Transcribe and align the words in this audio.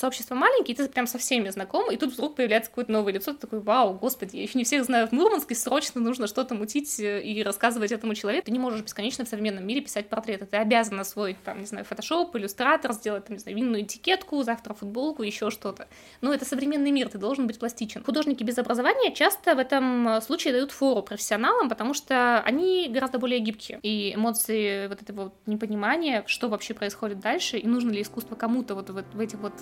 сообщество 0.00 0.34
маленькое, 0.34 0.74
и 0.74 0.76
ты 0.76 0.88
прям 0.88 1.06
со 1.06 1.18
всеми 1.18 1.48
знаком, 1.50 1.90
и 1.90 1.96
тут 1.96 2.14
вдруг 2.14 2.34
появляется 2.36 2.70
какое-то 2.70 2.90
новое 2.92 3.12
лицо, 3.12 3.32
ты 3.32 3.38
такой, 3.38 3.60
вау, 3.60 3.94
господи, 3.94 4.36
я 4.36 4.42
еще 4.42 4.58
не 4.58 4.64
всех 4.64 4.84
знаю 4.84 5.06
в 5.06 5.12
Мурманске, 5.12 5.54
срочно 5.54 6.00
нужно 6.00 6.26
что-то 6.26 6.54
мутить 6.54 6.98
э, 6.98 7.22
и 7.22 7.42
рассказывать 7.42 7.92
этому 7.92 8.14
человеку. 8.14 8.46
Ты 8.46 8.52
не 8.52 8.58
можешь 8.58 8.82
бесконечно 8.82 9.24
в 9.24 9.28
современном 9.28 9.66
мире 9.66 9.80
писать 9.82 10.08
портреты, 10.08 10.46
ты 10.46 10.56
обязан 10.56 10.98
освоить, 10.98 11.42
там, 11.44 11.60
не 11.60 11.66
знаю, 11.66 11.84
фотошоп, 11.84 12.34
иллюстратор, 12.34 12.92
сделать, 12.92 13.26
там, 13.26 13.36
не 13.36 13.40
знаю, 13.40 13.56
винную 13.56 13.82
этикетку, 13.82 14.42
завтра 14.42 14.74
футболку, 14.74 15.22
еще 15.22 15.50
что-то. 15.50 15.88
Но 16.20 16.32
это 16.32 16.44
современный 16.44 16.90
мир, 16.90 17.08
ты 17.08 17.18
должен 17.18 17.46
быть 17.46 17.58
пластичен. 17.58 18.02
Художники 18.02 18.42
без 18.42 18.58
образования 18.58 19.12
часто 19.14 19.54
в 19.54 19.58
этом 19.58 20.08
э, 20.08 20.20
случае 20.22 20.54
дают 20.54 20.72
фору 20.72 21.02
профессионалам, 21.02 21.68
потому 21.68 21.94
что 21.94 22.40
они 22.40 22.88
гораздо 22.88 23.18
более 23.18 23.40
гибкие. 23.40 23.78
И 23.82 24.14
эмоции 24.14 24.88
вот 24.88 25.02
этого 25.02 25.24
вот 25.24 25.34
непонимания, 25.46 26.24
что 26.26 26.48
вообще 26.48 26.74
происходит 26.74 27.20
дальше, 27.20 27.58
и 27.58 27.66
нужно 27.66 27.90
ли 27.90 28.02
искусство 28.02 28.34
кому-то 28.34 28.74
вот 28.74 28.90
в, 28.90 29.04
в 29.14 29.20
этих 29.20 29.38
вот 29.38 29.52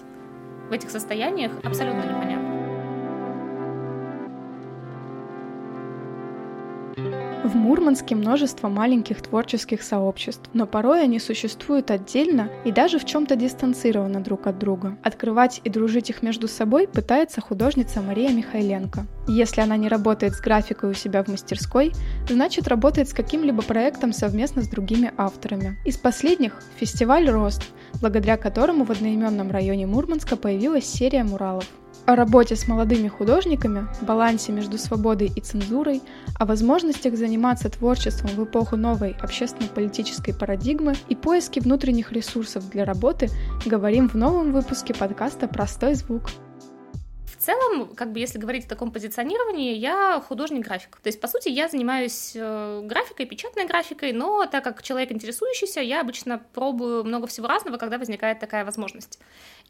в 0.69 0.73
этих 0.73 0.91
состояниях, 0.91 1.53
абсолютно 1.65 2.03
непонятно. 2.03 2.59
В 7.49 7.55
Мурманске 7.55 8.15
множество 8.15 8.69
маленьких 8.69 9.23
творческих 9.23 9.83
сообществ, 9.83 10.51
но 10.53 10.67
порой 10.67 11.03
они 11.03 11.19
существуют 11.19 11.91
отдельно 11.91 12.51
и 12.67 12.73
даже 12.73 12.99
в 12.99 13.07
чем-то 13.07 13.37
дистанцированно 13.37 14.21
друг 14.21 14.47
от 14.49 14.59
друга. 14.59 14.99
Открывать 15.03 15.63
и 15.65 15.71
дружить 15.71 16.11
их 16.11 16.21
между 16.21 16.47
собой 16.47 16.87
пытается 16.87 17.41
художница 17.41 18.03
Мария 18.03 18.31
Михайленко. 18.33 19.07
Если 19.29 19.63
она 19.63 19.79
не 19.79 19.89
работает 19.89 20.35
с 20.35 20.41
графикой 20.41 20.91
у 20.91 20.95
себя 20.95 21.25
в 21.25 21.29
мастерской, 21.29 21.93
значит 22.29 22.69
работает 22.69 23.09
с 23.09 23.15
каким-либо 23.15 23.63
проектом 23.63 24.13
совместно 24.13 24.61
с 24.63 24.69
другими 24.69 25.13
авторами. 25.17 25.79
Из 25.87 25.97
последних– 25.97 26.63
фестиваль 26.77 27.31
«Рост», 27.31 27.63
благодаря 28.01 28.37
которому 28.37 28.85
в 28.85 28.91
одноименном 28.91 29.51
районе 29.51 29.87
Мурманска 29.87 30.37
появилась 30.37 30.87
серия 30.87 31.25
муралов. 31.25 31.67
О 32.07 32.17
работе 32.17 32.57
с 32.57 32.67
молодыми 32.67 33.09
художниками, 33.09 33.87
балансе 34.01 34.53
между 34.53 34.79
свободой 34.79 35.31
и 35.35 35.41
цензурой, 35.41 36.01
о 36.39 36.47
возможностях 36.47 37.17
заниматься 37.17 37.69
творчеством 37.69 38.31
в 38.31 38.45
эпоху 38.45 38.77
новой 38.77 39.15
общественно-политической 39.21 40.33
парадигмы 40.33 40.95
и 41.09 41.15
поиске 41.15 41.61
внутренних 41.61 42.13
ресурсов 42.13 42.71
для 42.71 42.85
работы 42.85 43.29
говорим 43.67 44.09
в 44.09 44.15
новом 44.15 44.53
выпуске 44.53 44.95
подкаста 44.95 45.49
«Простой 45.49 45.95
звук» 45.95 46.31
целом, 47.49 47.95
как 47.95 48.13
бы 48.13 48.21
если 48.21 48.39
говорить 48.39 48.67
о 48.67 48.69
таком 48.69 48.93
позиционировании, 48.93 49.75
я 49.75 50.23
художник-график. 50.29 50.97
То 51.03 51.09
есть, 51.09 51.19
по 51.19 51.29
сути, 51.29 51.49
я 51.49 51.69
занимаюсь 51.69 52.33
э, 52.35 52.83
графикой, 52.85 53.25
печатной 53.25 53.67
графикой, 53.67 54.13
но 54.13 54.45
так 54.45 54.65
как 54.65 54.83
человек 54.83 55.13
интересующийся, 55.13 55.81
я 55.81 56.03
обычно 56.03 56.43
пробую 56.53 57.05
много 57.05 57.27
всего 57.27 57.47
разного, 57.47 57.79
когда 57.79 57.97
возникает 57.97 58.39
такая 58.39 58.67
возможность. 58.67 59.19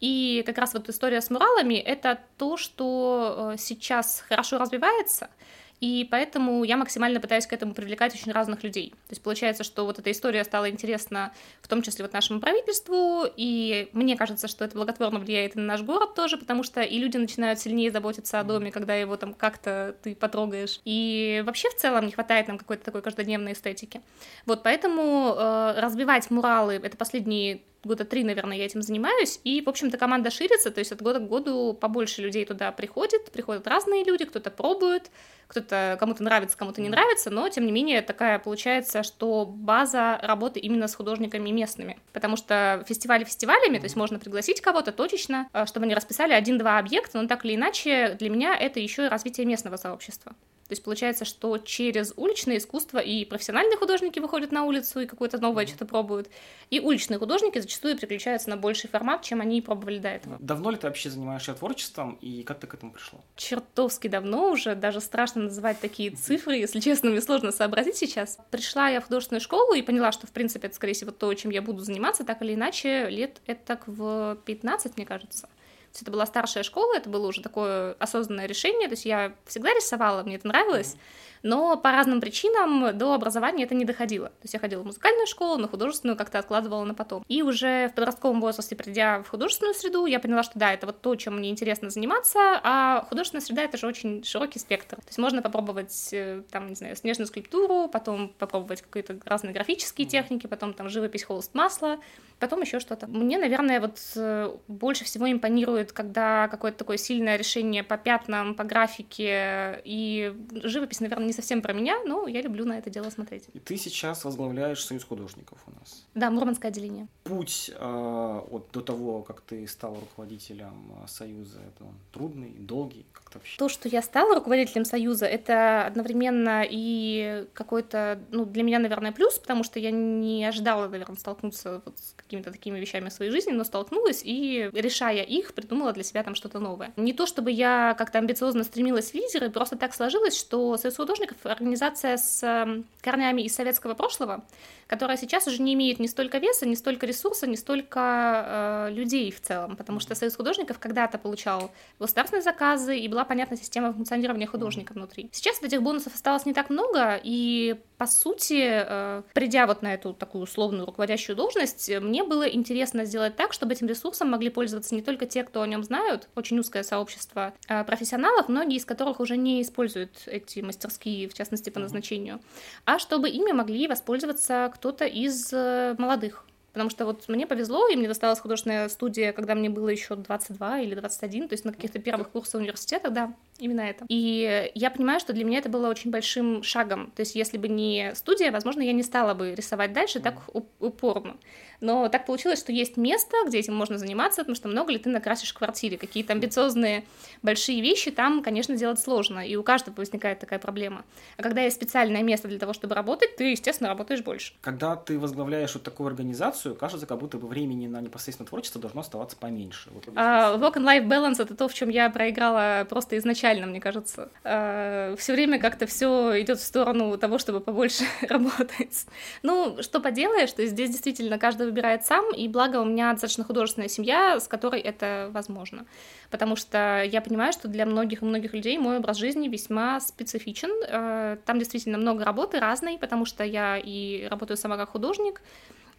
И 0.01 0.43
как 0.45 0.59
раз 0.59 0.75
вот 0.75 0.89
история 0.89 1.21
с 1.21 1.31
муралами— 1.31 1.75
это 1.95 2.19
то, 2.37 2.57
что 2.57 3.53
э, 3.55 3.59
сейчас 3.59 4.25
хорошо 4.29 4.59
развивается— 4.59 5.29
и 5.81 6.07
поэтому 6.11 6.65
я 6.65 6.77
максимально 6.77 7.21
пытаюсь 7.21 7.47
к 7.47 7.53
этому 7.53 7.75
привлекать 7.75 8.15
очень 8.15 8.33
разных 8.33 8.65
людей. 8.65 8.91
То 8.91 9.13
есть 9.13 9.23
получается, 9.23 9.65
что 9.65 9.85
вот 9.85 9.99
эта 9.99 10.11
история 10.11 10.45
стала 10.45 10.69
интересна 10.71 11.33
в 11.63 11.69
том 11.69 11.83
числе 11.83 12.05
вот 12.05 12.13
нашему 12.13 12.41
правительству, 12.41 13.25
и 13.37 13.89
мне 13.93 14.17
кажется, 14.17 14.49
что 14.49 14.65
это 14.65 14.77
благотворно 14.77 15.21
влияет 15.21 15.55
и 15.55 15.59
на 15.59 15.65
наш 15.65 15.83
город 15.83 16.15
тоже, 16.15 16.37
потому 16.37 16.63
что 16.63 16.83
и 16.83 16.99
люди 16.99 17.17
начинают 17.17 17.61
сильнее 17.61 17.91
заботиться 17.91 18.41
о 18.41 18.45
доме, 18.45 18.73
когда 18.73 18.95
его 18.95 19.17
там 19.17 19.35
как-то 19.35 19.97
ты 20.03 20.15
потрогаешь. 20.15 20.81
И 20.85 21.43
вообще 21.47 21.69
в 21.71 21.77
целом 21.77 22.07
не 22.07 22.13
хватает 22.13 22.49
нам 22.49 22.59
какой-то 22.59 22.85
такой 22.85 23.03
каждодневной 23.03 23.53
эстетики. 23.53 24.01
Вот 24.47 24.63
поэтому 24.63 25.35
э, 25.37 25.75
разбивать 25.79 26.31
муралы, 26.31 26.75
это 26.75 26.97
последние 26.97 27.63
года 27.85 28.05
три, 28.05 28.25
наверное, 28.25 28.57
я 28.57 28.67
этим 28.67 28.83
занимаюсь, 28.83 29.41
и, 29.45 29.63
в 29.63 29.69
общем-то, 29.69 29.97
команда 29.99 30.31
ширится, 30.31 30.71
то 30.71 30.81
есть 30.81 30.93
от 30.93 31.01
года 31.01 31.21
к 31.21 31.29
году 31.29 31.75
побольше 31.75 32.23
людей 32.23 32.45
туда 32.45 32.73
приходит, 32.73 33.31
приходят 33.31 33.67
разные 33.67 34.05
люди, 34.05 34.25
кто-то 34.25 34.51
пробует, 34.51 35.11
кто-то 35.49 35.97
кому-то 35.99 36.23
нравится, 36.23 36.57
кому-то 36.57 36.81
не 36.81 36.91
нравится, 36.91 37.31
но, 37.31 37.49
тем 37.49 37.67
не 37.67 37.73
менее, 37.73 38.03
такая 38.03 38.39
получается, 38.39 39.03
что 39.03 39.47
база 39.47 40.19
работы 40.23 40.61
именно 40.61 40.87
с 40.87 40.95
художниками 40.95 41.51
местными, 41.51 41.99
потому 42.13 42.37
что 42.37 42.85
фестивали 42.87 43.25
фестивалями, 43.25 43.79
то 43.79 43.85
есть 43.85 43.97
можно 43.97 44.19
пригласить 44.19 44.61
кого-то 44.61 44.93
точечно, 44.93 45.49
э, 45.53 45.67
чтобы 45.67 45.87
они 45.87 45.95
расписали 45.95 46.33
один-два 46.33 46.79
объекта, 46.79 47.21
но 47.21 47.27
так 47.27 47.45
или 47.45 47.57
иначе 47.57 48.17
для 48.19 48.29
меня 48.29 48.55
это 48.57 48.79
еще 48.79 49.07
и 49.07 49.09
развитие 49.09 49.47
местного 49.47 49.77
сообщества. 49.77 50.35
То 50.69 50.73
есть 50.73 50.85
получается, 50.85 51.25
что 51.25 51.57
через 51.57 52.13
уличное 52.17 52.59
искусство 52.59 52.99
и 52.99 53.25
профессиональные 53.25 53.79
художники 53.79 54.19
выходят 54.19 54.53
на 54.53 54.65
улицу 54.65 55.01
и 55.01 55.07
какое-то 55.07 55.39
новое 55.39 55.67
что-то 55.67 55.87
пробуют, 55.87 56.29
и 56.69 56.79
уличные 56.79 57.19
художники 57.19 57.59
зачастую 57.59 57.97
переключаются 57.97 58.51
на 58.51 58.59
больший 58.59 58.91
формат, 58.91 59.23
чем 59.23 59.41
они 59.41 59.63
пробовали 59.63 59.99
до 59.99 60.09
этого. 60.09 60.37
Давно 60.39 60.71
ли 60.71 60.77
ты 60.77 60.87
вообще 60.87 61.09
занимаешься 61.09 61.55
творчеством, 61.55 62.19
и 62.21 62.43
как 62.43 62.61
ты 62.61 62.67
к 62.67 62.75
этому 62.75 62.93
пришла? 62.93 63.21
Чертовски 63.37 64.09
давно 64.09 64.51
уже, 64.51 64.75
даже 64.75 65.01
страшно 65.01 65.38
называть 65.45 65.81
такие 65.81 66.11
цифры, 66.11 66.57
если 66.57 66.81
честно, 66.81 67.11
мне 67.11 67.21
сложно 67.21 67.53
сообразить 67.53 67.97
сейчас. 67.97 68.39
Пришла 68.51 68.89
я 68.89 69.01
в 69.01 69.05
художественную 69.05 69.41
школу 69.41 69.75
и 69.75 69.83
поняла, 69.83 70.13
что, 70.13 70.27
в 70.27 70.31
принципе, 70.31 70.67
это, 70.69 70.77
скорее 70.77 70.95
всего, 70.95 71.11
то, 71.11 71.33
чем 71.35 71.51
я 71.51 71.63
буду 71.63 71.81
заниматься, 71.83 72.25
так 72.25 72.43
или 72.43 72.55
иначе, 72.55 73.09
лет 73.09 73.41
это 73.47 73.81
в 73.87 74.39
15, 74.45 74.97
мне 74.97 75.07
кажется. 75.07 75.49
Есть 75.91 76.03
это 76.03 76.11
была 76.11 76.27
старшая 76.27 76.63
школа, 76.63 76.97
это 76.97 77.09
было 77.09 77.27
уже 77.27 77.41
такое 77.41 77.95
осознанное 77.95 78.47
решение, 78.47 78.89
то 78.89 78.93
есть 78.93 79.07
я 79.07 79.35
всегда 79.47 79.73
рисовала, 79.75 80.23
мне 80.23 80.37
это 80.37 80.47
нравилось, 80.47 80.97
но 81.43 81.77
по 81.77 81.93
разным 81.93 82.21
причинам 82.21 82.97
до 82.97 83.15
образования 83.15 83.65
это 83.65 83.75
не 83.75 83.85
доходило. 83.85 84.29
То 84.29 84.45
есть 84.45 84.55
я 84.55 84.61
ходила 84.61 84.83
в 84.83 84.87
музыкальную 84.87 85.27
школу, 85.27 85.59
на 85.59 85.69
художественную 85.69 86.17
как-то 86.17 86.39
откладывала 86.39 86.85
на 86.85 86.95
потом. 86.95 87.25
И 87.29 87.43
уже 87.43 87.89
в 87.89 87.95
подростковом 87.95 88.41
возрасте, 88.41 88.77
придя 88.77 89.23
в 89.23 89.29
художественную 89.29 89.75
среду, 89.75 90.07
я 90.07 90.21
поняла, 90.21 90.43
что 90.43 90.59
да, 90.59 90.73
это 90.73 90.87
вот 90.87 91.01
то, 91.01 91.15
чем 91.17 91.39
мне 91.39 91.51
интересно 91.51 91.91
заниматься, 91.91 92.61
а 92.63 93.05
художественная 93.09 93.45
среда— 93.45 93.63
это 93.65 93.77
же 93.79 93.87
очень 93.87 94.25
широкий 94.25 94.59
спектр. 94.59 94.97
То 94.97 95.07
есть 95.07 95.19
можно 95.19 95.43
попробовать, 95.43 96.09
э, 96.13 96.43
там, 96.51 96.69
не 96.69 96.75
знаю, 96.75 96.97
снежную 96.97 97.27
скульптуру, 97.27 97.89
потом 97.89 98.29
попробовать 98.39 98.83
какие-то 98.83 99.19
разные 99.25 99.53
графические 99.53 100.07
техники, 100.07 100.47
потом 100.47 100.75
там 100.75 100.89
живопись, 100.89 101.25
холст, 101.25 101.55
масло, 101.55 101.99
потом 102.39 102.61
еще 102.63 102.81
что-то. 102.81 103.07
Мне, 103.07 103.39
наверное, 103.39 103.81
вот 103.81 103.99
э, 104.17 104.57
больше 104.69 105.05
всего 105.05 105.31
импонирует, 105.31 105.93
когда 105.93 106.49
какое-то 106.49 106.79
такое 106.79 106.97
сильное 106.97 107.37
решение 107.37 107.83
по 107.83 107.97
пятнам, 107.97 108.55
по 108.55 108.65
графике, 108.65 109.81
и 109.85 110.35
живопись, 110.53 111.01
наверное, 111.01 111.28
не 111.29 111.33
совсем 111.35 111.63
про 111.63 111.73
меня, 111.73 112.03
но 112.05 112.27
я 112.27 112.43
люблю 112.43 112.65
на 112.65 112.79
это 112.79 112.91
дело 112.91 113.11
смотреть. 113.11 113.45
И 113.53 113.59
ты 113.59 113.77
сейчас 113.77 114.25
возглавляешь 114.25 114.85
Союз 114.85 115.05
художников 115.05 115.59
у 115.67 115.71
нас. 115.79 116.07
Да, 116.15 116.31
Мурманское 116.31 116.71
отделение. 116.71 117.07
Путь 117.25 117.71
э, 117.75 118.41
вот 118.51 118.71
до 118.73 118.81
того, 118.81 119.23
как 119.23 119.43
ты 119.43 119.67
стал 119.69 119.95
руководителем 119.95 120.93
э, 121.05 121.09
Союза, 121.09 121.59
это 121.61 121.85
он 121.85 121.95
трудный, 122.13 122.51
долгий, 122.59 123.07
как-то 123.13 123.39
вообще? 123.39 123.59
То, 123.59 123.69
что 123.69 123.89
я 123.89 124.03
стала 124.03 124.35
руководителем 124.35 124.85
Союза, 124.85 125.27
это 125.27 125.87
одновременно 125.87 126.65
и 126.69 127.47
какой-то, 127.53 128.19
ну, 128.31 128.45
для 128.45 128.63
меня, 128.63 128.79
наверное, 128.79 129.13
плюс, 129.13 129.39
потому 129.39 129.65
что 129.65 129.79
я 129.79 129.91
не 129.91 130.45
ожидала, 130.45 130.89
наверное, 130.89 131.17
столкнуться 131.17 131.83
вот 131.85 131.99
с 131.99 132.15
какими-то 132.17 132.51
такими 132.51 132.79
вещами 132.81 133.11
в 133.11 133.13
своей 133.13 133.31
жизни, 133.31 133.53
но 133.53 133.65
столкнулась 133.65 134.23
и, 134.25 134.71
решая 134.73 135.23
их, 135.23 135.53
придумала 135.53 135.93
для 135.93 136.03
себя 136.03 136.23
там 136.23 136.35
что-то 136.35 136.59
новое. 136.59 136.93
Не 136.97 137.13
то, 137.13 137.27
чтобы 137.27 137.51
я 137.51 137.95
как-то 137.99 138.19
амбициозно 138.19 138.65
стремилась 138.65 139.11
в 139.11 139.15
лидеры, 139.15 139.51
просто 139.51 139.77
так 139.77 139.95
сложилось, 139.95 140.39
что 140.39 140.77
Союз 140.79 140.97
художников— 140.97 141.18
организация 141.45 142.17
с 142.17 142.43
эм, 142.43 142.85
корнями 143.01 143.43
из 143.43 143.55
советского 143.55 143.95
прошлого, 143.95 144.45
которая 144.87 145.17
сейчас 145.17 145.47
уже 145.47 145.63
не 145.63 145.75
имеет 145.75 146.01
ни 146.01 146.07
столько 146.07 146.39
веса, 146.39 146.67
ни 146.67 146.75
столько 146.75 147.07
ресурса, 147.07 147.47
ни 147.47 147.57
столько 147.57 148.89
э, 148.89 148.93
людей 148.93 149.31
в 149.31 149.41
целом, 149.41 149.77
потому 149.77 150.01
что 150.01 150.15
Союз 150.15 150.35
художников 150.35 150.79
когда-то 150.79 151.19
получал 151.19 151.71
государственные 151.99 152.43
заказы, 152.43 152.99
и 152.99 153.07
была 153.09 153.25
понятна 153.25 153.57
система 153.57 153.93
функционирования 153.93 154.47
художника 154.47 154.95
внутри. 154.95 155.29
Сейчас 155.33 155.63
этих 155.63 155.83
бонусов 155.83 156.15
осталось 156.15 156.47
не 156.47 156.55
так 156.55 156.71
много, 156.71 157.21
и 157.23 157.77
по 157.99 158.07
сути, 158.07 158.63
э, 158.65 159.23
придя 159.35 159.67
вот 159.67 159.83
на 159.83 159.93
эту 159.93 160.15
такую 160.15 160.45
условную 160.45 160.87
руководящую 160.87 161.37
должность, 161.37 161.91
мне 162.01 162.25
было 162.25 162.49
интересно 162.49 163.05
сделать 163.05 163.37
так, 163.37 163.53
чтобы 163.53 163.75
этим 163.75 163.89
ресурсом 163.89 164.31
могли 164.31 164.51
пользоваться 164.51 164.95
не 164.95 165.03
только 165.03 165.27
те, 165.27 165.45
кто 165.45 165.63
о 165.63 165.67
нем 165.67 165.83
знают, 165.85 166.29
очень 166.35 166.59
узкое 166.59 166.83
сообщество 166.83 167.53
э, 167.69 167.85
профессионалов, 167.85 168.49
многие 168.49 168.77
из 168.77 168.85
которых 168.85 169.21
уже 169.21 169.37
не 169.37 169.61
используют 169.61 170.11
эти 170.27 170.61
мастерские, 170.61 171.08
в 171.31 171.35
частности, 171.35 171.71
по 171.71 171.81
назначению, 171.81 172.41
а 172.85 172.99
чтобы 172.99 173.29
ими 173.29 173.53
могли 173.53 173.87
воспользоваться 173.87 174.71
кто-то 174.75 175.07
из 175.07 175.53
э, 175.53 175.95
молодых. 175.99 176.45
Потому 176.73 176.91
что 176.91 177.07
вот 177.07 177.29
мне 177.29 177.47
повезло, 177.47 177.89
и 177.89 177.97
мне 177.97 178.07
досталась 178.07 178.39
художественная 178.39 178.89
студия, 178.89 179.33
когда 179.33 179.55
мне 179.55 179.71
было 179.71 179.89
еще 179.89 180.15
22 180.15 180.81
или 180.81 180.95
21, 180.95 181.49
то 181.49 181.55
есть 181.55 181.65
на 181.65 181.73
каких-то 181.73 181.99
первых 181.99 182.31
курсах 182.31 182.61
университета, 182.61 183.11
да. 183.11 183.33
Именно 183.59 183.81
это. 183.83 184.05
И 184.09 184.71
я 184.75 184.91
понимаю, 184.91 185.21
что 185.21 185.33
для 185.33 185.45
меня 185.45 185.59
это 185.59 185.69
было 185.69 185.89
очень 185.89 186.11
большим 186.11 186.63
шагом. 186.63 187.11
То 187.17 187.21
есть, 187.21 187.35
если 187.35 187.59
бы 187.59 187.69
не 187.69 188.13
студия, 188.15 188.53
возможно, 188.53 188.83
я 188.83 188.93
не 188.93 189.03
стала 189.03 189.35
бы 189.35 189.55
рисовать 189.55 189.93
дальше 189.93 190.21
так 190.21 190.37
упорно. 190.79 191.37
Но 191.81 192.09
так 192.09 192.27
получилось, 192.27 192.59
что 192.59 192.73
есть 192.73 192.97
место, 192.97 193.37
где 193.47 193.59
этим 193.59 193.75
можно 193.75 193.99
заниматься, 193.99 194.41
потому 194.41 194.57
что 194.57 194.69
много 194.69 194.93
ли 194.93 194.99
ты 194.99 195.11
накрасишь 195.11 195.53
в 195.53 195.59
квартире. 195.59 195.97
Какие-то 195.97 196.33
амбициозные 196.33 197.05
большие 197.43 197.81
вещи 197.81 198.11
там, 198.11 198.43
конечно, 198.43 198.77
делать 198.77 198.99
сложно, 198.99 199.47
и 199.47 199.55
у 199.55 199.63
каждого 199.63 199.95
возникает 199.95 200.41
такая 200.41 200.59
проблема. 200.59 201.05
А 201.37 201.43
когда 201.43 201.63
есть 201.63 201.77
специальное 201.77 202.23
место 202.23 202.49
для 202.49 202.59
того, 202.59 202.73
чтобы 202.73 202.95
работать, 202.95 203.37
ты, 203.37 203.53
естественно, 203.53 203.89
работаешь 203.89 204.23
больше. 204.23 204.55
Когда 204.61 204.97
ты 204.97 205.19
возглавляешь 205.19 205.75
вот 205.75 205.85
такую 205.85 206.09
организацию, 206.09 206.75
кажется, 206.75 207.07
как 207.07 207.19
будто 207.19 207.39
бы 207.39 207.47
времени 207.47 207.87
на 207.87 208.01
непосредственно 208.01 208.49
творчество 208.49 208.81
должно 208.81 209.03
оставаться 209.03 209.37
поменьше. 209.37 209.91
Вот, 209.93 210.07
uh, 210.09 210.59
work 210.59 210.75
and 210.75 210.85
life 210.85 211.07
balance— 211.07 211.37
это 211.39 211.55
то, 211.55 211.69
в 211.69 211.75
чем 211.75 211.91
я 211.91 212.11
проиграла 212.11 212.87
просто 212.89 213.17
изначально, 213.19 213.48
мне 213.67 213.81
кажется. 213.81 214.31
Uh, 214.45 215.17
все 215.17 215.33
время 215.33 215.59
как-то 215.59 215.87
все 215.87 216.41
идет 216.43 216.59
в 216.59 216.65
сторону 216.65 217.17
того, 217.19 217.39
чтобы 217.39 217.61
побольше 217.61 218.05
работать. 218.29 219.07
Ну, 219.43 219.83
что 219.83 220.01
поделаешь, 220.01 220.49
что 220.51 220.65
здесь 220.67 220.91
действительно 220.91 221.39
каждый 221.39 221.67
выбирает 221.67 222.05
сам, 222.05 222.33
и 222.35 222.49
благо 222.49 222.79
у 222.79 222.85
меня 222.85 223.13
достаточно 223.13 223.45
художественная 223.45 223.89
семья, 223.89 224.39
с 224.41 224.49
которой 224.49 224.81
это 224.81 225.31
возможно. 225.33 225.87
Потому 226.31 226.57
что 226.57 227.03
я 227.03 227.21
понимаю, 227.21 227.53
что 227.53 227.69
для 227.69 227.87
многих 227.87 228.23
и 228.23 228.25
многих 228.25 228.53
людей 228.53 228.79
мой 228.79 228.99
образ 228.99 229.17
жизни 229.17 229.49
весьма 229.49 230.01
специфичен. 230.01 230.71
Э, 230.89 231.37
там 231.45 231.59
действительно 231.59 231.99
много 231.99 232.25
работы 232.25 232.61
разной, 232.61 232.99
потому 232.99 233.25
что 233.25 233.45
я 233.45 233.79
и 233.79 234.27
работаю 234.29 234.57
сама 234.57 234.77
как 234.77 234.91
художник, 234.91 235.41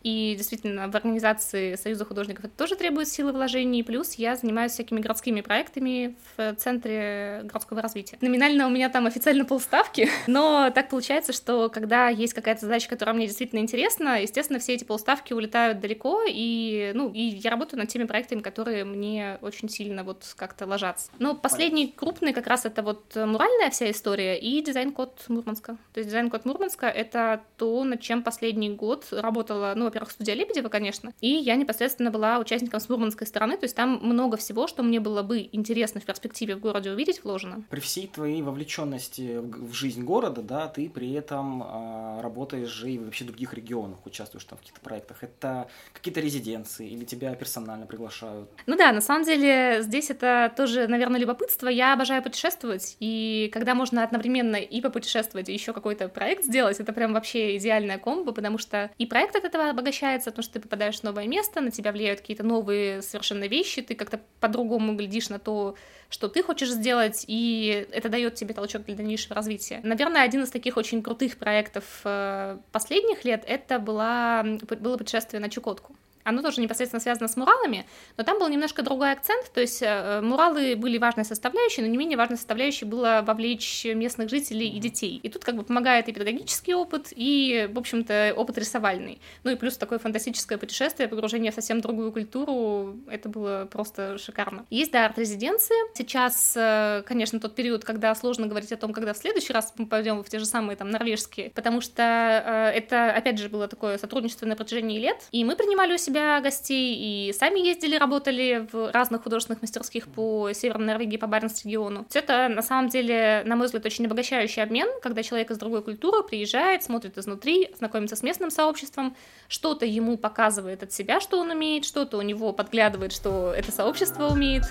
и 0.01 0.35
действительно, 0.37 0.89
в 0.89 0.95
организации 0.95 1.75
Союза 1.75 2.05
художников 2.05 2.45
это 2.45 2.57
тоже 2.57 2.75
требует 2.75 3.07
силы 3.07 3.33
вложений. 3.33 3.83
Плюс 3.83 4.13
я 4.13 4.35
занимаюсь 4.35 4.71
всякими 4.71 4.99
городскими 4.99 5.41
проектами 5.41 6.15
в 6.37 6.55
Центре 6.55 7.41
городского 7.43 7.81
развития. 7.81 8.17
Номинально 8.21 8.67
у 8.67 8.69
меня 8.69 8.89
там 8.89 9.05
официально 9.05 9.45
полставки, 9.45 10.09
но 10.27 10.71
так 10.73 10.89
получается, 10.89 11.33
что 11.33 11.69
когда 11.69 12.09
есть 12.09 12.33
какая-то 12.33 12.61
задача, 12.61 12.89
которая 12.89 13.15
мне 13.15 13.27
действительно 13.27 13.59
интересна, 13.59 14.21
естественно, 14.21 14.59
все 14.59 14.73
эти 14.73 14.83
полставки 14.83 15.33
улетают 15.33 15.79
далеко, 15.79 16.21
и, 16.27 16.91
ну, 16.95 17.11
и 17.11 17.21
я 17.21 17.51
работаю 17.51 17.79
над 17.79 17.89
теми 17.89 18.05
проектами, 18.05 18.41
которые 18.41 18.85
мне 18.85 19.37
очень 19.41 19.69
сильно 19.69 20.03
вот 20.03 20.33
как-то 20.35 20.65
ложатся. 20.65 21.11
Но 21.19 21.35
последний 21.35 21.87
крупный 21.87 22.33
как 22.33 22.47
раз 22.47 22.65
это 22.65 22.83
вот 22.83 23.15
муральная 23.15 23.69
вся 23.69 23.91
история 23.91 24.39
и 24.39 24.61
дизайн-код 24.61 25.25
Мурманска. 25.27 25.77
То 25.93 25.99
есть 25.99 26.09
дизайн-код 26.09 26.45
Мурманска— 26.45 26.87
это 26.87 27.41
то, 27.57 27.83
над 27.83 28.01
чем 28.01 28.23
последний 28.23 28.69
год 28.69 29.07
работала, 29.11 29.73
ну, 29.75 29.88
во-первых, 29.89 30.11
студия 30.11 30.35
Лебедева, 30.35 30.69
конечно, 30.69 31.13
и 31.19 31.29
я 31.29 31.55
непосредственно 31.55 32.11
была 32.11 32.39
участником 32.39 32.79
с 32.79 32.89
мурманской 32.89 33.27
стороны, 33.27 33.57
то 33.57 33.65
есть 33.65 33.75
там 33.75 33.99
много 34.01 34.37
всего, 34.37 34.67
что 34.67 34.83
мне 34.83 34.99
было 34.99 35.23
бы 35.23 35.49
интересно 35.51 35.99
в 35.99 36.05
перспективе 36.05 36.55
в 36.55 36.59
городе 36.59 36.91
увидеть, 36.91 37.23
вложено. 37.23 37.63
При 37.69 37.79
всей 37.79 38.07
твоей 38.07 38.41
вовлеченности 38.41 39.39
в 39.39 39.73
жизнь 39.73 40.03
города, 40.03 40.41
да, 40.41 40.67
ты 40.67 40.89
при 40.89 41.11
этом 41.13 41.63
э, 41.63 42.21
работаешь 42.21 42.69
же 42.69 42.91
и 42.91 42.99
вообще 42.99 43.23
в 43.23 43.27
других 43.27 43.53
регионах, 43.53 44.05
участвуешь 44.05 44.45
там 44.45 44.57
в 44.57 44.61
каких-то 44.61 44.81
проектах. 44.81 45.23
Это 45.23 45.67
какие-то 45.93 46.19
резиденции 46.19 46.89
или 46.89 47.03
тебя 47.03 47.33
персонально 47.35 47.85
приглашают? 47.85 48.49
Ну 48.67 48.77
да, 48.77 48.91
на 48.91 49.01
самом 49.01 49.25
деле 49.25 49.81
здесь 49.81 50.09
это 50.09 50.53
тоже, 50.55 50.87
наверное, 50.87 51.19
любопытство. 51.19 51.67
Я 51.67 51.93
обожаю 51.93 52.21
путешествовать, 52.21 52.95
и 52.99 53.49
когда 53.53 53.73
можно 53.73 54.03
одновременно 54.03 54.57
и 54.57 54.81
попутешествовать, 54.81 55.49
и 55.49 55.53
еще 55.53 55.73
какой-то 55.73 56.07
проект 56.09 56.43
сделать, 56.43 56.79
это 56.79 56.93
прям 56.93 57.13
вообще 57.13 57.57
идеальная 57.57 57.97
комбо, 57.97 58.31
потому 58.31 58.57
что 58.57 58.91
и 58.97 59.05
проект 59.05 59.35
от 59.35 59.45
этого 59.45 59.69
обогащается, 59.79 60.31
потому 60.31 60.43
что 60.43 60.53
ты 60.53 60.59
попадаешь 60.59 60.99
в 60.99 61.03
новое 61.03 61.27
место, 61.27 61.61
на 61.61 61.71
тебя 61.71 61.91
влияют 61.91 62.21
какие-то 62.21 62.43
новые 62.43 63.01
совершенно 63.01 63.45
вещи, 63.45 63.81
ты 63.81 63.95
как-то 63.95 64.19
по-другому 64.39 64.95
глядишь 64.95 65.29
на 65.29 65.39
то, 65.39 65.75
что 66.09 66.27
ты 66.27 66.43
хочешь 66.43 66.69
сделать, 66.69 67.25
и 67.27 67.87
это 67.91 68.09
дает 68.09 68.35
тебе 68.35 68.53
толчок 68.53 68.85
для 68.85 68.95
дальнейшего 68.95 69.35
развития. 69.35 69.79
Наверное, 69.83 70.23
один 70.23 70.43
из 70.43 70.49
таких 70.49 70.77
очень 70.77 71.01
крутых 71.01 71.37
проектов 71.37 72.01
э, 72.03 72.57
последних 72.71 73.25
лет 73.25 73.43
это 73.47 73.79
была, 73.79 74.43
было 74.43 74.97
путешествие 74.97 75.39
на 75.39 75.49
Чукотку 75.49 75.95
оно 76.29 76.41
тоже 76.41 76.61
непосредственно 76.61 76.99
связано 76.99 77.27
с 77.27 77.35
муралами, 77.35 77.85
но 78.17 78.23
там 78.23 78.39
был 78.39 78.47
немножко 78.47 78.81
другой 78.81 79.11
акцент, 79.11 79.51
то 79.51 79.61
есть 79.61 79.81
э, 79.81 80.21
муралы 80.21 80.75
были 80.75 80.97
важной 80.97 81.25
составляющей, 81.25 81.81
но 81.81 81.87
не 81.87 81.97
менее 81.97 82.17
важной 82.17 82.37
составляющей 82.37 82.85
было 82.85 83.23
вовлечь 83.25 83.85
местных 83.85 84.29
жителей 84.29 84.69
и 84.69 84.79
детей. 84.79 85.19
И 85.23 85.29
тут 85.29 85.43
как 85.43 85.55
бы 85.55 85.63
помогает 85.63 86.07
и 86.07 86.13
педагогический 86.13 86.73
опыт, 86.73 87.07
и, 87.15 87.69
в 87.71 87.77
общем-то, 87.77 88.33
опыт 88.35 88.57
рисовальный. 88.57 89.19
Ну 89.43 89.51
и 89.51 89.55
плюс 89.55 89.77
такое 89.77 89.99
фантастическое 89.99 90.57
путешествие, 90.57 91.07
погружение 91.07 91.51
в 91.51 91.55
совсем 91.55 91.81
другую 91.81 92.11
культуру, 92.11 92.97
это 93.09 93.29
было 93.29 93.67
просто 93.71 94.17
шикарно. 94.17 94.65
Есть, 94.69 94.91
да, 94.91 95.05
арт-резиденции. 95.05 95.75
Сейчас, 95.95 96.53
э, 96.55 97.03
конечно, 97.05 97.39
тот 97.39 97.55
период, 97.55 97.83
когда 97.83 98.13
сложно 98.15 98.47
говорить 98.47 98.71
о 98.71 98.77
том, 98.77 98.93
когда 98.93 99.13
в 99.13 99.17
следующий 99.17 99.53
раз 99.53 99.73
мы 99.77 99.85
пойдем 99.85 100.23
в 100.23 100.29
те 100.29 100.39
же 100.39 100.45
самые 100.45 100.75
там 100.75 100.89
норвежские, 100.89 101.51
потому 101.51 101.81
что 101.81 102.03
э, 102.03 102.77
это, 102.77 103.11
опять 103.11 103.39
же, 103.39 103.49
было 103.49 103.67
такое 103.67 103.97
сотрудничество 103.97 104.45
на 104.45 104.55
протяжении 104.55 104.99
лет, 104.99 105.17
и 105.31 105.43
мы 105.43 105.55
принимали 105.55 105.93
у 105.93 105.97
себя 105.97 106.18
себя 106.19 106.41
гостей, 106.41 106.95
и 106.95 107.33
сами 107.33 107.59
ездили, 107.59 107.95
работали 107.95 108.67
в 108.71 108.91
разных 108.91 109.23
художественных 109.23 109.61
мастерских 109.61 110.07
по 110.07 110.51
Северной 110.53 110.87
Норвегии, 110.87 111.17
по 111.17 111.27
Баренц-региону. 111.27 112.05
Все 112.09 112.19
это, 112.19 112.47
на 112.49 112.61
самом 112.61 112.89
деле, 112.89 113.43
на 113.45 113.55
мой 113.55 113.65
взгляд, 113.67 113.85
очень 113.85 114.05
обогащающий 114.05 114.61
обмен, 114.61 114.87
когда 115.01 115.23
человек 115.23 115.51
из 115.51 115.57
другой 115.57 115.81
культуры 115.81 116.23
приезжает, 116.23 116.83
смотрит 116.83 117.17
изнутри, 117.17 117.69
знакомится 117.77 118.15
с 118.15 118.23
местным 118.23 118.51
сообществом, 118.51 119.15
что-то 119.47 119.85
ему 119.85 120.17
показывает 120.17 120.83
от 120.83 120.91
себя, 120.91 121.19
что 121.19 121.39
он 121.39 121.51
умеет, 121.51 121.85
что-то 121.85 122.17
у 122.17 122.21
него 122.21 122.53
подглядывает, 122.53 123.13
что 123.13 123.53
это 123.55 123.71
сообщество 123.71 124.27
умеет. 124.27 124.63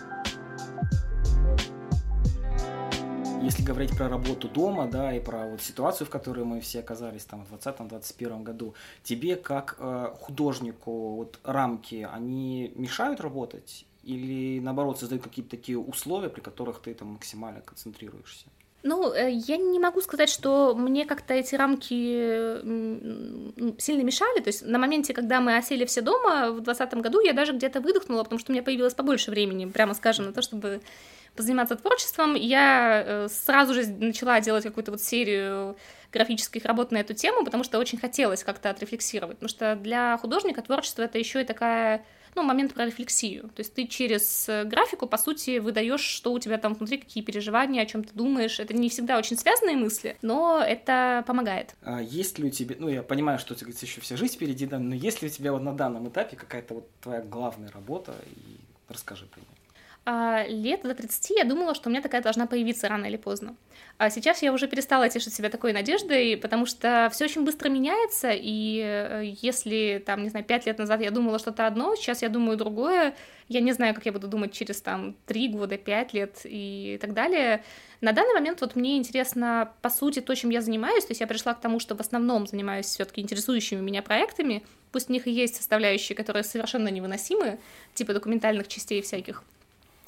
Если 3.49 3.62
говорить 3.62 3.97
про 3.97 4.11
работу 4.11 4.47
дома, 4.47 4.87
да, 4.87 5.15
и 5.15 5.21
про 5.21 5.47
вот 5.47 5.62
ситуацию, 5.62 6.06
в 6.06 6.11
которой 6.11 6.45
мы 6.45 6.61
все 6.61 6.81
оказались 6.81 7.25
там 7.25 7.47
в 7.47 7.55
2020-2021 7.55 8.43
году, 8.43 8.75
тебе 9.03 9.37
как 9.37 9.77
э, 9.79 10.11
художнику 10.21 11.17
вот 11.17 11.39
рамки, 11.45 12.06
они 12.12 12.73
мешают 12.77 13.21
работать 13.21 13.87
или 14.03 14.61
наоборот 14.61 14.99
создают 14.99 15.25
какие-то 15.25 15.50
такие 15.50 15.79
условия, 15.79 16.29
при 16.29 16.43
которых 16.43 16.81
ты 16.81 16.93
там 16.93 17.09
максимально 17.09 17.62
концентрируешься? 17.62 18.47
Ну, 18.83 19.12
э, 19.15 19.31
я 19.31 19.56
не 19.56 19.79
могу 19.79 20.03
сказать, 20.03 20.29
что 20.29 20.75
мне 20.75 21.06
как-то 21.06 21.33
эти 21.33 21.55
рамки 21.55 22.61
сильно 23.81 24.03
мешали. 24.03 24.41
То 24.41 24.49
есть 24.49 24.62
на 24.67 24.79
моменте, 24.79 25.15
когда 25.15 25.41
мы 25.41 25.56
осели 25.56 25.87
все 25.87 26.03
дома 26.03 26.50
в 26.50 26.61
2020 26.61 26.95
году, 27.00 27.21
я 27.21 27.33
даже 27.33 27.55
где-то 27.55 27.81
выдохнула, 27.81 28.25
потому 28.25 28.39
что 28.39 28.53
у 28.53 28.55
меня 28.55 28.62
появилось 28.62 28.95
побольше 28.95 29.31
времени, 29.31 29.65
прямо 29.65 29.95
скажем, 29.95 30.27
на 30.27 30.33
то, 30.33 30.43
чтобы 30.43 30.83
позаниматься 31.38 31.76
творчеством, 31.76 32.35
я 32.35 33.05
э, 33.06 33.29
сразу 33.29 33.73
же 33.73 33.87
начала 33.87 34.40
делать 34.40 34.64
какую-то 34.64 34.90
вот 34.90 35.00
серию 35.00 35.76
графических 36.12 36.64
работ 36.64 36.90
на 36.90 36.99
эту 36.99 37.14
тему, 37.14 37.44
потому 37.44 37.62
что 37.62 37.79
очень 37.79 37.96
хотелось 37.96 38.43
как-то 38.43 38.70
отрефлексировать. 38.70 39.37
Потому 39.37 39.49
что 39.49 39.76
для 39.76 40.19
художника 40.19 40.62
творчество 40.62 41.02
это 41.02 41.17
еще 41.17 41.43
и 41.43 41.44
такая 41.44 42.05
ну, 42.35 42.43
момент 42.43 42.75
про 42.75 42.87
рефлексию. 42.87 43.44
То 43.55 43.61
есть 43.61 43.73
ты 43.73 43.87
через 43.87 44.49
э, 44.49 44.64
графику, 44.64 45.06
по 45.06 45.17
сути, 45.17 45.58
выдаешь, 45.58 46.00
что 46.00 46.32
у 46.32 46.40
тебя 46.40 46.58
там 46.58 46.75
внутри, 46.75 46.99
какие 46.99 47.23
переживания, 47.23 47.82
о 47.82 47.87
чем 47.87 48.02
ты 48.02 48.12
думаешь. 48.14 48.58
Это 48.58 48.75
не 48.75 48.88
всегда 48.88 49.17
очень 49.17 49.37
связанные 49.37 49.76
мысли, 49.76 50.17
но 50.20 50.61
это 50.61 51.23
помогает. 51.25 51.76
А 51.82 52.02
есть 52.02 52.40
ли 52.40 52.49
у 52.49 52.50
тебя, 52.50 52.75
ну, 52.81 52.88
я 52.88 53.05
понимаю, 53.05 53.38
что 53.38 53.55
у 53.55 53.56
тебя 53.56 53.70
еще 53.81 54.00
вся 54.00 54.17
жизнь 54.17 54.35
впереди, 54.35 54.67
да, 54.67 54.81
но 54.81 54.96
есть 54.96 55.23
ли 55.23 55.29
у 55.29 55.31
тебя 55.31 55.52
вот 55.52 55.62
на 55.62 55.73
данном 55.73 56.08
этапе 56.08 56.35
какая-то 56.35 56.75
вот 56.75 56.90
твоя 57.00 57.23
главная 57.23 57.70
работа, 57.70 58.12
и 58.26 58.58
расскажи 58.88 59.26
про 59.26 59.38
нее 59.38 59.57
лет 60.49 60.82
до 60.82 60.94
30 60.94 61.31
я 61.31 61.44
думала, 61.44 61.75
что 61.75 61.88
у 61.88 61.92
меня 61.92 62.02
такая 62.02 62.23
должна 62.23 62.47
появиться 62.47 62.88
рано 62.88 63.06
или 63.06 63.16
поздно. 63.16 63.56
А 63.99 64.11
сейчас 64.11 64.42
я 64.42 64.52
уже 64.52 64.68
перестала 64.68 65.09
тешить 65.09 65.35
себя 65.35 65.50
такой 65.50 65.73
надеждой, 65.73 66.37
потому 66.37 66.66
что 66.66 67.11
все 67.12 67.25
очень 67.25 67.44
быстро 67.44 67.68
меняется, 67.68 68.30
и 68.33 68.80
э, 68.80 69.35
если, 69.42 70.02
там, 70.06 70.23
не 70.23 70.28
знаю, 70.28 70.44
пять 70.44 70.66
лет 70.66 70.78
назад 70.78 71.00
я 71.00 71.11
думала 71.11 71.40
что-то 71.40 71.66
одно, 71.66 71.97
сейчас 71.97 72.23
я 72.23 72.28
думаю 72.28 72.56
другое, 72.56 73.16
я 73.49 73.61
не 73.61 73.73
знаю, 73.73 73.94
как 73.94 74.06
я 74.06 74.12
буду 74.12 74.28
думать 74.28 74.52
через, 74.52 74.80
там, 74.80 75.16
три 75.26 75.49
года, 75.49 75.76
пять 75.78 76.12
лет 76.12 76.40
и 76.44 76.97
так 77.00 77.12
далее. 77.12 77.64
На 78.00 78.12
данный 78.12 78.35
момент 78.35 78.61
вот 78.61 78.76
мне 78.76 78.99
интересно, 78.99 79.73
по 79.83 79.90
сути, 79.90 80.21
то, 80.21 80.33
чем 80.37 80.50
я 80.50 80.61
занимаюсь, 80.61 81.04
то 81.04 81.11
есть 81.11 81.21
я 81.21 81.26
пришла 81.26 81.54
к 81.54 81.61
тому, 81.61 81.80
что 81.80 81.97
в 81.97 82.00
основном 82.00 82.47
занимаюсь 82.47 82.87
все 82.87 83.04
таки 83.04 83.21
интересующими 83.21 83.80
меня 83.80 84.02
проектами, 84.02 84.62
пусть 84.92 85.09
в 85.09 85.11
них 85.11 85.26
и 85.26 85.33
есть 85.33 85.56
составляющие, 85.56 86.14
которые 86.14 86.44
совершенно 86.44 86.87
невыносимы, 86.87 87.59
типа 87.94 88.14
документальных 88.14 88.68
частей 88.68 89.02
всяких, 89.02 89.42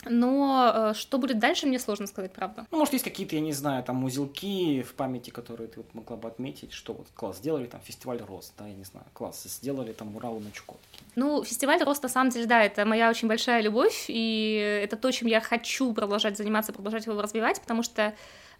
но 0.04 0.92
э, 0.92 0.95
что 0.95 1.19
будет 1.19 1.38
дальше, 1.38 1.66
мне 1.66 1.78
сложно 1.78 2.07
сказать, 2.07 2.33
правда. 2.33 2.66
Ну, 2.71 2.78
может, 2.78 2.95
есть 2.95 3.04
какие-то, 3.04 3.35
я 3.35 3.40
не 3.40 3.52
знаю, 3.52 3.83
там 3.85 4.02
узелки 4.04 4.83
в 4.83 4.95
памяти, 4.95 5.30
которые 5.30 5.69
ты 5.69 5.80
вот 5.80 5.95
могла 5.95 6.16
бы 6.16 6.28
отметить, 6.28 6.73
что 6.73 6.92
вот 6.95 7.09
класс 7.14 7.38
сделали 7.38 7.66
там 7.66 7.80
фестиваль 7.80 8.21
рост, 8.23 8.52
да, 8.59 8.66
я 8.66 8.75
не 8.75 8.85
знаю, 8.85 9.07
класс 9.12 9.42
сделали 9.45 9.92
там 9.92 10.16
Урал 10.16 10.40
на 10.40 10.50
Чукотке. 10.52 11.00
Ну, 11.16 11.45
фестиваль 11.45 11.83
рост, 11.83 12.02
на 12.02 12.09
самом 12.09 12.30
деле, 12.30 12.47
да, 12.47 12.62
это 12.62 12.85
моя 12.85 13.11
очень 13.11 13.28
большая 13.28 13.61
любовь, 13.62 14.07
и 14.09 14.80
это 14.83 14.97
то, 14.97 15.11
чем 15.11 15.28
я 15.28 15.40
хочу 15.40 15.92
продолжать 15.92 16.37
заниматься, 16.37 16.73
продолжать 16.73 17.07
его 17.07 17.21
развивать, 17.21 17.61
потому 17.61 17.83
что 17.83 18.14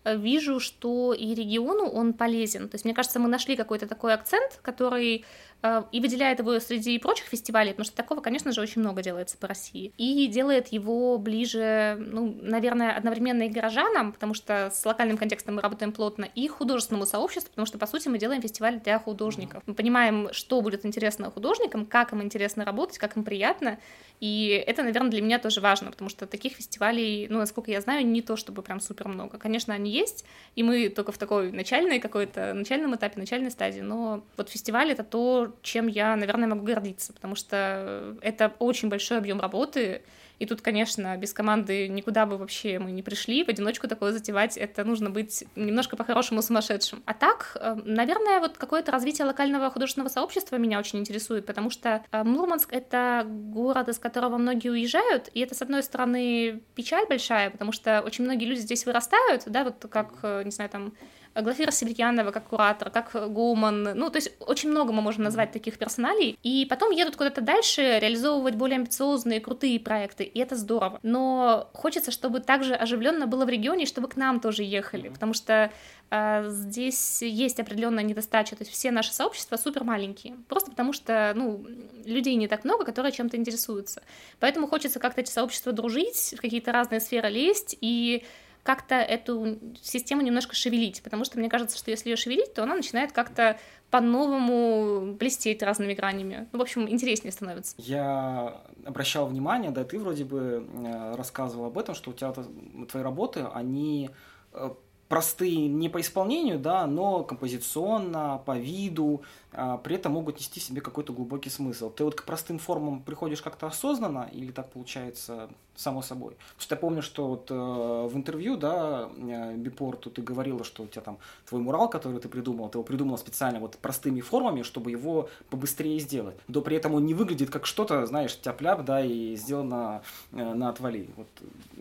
э, 0.05 0.17
вижу, 0.17 0.61
что 0.61 1.15
и 1.15 1.35
региону 1.35 1.87
он 1.87 2.13
полезен. 2.13 2.69
То 2.69 2.75
есть, 2.75 2.85
мне 2.85 2.95
кажется, 2.95 3.19
мы 3.19 3.29
нашли 3.29 3.57
какой-то 3.57 3.87
такой 3.87 4.13
акцент, 4.13 4.59
который 4.63 5.25
и 5.63 6.01
выделяет 6.01 6.39
его 6.39 6.59
среди 6.61 6.99
прочих 6.99 7.27
фестивалей, 7.27 7.73
потому 7.73 7.85
что 7.85 7.95
такого, 7.95 8.21
конечно 8.21 8.53
же, 8.53 8.61
очень 8.61 8.81
много 8.81 9.03
делается 9.03 9.37
по 9.37 9.47
России, 9.47 9.93
и 9.99 10.27
делает 10.27 10.69
его 10.69 11.19
ближе, 11.19 11.97
ну, 11.99 12.39
наверное, 12.41 12.97
одновременно 12.97 13.43
и 13.43 13.49
горожанам, 13.49 14.13
потому 14.13 14.35
что 14.35 14.71
с 14.73 14.85
локальным 14.87 15.19
контекстом 15.19 15.57
мы 15.57 15.63
работаем 15.63 15.93
плотно, 15.93 16.27
и 16.35 16.49
художественному 16.49 17.07
сообществу, 17.07 17.51
потому 17.51 17.67
что, 17.67 17.79
по 17.79 17.87
сути, 17.87 18.09
мы 18.09 18.19
делаем 18.19 18.41
фестиваль 18.41 18.81
для 18.81 18.99
художников. 18.99 19.63
Мы 19.67 19.75
понимаем, 19.75 20.29
что 20.33 20.61
будет 20.63 20.87
интересно 20.87 21.31
художникам, 21.31 21.85
как 21.85 22.13
им 22.13 22.23
интересно 22.23 22.65
работать, 22.65 22.99
как 22.99 23.17
им 23.17 23.25
приятно, 23.25 23.79
и 24.21 24.63
это, 24.67 24.83
наверное, 24.83 25.11
для 25.11 25.23
меня 25.23 25.39
тоже 25.39 25.61
важно, 25.61 25.91
потому 25.91 26.11
что 26.11 26.27
таких 26.27 26.53
фестивалей, 26.55 27.27
ну, 27.29 27.39
насколько 27.39 27.71
я 27.71 27.81
знаю, 27.81 28.07
не 28.07 28.21
то 28.21 28.37
чтобы 28.37 28.63
прям 28.63 28.81
супер 28.81 29.09
много. 29.09 29.39
Конечно, 29.39 29.73
они 29.73 29.91
есть, 29.91 30.25
и 30.57 30.63
мы 30.63 30.91
только 30.91 31.13
в 31.13 31.19
такой 31.19 31.53
начальной 31.53 32.01
какой-то, 32.01 32.53
начальном 32.53 32.95
этапе, 32.95 33.19
начальной 33.19 33.51
стадии, 33.51 33.81
но 33.81 34.23
вот 34.37 34.51
фестиваль— 34.51 34.91
это 34.93 35.05
то, 35.05 35.50
чем 35.63 35.87
я, 35.87 36.17
наверное, 36.17 36.49
могу 36.49 36.65
гордиться, 36.65 37.13
потому 37.13 37.35
что 37.35 38.17
это 38.23 38.53
очень 38.59 38.89
большой 38.89 39.19
объем 39.19 39.41
работы, 39.41 40.03
и 40.41 40.47
тут, 40.47 40.63
конечно, 40.63 41.17
без 41.19 41.35
команды 41.35 41.87
никуда 41.87 42.25
бы 42.25 42.39
вообще 42.39 42.79
мы 42.79 42.93
не 42.93 43.03
пришли. 43.03 43.45
В 43.45 43.51
одиночку 43.51 43.87
такое 43.89 44.11
затевать, 44.11 44.57
это 44.57 44.85
нужно 44.85 45.11
быть 45.11 45.45
немножко 45.55 45.97
по-хорошему 45.97 46.41
сумасшедшим. 46.41 47.03
А 47.05 47.13
так, 47.13 47.59
э, 47.61 47.77
наверное, 47.85 48.41
вот 48.41 48.57
какое-то 48.57 48.91
развитие 48.91 49.27
локального 49.27 49.71
художественного 49.71 50.09
сообщества 50.09 50.57
меня 50.57 50.79
очень 50.79 50.99
интересует, 50.99 51.45
потому 51.45 51.69
что 51.69 52.03
э, 52.11 52.25
Мурманск— 52.25 52.73
это 52.73 53.27
город, 53.29 53.91
из 53.91 53.99
которого 53.99 54.39
многие 54.39 54.71
уезжают, 54.71 55.29
и 55.35 55.41
это, 55.41 55.55
с 55.55 55.61
одной 55.61 55.83
стороны, 55.83 56.63
печаль 56.75 57.05
большая, 57.07 57.51
потому 57.51 57.73
что 57.73 58.01
очень 58.01 58.25
многие 58.25 58.47
люди 58.47 58.61
здесь 58.61 58.87
вырастают, 58.87 59.43
да, 59.45 59.65
вот 59.65 59.85
как, 59.91 60.21
э, 60.23 60.43
не 60.45 60.51
знаю, 60.53 60.71
там, 60.71 60.95
Глафира 61.35 61.71
Сибирьянова 61.71 62.31
как 62.31 62.49
куратор, 62.49 62.91
как 62.91 63.13
Гуман, 63.33 63.83
ну, 63.95 64.11
то 64.11 64.17
есть 64.17 64.33
очень 64.41 64.71
много 64.71 64.93
мы 64.93 65.03
можем 65.03 65.23
назвать 65.23 65.53
таких 65.53 65.79
персоналей, 65.79 66.39
и 66.43 66.67
потом 66.69 66.91
едут 66.91 67.17
куда-то 67.17 67.41
дальше 67.41 67.99
реализовывать 68.01 68.57
более 68.57 68.77
амбициозные, 68.77 69.41
крутые 69.41 69.79
проекты, 69.79 70.25
и 70.25 70.39
это 70.41 70.57
здорово. 70.57 70.99
Но 71.03 71.71
хочется, 71.73 72.11
чтобы 72.11 72.41
также 72.41 72.75
оживленно 72.75 73.27
было 73.27 73.45
в 73.45 73.49
регионе, 73.49 73.87
чтобы 73.87 74.09
к 74.09 74.17
нам 74.17 74.41
тоже 74.41 74.65
ехали, 74.65 75.09
потому 75.09 75.35
что 75.35 75.71
э, 76.11 76.45
здесь 76.49 77.23
есть 77.23 77.61
определенная 77.61 78.05
недостача, 78.05 78.57
то 78.57 78.63
есть 78.63 78.73
все 78.73 78.91
наши 78.91 79.13
сообщества 79.13 79.57
супер 79.57 79.85
маленькие, 79.85 80.37
просто 80.49 80.71
потому 80.71 80.93
что, 80.93 81.33
ну, 81.37 81.65
людей 82.05 82.35
не 82.35 82.49
так 82.49 82.65
много, 82.65 82.85
которые 82.85 83.13
чем-то 83.13 83.37
интересуются. 83.37 84.03
Поэтому 84.41 84.67
хочется 84.67 84.99
как-то 84.99 85.21
эти 85.21 85.31
сообщества 85.31 85.73
дружить, 85.73 86.35
в 86.37 86.41
какие-то 86.41 86.73
разные 86.73 87.01
сферы 87.01 87.29
лезть, 87.31 87.77
и 87.81 88.25
как-то 88.63 88.95
эту 88.97 89.59
систему 89.81 90.23
немножко 90.23 90.55
шевелить, 90.55 91.03
потому 91.03 91.25
что 91.25 91.39
мне 91.39 91.49
кажется, 91.49 91.79
что 91.79 91.91
если 91.91 92.11
ее 92.11 92.17
шевелить, 92.17 92.55
то 92.55 92.63
она 92.63 92.75
начинает 92.75 93.13
как-то 93.13 93.59
по-новому 93.91 95.15
блестеть 95.15 95.63
разными 95.63 95.95
гранями. 95.95 96.49
Ну, 96.53 96.59
в 96.59 96.63
общем, 96.63 96.89
интереснее 96.89 97.33
становится. 97.33 97.75
Я 97.79 98.61
обращал 98.85 99.27
внимание, 99.27 99.71
да, 99.71 99.85
ты 99.85 99.99
вроде 99.99 100.25
бы 100.25 100.67
э, 100.73 101.15
рассказывал 101.17 101.67
об 101.67 101.79
этом, 101.79 101.95
что 101.95 102.11
у 102.11 102.15
тебя 102.15 102.33
твои 102.33 103.03
работы, 103.03 103.47
они 103.53 104.11
э, 104.53 104.71
простые 105.11 105.67
не 105.67 105.89
по 105.89 106.01
исполнению, 106.01 106.61
да, 106.61 106.87
но 106.87 107.25
композиционно, 107.25 108.41
по 108.47 108.57
виду, 108.57 109.23
при 109.53 109.97
этом 109.97 110.13
могут 110.13 110.39
нести 110.39 110.61
себе 110.61 110.81
какой-то 110.81 111.13
глубокий 111.13 111.51
смысл. 111.51 111.91
Ты 111.91 112.05
вот 112.05 112.15
к 112.15 112.25
простым 112.25 112.59
формам 112.59 113.03
приходишь 113.03 113.43
как-то 113.43 113.67
осознанно 113.67 114.29
или 114.33 114.53
так 114.53 114.71
получается 114.71 115.49
само 115.81 116.03
собой? 116.03 116.35
Потому 116.35 116.61
что 116.61 116.75
я 116.75 116.81
помню, 116.81 117.03
что 117.03 117.27
вот 117.29 117.51
э, 117.51 117.55
в 117.55 118.17
интервью, 118.17 118.57
да, 118.57 119.09
э, 119.17 119.55
Бипорту 119.57 120.11
ты 120.11 120.23
говорила, 120.23 120.63
что 120.65 120.83
у 120.83 120.87
тебя 120.87 121.03
там 121.03 121.19
твой 121.49 121.61
мурал, 121.61 121.89
который 121.89 122.21
ты 122.21 122.29
придумал, 122.29 122.69
ты 122.69 122.79
его 122.79 122.85
придумал 122.85 123.19
специально 123.19 123.59
вот 123.61 123.77
простыми 123.79 124.21
формами, 124.21 124.63
чтобы 124.63 124.91
его 124.91 125.29
побыстрее 125.49 125.99
сделать. 125.99 126.37
Но 126.49 126.61
при 126.61 126.77
этом 126.77 126.95
он 126.95 127.07
не 127.07 127.15
выглядит 127.15 127.51
как 127.51 127.67
что-то, 127.67 128.07
знаешь, 128.07 128.37
тяп-ляп, 128.37 128.85
да, 128.85 129.05
и 129.05 129.37
сделано 129.37 130.03
э, 130.33 130.55
на 130.55 130.69
отвали. 130.69 131.09
Вот 131.17 131.29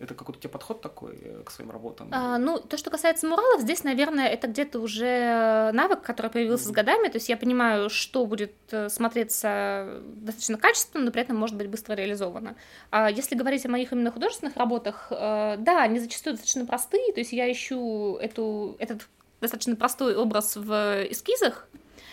это 0.00 0.14
какой-то 0.14 0.38
у 0.38 0.42
тебя 0.42 0.50
подход 0.50 0.80
такой 0.80 1.42
к 1.44 1.50
своим 1.50 1.70
работам? 1.70 2.08
А, 2.10 2.38
ну, 2.38 2.58
то, 2.58 2.76
что 2.76 2.90
касается 2.90 3.26
муралов, 3.26 3.60
здесь, 3.60 3.84
наверное, 3.84 4.28
это 4.28 4.48
где-то 4.48 4.80
уже 4.80 5.70
навык, 5.72 6.02
который 6.02 6.30
появился 6.30 6.64
mm-hmm. 6.64 6.72
с 6.72 6.74
годами, 6.74 7.08
то 7.08 7.16
есть 7.16 7.28
я 7.28 7.36
понимаю, 7.36 7.59
понимаю, 7.60 7.90
что 7.90 8.24
будет 8.24 8.54
э, 8.70 8.88
смотреться 8.88 10.00
достаточно 10.02 10.56
качественно, 10.56 11.04
но 11.04 11.10
при 11.10 11.20
этом 11.20 11.36
может 11.36 11.56
быть 11.56 11.68
быстро 11.68 11.94
реализовано. 11.94 12.56
А 12.90 13.10
если 13.10 13.34
говорить 13.34 13.66
о 13.66 13.68
моих 13.68 13.92
именно 13.92 14.10
художественных 14.10 14.56
работах, 14.56 15.08
э, 15.10 15.56
да, 15.58 15.82
они 15.82 15.98
зачастую 15.98 16.34
достаточно 16.34 16.64
простые, 16.64 17.12
то 17.12 17.20
есть 17.20 17.32
я 17.32 17.50
ищу 17.52 18.16
эту, 18.16 18.76
этот 18.78 19.08
достаточно 19.42 19.76
простой 19.76 20.16
образ 20.16 20.56
в 20.56 21.06
эскизах, 21.10 21.68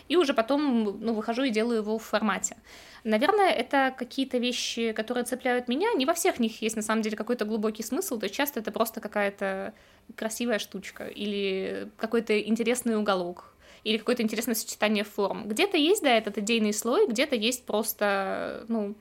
и 0.09 0.17
уже 0.17 0.33
потом 0.33 0.99
ну, 0.99 1.13
выхожу 1.13 1.43
и 1.43 1.49
делаю 1.49 1.79
его 1.79 1.97
в 1.97 2.03
формате. 2.03 2.57
Наверное, 3.05 3.51
это 3.51 3.93
какие-то 3.97 4.39
вещи, 4.39 4.91
которые 4.91 5.23
цепляют 5.23 5.69
меня. 5.69 5.93
Не 5.93 6.05
во 6.05 6.13
всех 6.13 6.39
них 6.39 6.61
есть 6.61 6.75
на 6.75 6.81
самом 6.81 7.01
деле 7.01 7.15
какой-то 7.15 7.45
глубокий 7.45 7.83
смысл, 7.83 8.19
то 8.19 8.25
есть 8.25 8.35
часто 8.35 8.59
это 8.59 8.71
просто 8.71 8.99
какая-то 8.99 9.73
красивая 10.15 10.59
штучка 10.59 11.07
или 11.07 11.89
какой-то 11.97 12.37
интересный 12.37 12.97
уголок 12.97 13.53
или 13.87 13.97
какое-то 13.97 14.21
интересное 14.21 14.55
сочетание 14.55 15.03
форм. 15.03 15.47
Где-то 15.47 15.77
есть, 15.77 16.03
да, 16.03 16.11
этот 16.11 16.37
идейный 16.37 16.73
слой, 16.73 17.07
где-то 17.07 17.35
есть 17.35 17.65
просто, 17.65 18.65
ну, 18.67 18.95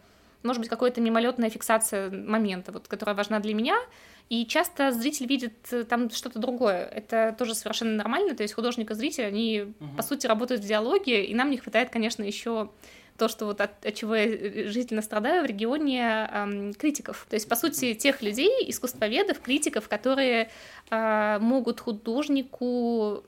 может 0.45 0.61
быть, 0.61 0.69
какая-то 0.69 1.01
мимолетная 1.01 1.51
фиксация 1.51 2.11
момента, 2.11 2.71
вот, 2.71 2.87
которая 2.87 3.17
важна 3.17 3.41
для 3.41 3.53
меня, 3.53 3.77
и 4.29 4.47
часто 4.47 4.93
зритель 4.93 5.27
видит 5.27 5.55
э, 5.73 5.85
там 5.85 6.11
что-то 6.11 6.39
другое. 6.39 6.85
Это 6.85 7.35
тоже 7.39 7.55
совершенно 7.55 7.93
нормально. 7.93 8.35
То 8.35 8.43
есть 8.43 8.55
художник 8.55 8.91
и 8.91 8.95
зритель, 8.95 9.25
они, 9.25 9.75
угу. 9.81 9.97
по 9.97 10.03
сути, 10.03 10.27
работают 10.27 10.63
в 10.63 10.67
диалоге, 10.67 11.25
и 11.25 11.35
нам 11.35 11.51
не 11.51 11.59
хватает, 11.59 11.91
конечно, 11.91 12.23
еще 12.23 12.71
то, 13.17 13.29
что 13.29 13.47
вот 13.47 13.61
от, 13.61 13.85
от 13.85 13.95
чего 13.95 14.15
я 14.15 14.27
э, 14.27 14.69
жительно 14.69 15.03
страдаю 15.03 15.43
в 15.43 15.47
регионе 15.47 16.29
эм, 16.33 16.75
критиков. 16.75 17.27
То 17.29 17.35
есть, 17.35 17.49
по 17.49 17.57
сути, 17.57 17.95
тех 17.95 18.23
людей, 18.23 18.51
искусствоведов, 18.69 19.41
критиков, 19.41 19.89
которые 19.89 20.51
э, 20.91 21.39
могут 21.41 21.81
художнику 21.81 23.23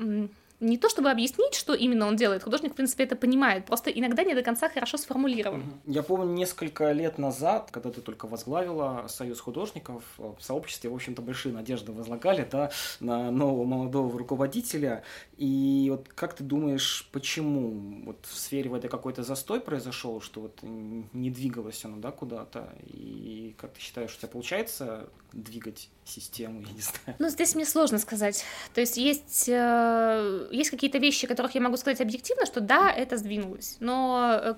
не 0.60 0.76
то 0.76 0.88
чтобы 0.88 1.10
объяснить, 1.10 1.54
что 1.54 1.74
именно 1.74 2.06
он 2.06 2.16
делает, 2.16 2.42
художник, 2.42 2.72
в 2.72 2.74
принципе, 2.74 3.04
это 3.04 3.16
понимает, 3.16 3.64
просто 3.64 3.90
иногда 3.90 4.24
не 4.24 4.34
до 4.34 4.42
конца 4.42 4.68
хорошо 4.68 4.96
сформулирован. 4.98 5.62
Я 5.86 6.02
помню, 6.02 6.32
несколько 6.32 6.90
лет 6.92 7.18
назад, 7.18 7.70
когда 7.70 7.90
ты 7.90 8.00
только 8.00 8.26
возглавила 8.26 9.06
Союз 9.08 9.40
художников, 9.40 10.02
в 10.16 10.38
сообществе, 10.40 10.90
в 10.90 10.94
общем-то, 10.94 11.22
большие 11.22 11.52
надежды 11.52 11.92
возлагали 11.92 12.46
да, 12.50 12.70
на 13.00 13.30
нового 13.30 13.64
молодого 13.64 14.18
руководителя, 14.18 15.04
и 15.36 15.88
вот 15.90 16.08
как 16.08 16.34
ты 16.34 16.42
думаешь, 16.42 17.08
почему 17.12 18.02
вот 18.04 18.26
в 18.26 18.36
сфере 18.36 18.68
в 18.68 18.74
этой 18.74 18.90
какой-то 18.90 19.22
застой 19.22 19.60
произошел, 19.60 20.20
что 20.20 20.40
вот 20.40 20.58
не 20.62 21.30
двигалось 21.30 21.84
оно 21.84 21.98
да, 21.98 22.10
куда-то, 22.10 22.72
и 22.86 23.54
как 23.58 23.74
ты 23.74 23.80
считаешь, 23.80 24.14
у 24.14 24.18
тебя 24.18 24.28
получается 24.28 25.08
двигать 25.32 25.90
систему, 26.04 26.62
я 26.62 26.72
не 26.72 26.80
знаю. 26.80 27.16
Ну, 27.18 27.28
здесь 27.28 27.54
мне 27.54 27.66
сложно 27.66 27.98
сказать. 27.98 28.44
То 28.74 28.80
есть 28.80 28.96
есть, 28.96 29.48
э, 29.48 30.47
есть 30.50 30.70
какие-то 30.70 30.98
вещи, 30.98 31.26
которых 31.26 31.54
я 31.54 31.60
могу 31.60 31.76
сказать 31.76 32.00
объективно, 32.00 32.46
что 32.46 32.60
да, 32.60 32.90
это 32.90 33.16
сдвинулось. 33.16 33.76
Но, 33.80 34.40
э, 34.42 34.54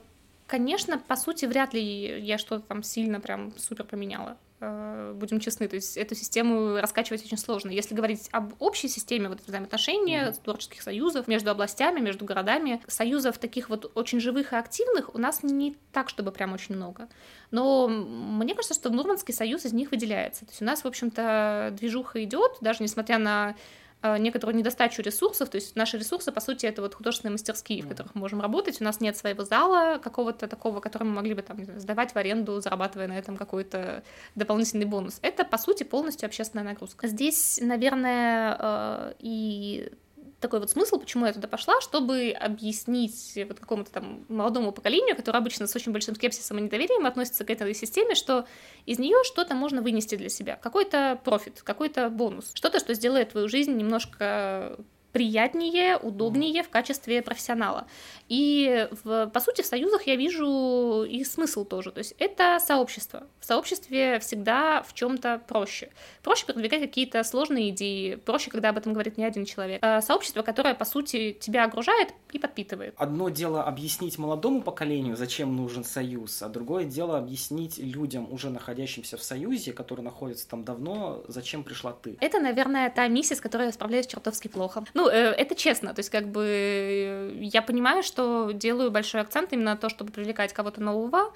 конечно, 0.46 0.98
по 0.98 1.16
сути, 1.16 1.46
вряд 1.46 1.74
ли 1.74 2.20
я 2.20 2.38
что-то 2.38 2.66
там 2.66 2.82
сильно 2.82 3.20
прям 3.20 3.56
супер 3.58 3.84
поменяла. 3.84 4.36
Э, 4.62 5.14
будем 5.14 5.40
честны, 5.40 5.68
то 5.68 5.76
есть 5.76 5.96
эту 5.96 6.14
систему 6.14 6.76
раскачивать 6.80 7.24
очень 7.24 7.38
сложно. 7.38 7.70
Если 7.70 7.94
говорить 7.94 8.28
об 8.30 8.52
общей 8.58 8.88
системе 8.88 9.30
вот 9.30 9.40
взаимоотношений, 9.46 10.16
mm-hmm. 10.16 10.42
творческих 10.44 10.82
союзов 10.82 11.28
между 11.28 11.50
областями, 11.50 12.00
между 12.00 12.26
городами, 12.26 12.82
союзов 12.86 13.38
таких 13.38 13.70
вот 13.70 13.90
очень 13.94 14.20
живых 14.20 14.52
и 14.52 14.56
активных 14.56 15.14
у 15.14 15.18
нас 15.18 15.42
не 15.42 15.76
так, 15.92 16.10
чтобы 16.10 16.30
прям 16.30 16.52
очень 16.52 16.76
много. 16.76 17.08
Но 17.50 17.88
мне 17.88 18.54
кажется, 18.54 18.74
что 18.74 18.90
Мурманский 18.90 19.32
союз 19.32 19.64
из 19.64 19.72
них 19.72 19.90
выделяется. 19.92 20.44
То 20.44 20.50
есть 20.50 20.60
у 20.60 20.66
нас, 20.66 20.84
в 20.84 20.86
общем-то, 20.86 21.74
движуха 21.78 22.22
идет, 22.22 22.58
даже 22.60 22.82
несмотря 22.82 23.16
на 23.18 23.56
некоторую 24.02 24.56
недостачу 24.56 25.02
ресурсов, 25.02 25.48
то 25.50 25.56
есть 25.56 25.76
наши 25.76 25.98
ресурсы, 25.98 26.32
по 26.32 26.40
сути, 26.40 26.66
это 26.66 26.82
вот 26.82 26.94
художественные 26.94 27.32
мастерские, 27.32 27.82
в 27.82 27.88
которых 27.88 28.14
мы 28.14 28.22
можем 28.22 28.40
работать, 28.40 28.80
у 28.80 28.84
нас 28.84 29.00
нет 29.00 29.16
своего 29.16 29.44
зала 29.44 29.98
какого-то 29.98 30.48
такого, 30.48 30.80
который 30.80 31.04
мы 31.04 31.14
могли 31.14 31.34
бы 31.34 31.42
там 31.42 31.64
сдавать 31.78 32.12
в 32.12 32.16
аренду, 32.16 32.60
зарабатывая 32.60 33.08
на 33.08 33.18
этом 33.18 33.36
какой-то 33.36 34.02
дополнительный 34.34 34.86
бонус. 34.86 35.18
Это, 35.22 35.44
по 35.44 35.58
сути, 35.58 35.82
полностью 35.82 36.26
общественная 36.26 36.64
нагрузка. 36.64 37.08
Здесь, 37.08 37.60
наверное, 37.62 38.56
э, 38.58 39.12
и 39.18 39.92
такой 40.40 40.60
вот 40.60 40.70
смысл, 40.70 40.98
почему 40.98 41.26
я 41.26 41.32
туда 41.32 41.46
пошла, 41.46 41.80
чтобы 41.80 42.30
объяснить 42.30 43.38
вот 43.46 43.60
какому-то 43.60 43.92
там 43.92 44.24
молодому 44.28 44.72
поколению, 44.72 45.14
которое 45.14 45.38
обычно 45.38 45.66
с 45.66 45.76
очень 45.76 45.92
большим 45.92 46.14
скепсисом 46.14 46.58
и 46.58 46.62
недоверием 46.62 47.06
относится 47.06 47.44
к 47.44 47.50
этой 47.50 47.74
системе, 47.74 48.14
что 48.14 48.46
из 48.86 48.98
нее 48.98 49.18
что-то 49.24 49.54
можно 49.54 49.82
вынести 49.82 50.14
для 50.16 50.28
себя, 50.28 50.56
какой-то 50.56 51.20
профит, 51.24 51.62
какой-то 51.62 52.08
бонус, 52.10 52.50
что-то, 52.54 52.80
что 52.80 52.94
сделает 52.94 53.30
твою 53.30 53.48
жизнь 53.48 53.72
немножко 53.76 54.78
приятнее, 55.12 55.96
удобнее 55.96 56.62
в 56.62 56.68
качестве 56.68 57.22
профессионала. 57.22 57.86
И, 58.28 58.88
в, 59.02 59.26
по 59.26 59.40
сути, 59.40 59.62
в 59.62 59.66
союзах 59.66 60.06
я 60.06 60.16
вижу 60.16 61.04
и 61.04 61.24
смысл 61.24 61.64
тоже. 61.64 61.90
То 61.90 61.98
есть 61.98 62.14
это 62.18 62.58
сообщество. 62.60 63.26
В 63.40 63.44
сообществе 63.44 64.20
всегда 64.20 64.82
в 64.82 64.94
чем-то 64.94 65.42
проще. 65.48 65.90
Проще 66.22 66.46
продвигать 66.46 66.80
какие-то 66.80 67.24
сложные 67.24 67.70
идеи, 67.70 68.14
проще, 68.14 68.50
когда 68.50 68.68
об 68.68 68.78
этом 68.78 68.92
говорит 68.92 69.18
не 69.18 69.24
один 69.24 69.44
человек. 69.44 69.80
А 69.82 70.00
сообщество, 70.00 70.42
которое, 70.42 70.74
по 70.74 70.84
сути, 70.84 71.36
тебя 71.40 71.64
окружает 71.64 72.14
и 72.30 72.38
подпитывает. 72.38 72.94
Одно 72.96 73.30
дело 73.30 73.64
объяснить 73.64 74.16
молодому 74.18 74.62
поколению, 74.62 75.16
зачем 75.16 75.56
нужен 75.56 75.82
союз, 75.82 76.42
а 76.42 76.48
другое 76.48 76.84
дело 76.84 77.18
объяснить 77.18 77.78
людям, 77.78 78.32
уже 78.32 78.50
находящимся 78.50 79.16
в 79.16 79.22
союзе, 79.22 79.72
которые 79.72 80.04
находятся 80.04 80.48
там 80.48 80.64
давно, 80.64 81.24
зачем 81.26 81.64
пришла 81.64 81.92
ты. 81.92 82.16
Это, 82.20 82.38
наверное, 82.38 82.90
та 82.90 83.08
миссия, 83.08 83.34
с 83.34 83.40
которой 83.40 83.66
я 83.66 83.72
справляюсь 83.72 84.06
чертовски 84.06 84.48
плохо. 84.48 84.84
Ну, 85.00 85.08
э, 85.08 85.32
это 85.32 85.54
честно, 85.54 85.94
то 85.94 86.00
есть 86.00 86.10
как 86.10 86.28
бы 86.28 86.44
э, 86.46 87.38
я 87.40 87.62
понимаю, 87.62 88.02
что 88.02 88.50
делаю 88.52 88.90
большой 88.90 89.22
акцент 89.22 89.50
именно 89.54 89.70
на 89.70 89.76
то, 89.78 89.88
чтобы 89.88 90.12
привлекать 90.12 90.52
кого-то 90.52 90.82
нового, 90.82 91.32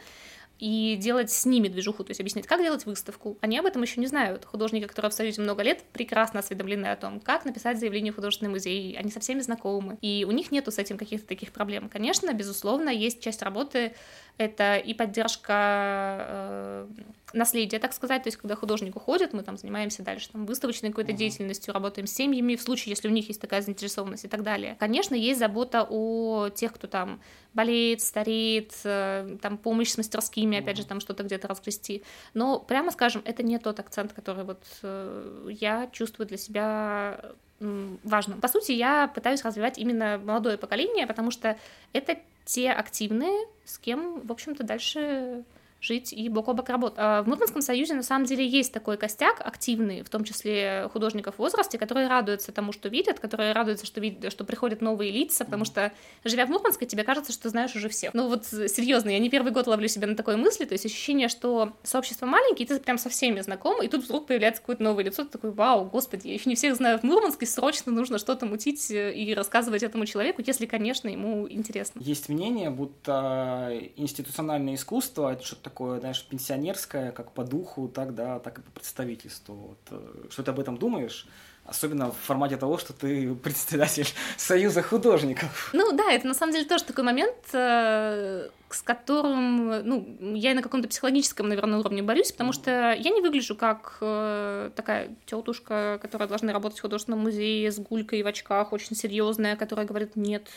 и 0.59 0.97
делать 1.01 1.31
с 1.33 1.47
ними 1.47 1.69
движуху, 1.69 2.05
то 2.05 2.11
есть 2.11 2.21
объяснять, 2.21 2.47
как 2.47 2.61
делать 2.61 2.87
выставку. 2.87 3.39
Они 3.41 3.59
об 3.59 3.67
этом 3.67 3.83
еще 3.83 4.01
не 4.01 4.07
знают. 4.07 4.45
Художники, 4.45 4.87
которые 4.87 5.11
в 5.11 5.15
Союзе 5.15 5.43
много 5.43 5.63
лет, 5.63 5.83
прекрасно 5.93 6.41
осведомлены 6.41 6.87
о 6.87 6.97
том, 6.97 7.21
как 7.21 7.45
написать 7.45 7.81
заявление 7.81 8.13
в 8.13 8.15
художественный 8.17 8.51
музей. 8.51 8.97
Они 8.97 9.11
со 9.11 9.19
всеми 9.19 9.41
знакомы. 9.41 9.99
И 10.01 10.25
у 10.29 10.31
них 10.31 10.53
нету 10.53 10.71
с 10.71 10.79
этим 10.79 10.97
каких-то 10.97 11.27
таких 11.27 11.51
проблем. 11.51 11.89
Конечно, 11.89 12.33
безусловно, 12.33 12.89
есть 12.91 13.21
часть 13.21 13.43
работы, 13.43 13.95
это 14.39 14.77
и 14.77 14.95
поддержка 14.95 16.19
э, 16.21 16.87
наследия, 17.35 17.79
так 17.79 17.93
сказать, 17.93 18.23
то 18.23 18.29
есть 18.29 18.37
когда 18.37 18.55
художник 18.55 18.97
уходит, 18.97 19.33
мы 19.33 19.43
там 19.43 19.57
занимаемся 19.57 20.03
дальше 20.03 20.31
там, 20.31 20.47
выставочной 20.47 20.91
какой-то 20.91 21.13
uh-huh. 21.13 21.17
деятельностью, 21.17 21.75
работаем 21.75 22.07
с 22.07 22.13
семьями, 22.13 22.57
в 22.57 22.63
случае, 22.63 22.91
если 22.91 23.09
у 23.09 23.11
них 23.11 23.29
есть 23.29 23.41
такая 23.41 23.63
заинтересованность 23.63 24.25
и 24.25 24.29
так 24.29 24.43
далее. 24.43 24.77
Конечно, 24.79 25.15
есть 25.15 25.39
забота 25.39 25.87
о 25.89 26.49
тех, 26.49 26.73
кто 26.73 26.87
там 26.87 27.21
болеет, 27.53 28.01
стареет, 28.01 28.73
э, 28.85 29.37
там 29.43 29.59
помощь 29.59 29.91
с 29.91 29.99
мастерскими, 29.99 30.57
uh-huh. 30.57 30.61
опять 30.61 30.77
же, 30.77 30.87
там 30.87 31.01
что-то 31.01 31.23
где-то 31.23 31.49
разгрести. 31.49 32.03
Но, 32.33 32.59
прямо 32.59 32.91
скажем, 32.91 33.23
это 33.25 33.43
не 33.43 33.59
тот 33.59 33.81
акцент, 33.81 34.13
который 34.13 34.45
вот 34.45 34.63
э, 34.83 35.49
я 35.51 35.89
чувствую 35.93 36.27
для 36.27 36.39
себя 36.39 37.21
важным. 37.61 38.41
По 38.41 38.49
сути, 38.49 38.73
я 38.73 39.09
пытаюсь 39.09 39.45
развивать 39.45 39.79
именно 39.79 40.21
молодое 40.23 40.59
поколение, 40.59 41.07
потому 41.07 41.31
что 41.31 41.57
это 41.93 42.19
те 42.45 42.71
активные, 42.73 43.47
с 43.65 43.79
кем, 43.79 44.21
в 44.21 44.33
общем-то, 44.33 44.65
дальше 44.65 45.45
жить 45.85 46.13
и 46.13 46.29
бок 46.29 46.49
о 46.49 46.55
бок 46.55 46.69
работать. 46.69 46.99
А 46.99 47.23
в 47.23 47.29
Мурманском 47.29 47.61
союзе 47.63 47.95
на 47.95 48.03
самом 48.03 48.25
деле 48.25 48.47
есть 48.47 48.73
такой 48.73 48.97
костяк 48.97 49.41
активный, 49.41 50.03
в 50.03 50.09
том 50.09 50.25
числе 50.25 50.89
художников 50.93 51.37
в 51.37 51.39
возрасте, 51.39 51.79
которые 51.79 52.09
радуются 52.09 52.53
тому, 52.53 52.73
что 52.73 52.89
видят, 52.89 53.21
которые 53.21 53.53
радуются, 53.53 53.85
что, 53.85 54.01
видят, 54.01 54.33
что 54.33 54.45
приходят 54.45 54.81
новые 54.81 55.13
лица, 55.13 55.45
потому 55.45 55.65
что, 55.65 55.93
живя 56.25 56.47
в 56.47 56.49
Мурманске, 56.49 56.87
тебе 56.87 57.05
кажется, 57.05 57.33
что 57.33 57.51
знаешь 57.51 57.77
уже 57.77 57.89
всех. 57.89 58.15
Ну 58.15 58.29
вот 58.29 58.47
серьезно, 58.47 59.11
я 59.11 59.19
не 59.19 59.29
первый 59.29 59.53
год 59.53 59.67
ловлю 59.67 59.89
себя 59.89 60.07
на 60.07 60.17
такой 60.17 60.37
мысли, 60.37 60.65
то 60.65 60.73
есть 60.73 60.87
ощущение, 60.87 61.29
что 61.29 61.73
сообщество 61.83 62.27
маленькое, 62.27 62.65
и 62.65 62.69
ты 62.69 62.81
прям 62.81 62.97
со 62.97 63.11
всеми 63.11 63.41
знаком, 63.41 63.83
и 63.83 63.89
тут 63.89 64.05
вдруг 64.05 64.27
появляется 64.27 64.63
какое-то 64.63 64.83
новое 64.83 65.05
лицо, 65.05 65.25
ты 65.25 65.31
такой, 65.31 65.51
вау, 65.51 65.85
господи, 65.85 66.29
я 66.29 66.35
еще 66.35 66.49
не 66.49 66.57
всех 66.57 66.77
знаю 66.77 66.99
в 66.99 67.03
Мурманске, 67.03 67.47
срочно 67.47 67.93
нужно 67.93 68.19
что-то 68.19 68.47
мутить 68.47 68.91
э, 68.91 69.13
и 69.13 69.35
рассказывать 69.35 69.83
этому 69.83 70.07
человеку, 70.07 70.43
если, 70.47 70.65
конечно, 70.65 71.09
ему 71.09 71.49
интересно. 71.49 72.01
Есть 72.03 72.29
мнение, 72.29 72.71
будто 72.71 73.73
институциональное 73.97 74.75
искусство— 74.75 75.33
это 75.35 75.45
что-то 75.45 75.71
такое, 75.75 75.99
знаешь, 75.99 76.25
пенсионерское, 76.31 77.11
как 77.11 77.33
по 77.33 77.43
духу, 77.43 77.89
так, 77.89 78.15
да, 78.15 78.39
так 78.39 78.59
и 78.59 78.63
по 78.63 78.71
представительству. 78.71 79.55
Вот. 79.55 79.79
Э, 79.91 80.29
что 80.31 80.43
ты 80.45 80.51
об 80.53 80.61
этом 80.61 80.77
думаешь? 80.77 81.27
Особенно 81.67 82.13
в 82.13 82.17
формате 82.17 82.57
того, 82.57 82.79
что 82.79 82.93
ты 82.93 83.35
председатель 83.45 84.07
Союза 84.37 84.83
художников. 84.83 85.71
Ну 85.73 85.93
да, 85.93 86.13
это 86.13 86.29
на 86.29 86.35
самом 86.35 86.53
деле 86.53 86.65
тоже 86.65 86.85
такой 86.85 87.03
момент, 87.03 87.35
э, 87.53 88.51
с 88.75 88.83
которым, 88.83 89.69
ну, 89.87 90.19
я 90.35 90.55
на 90.55 90.63
каком-то 90.63 90.89
психологическом, 90.89 91.49
наверное, 91.49 91.79
уровне 91.79 92.03
борюсь, 92.03 92.33
потому 92.33 92.53
что 92.53 92.93
я 92.93 93.11
не 93.11 93.21
выгляжу 93.21 93.55
как 93.55 93.99
э, 94.01 94.71
такая 94.75 95.15
тетушка, 95.27 95.99
которая 96.03 96.29
должна 96.29 96.53
работать 96.53 96.79
в 96.79 96.83
художественном 96.83 97.21
музее 97.21 97.71
с 97.71 97.79
гулькой 97.79 98.23
в 98.23 98.27
очках, 98.27 98.73
очень 98.73 98.97
серьезная, 98.97 99.57
которая 99.57 99.87
говорит, 99.87 100.17
нет, 100.17 100.49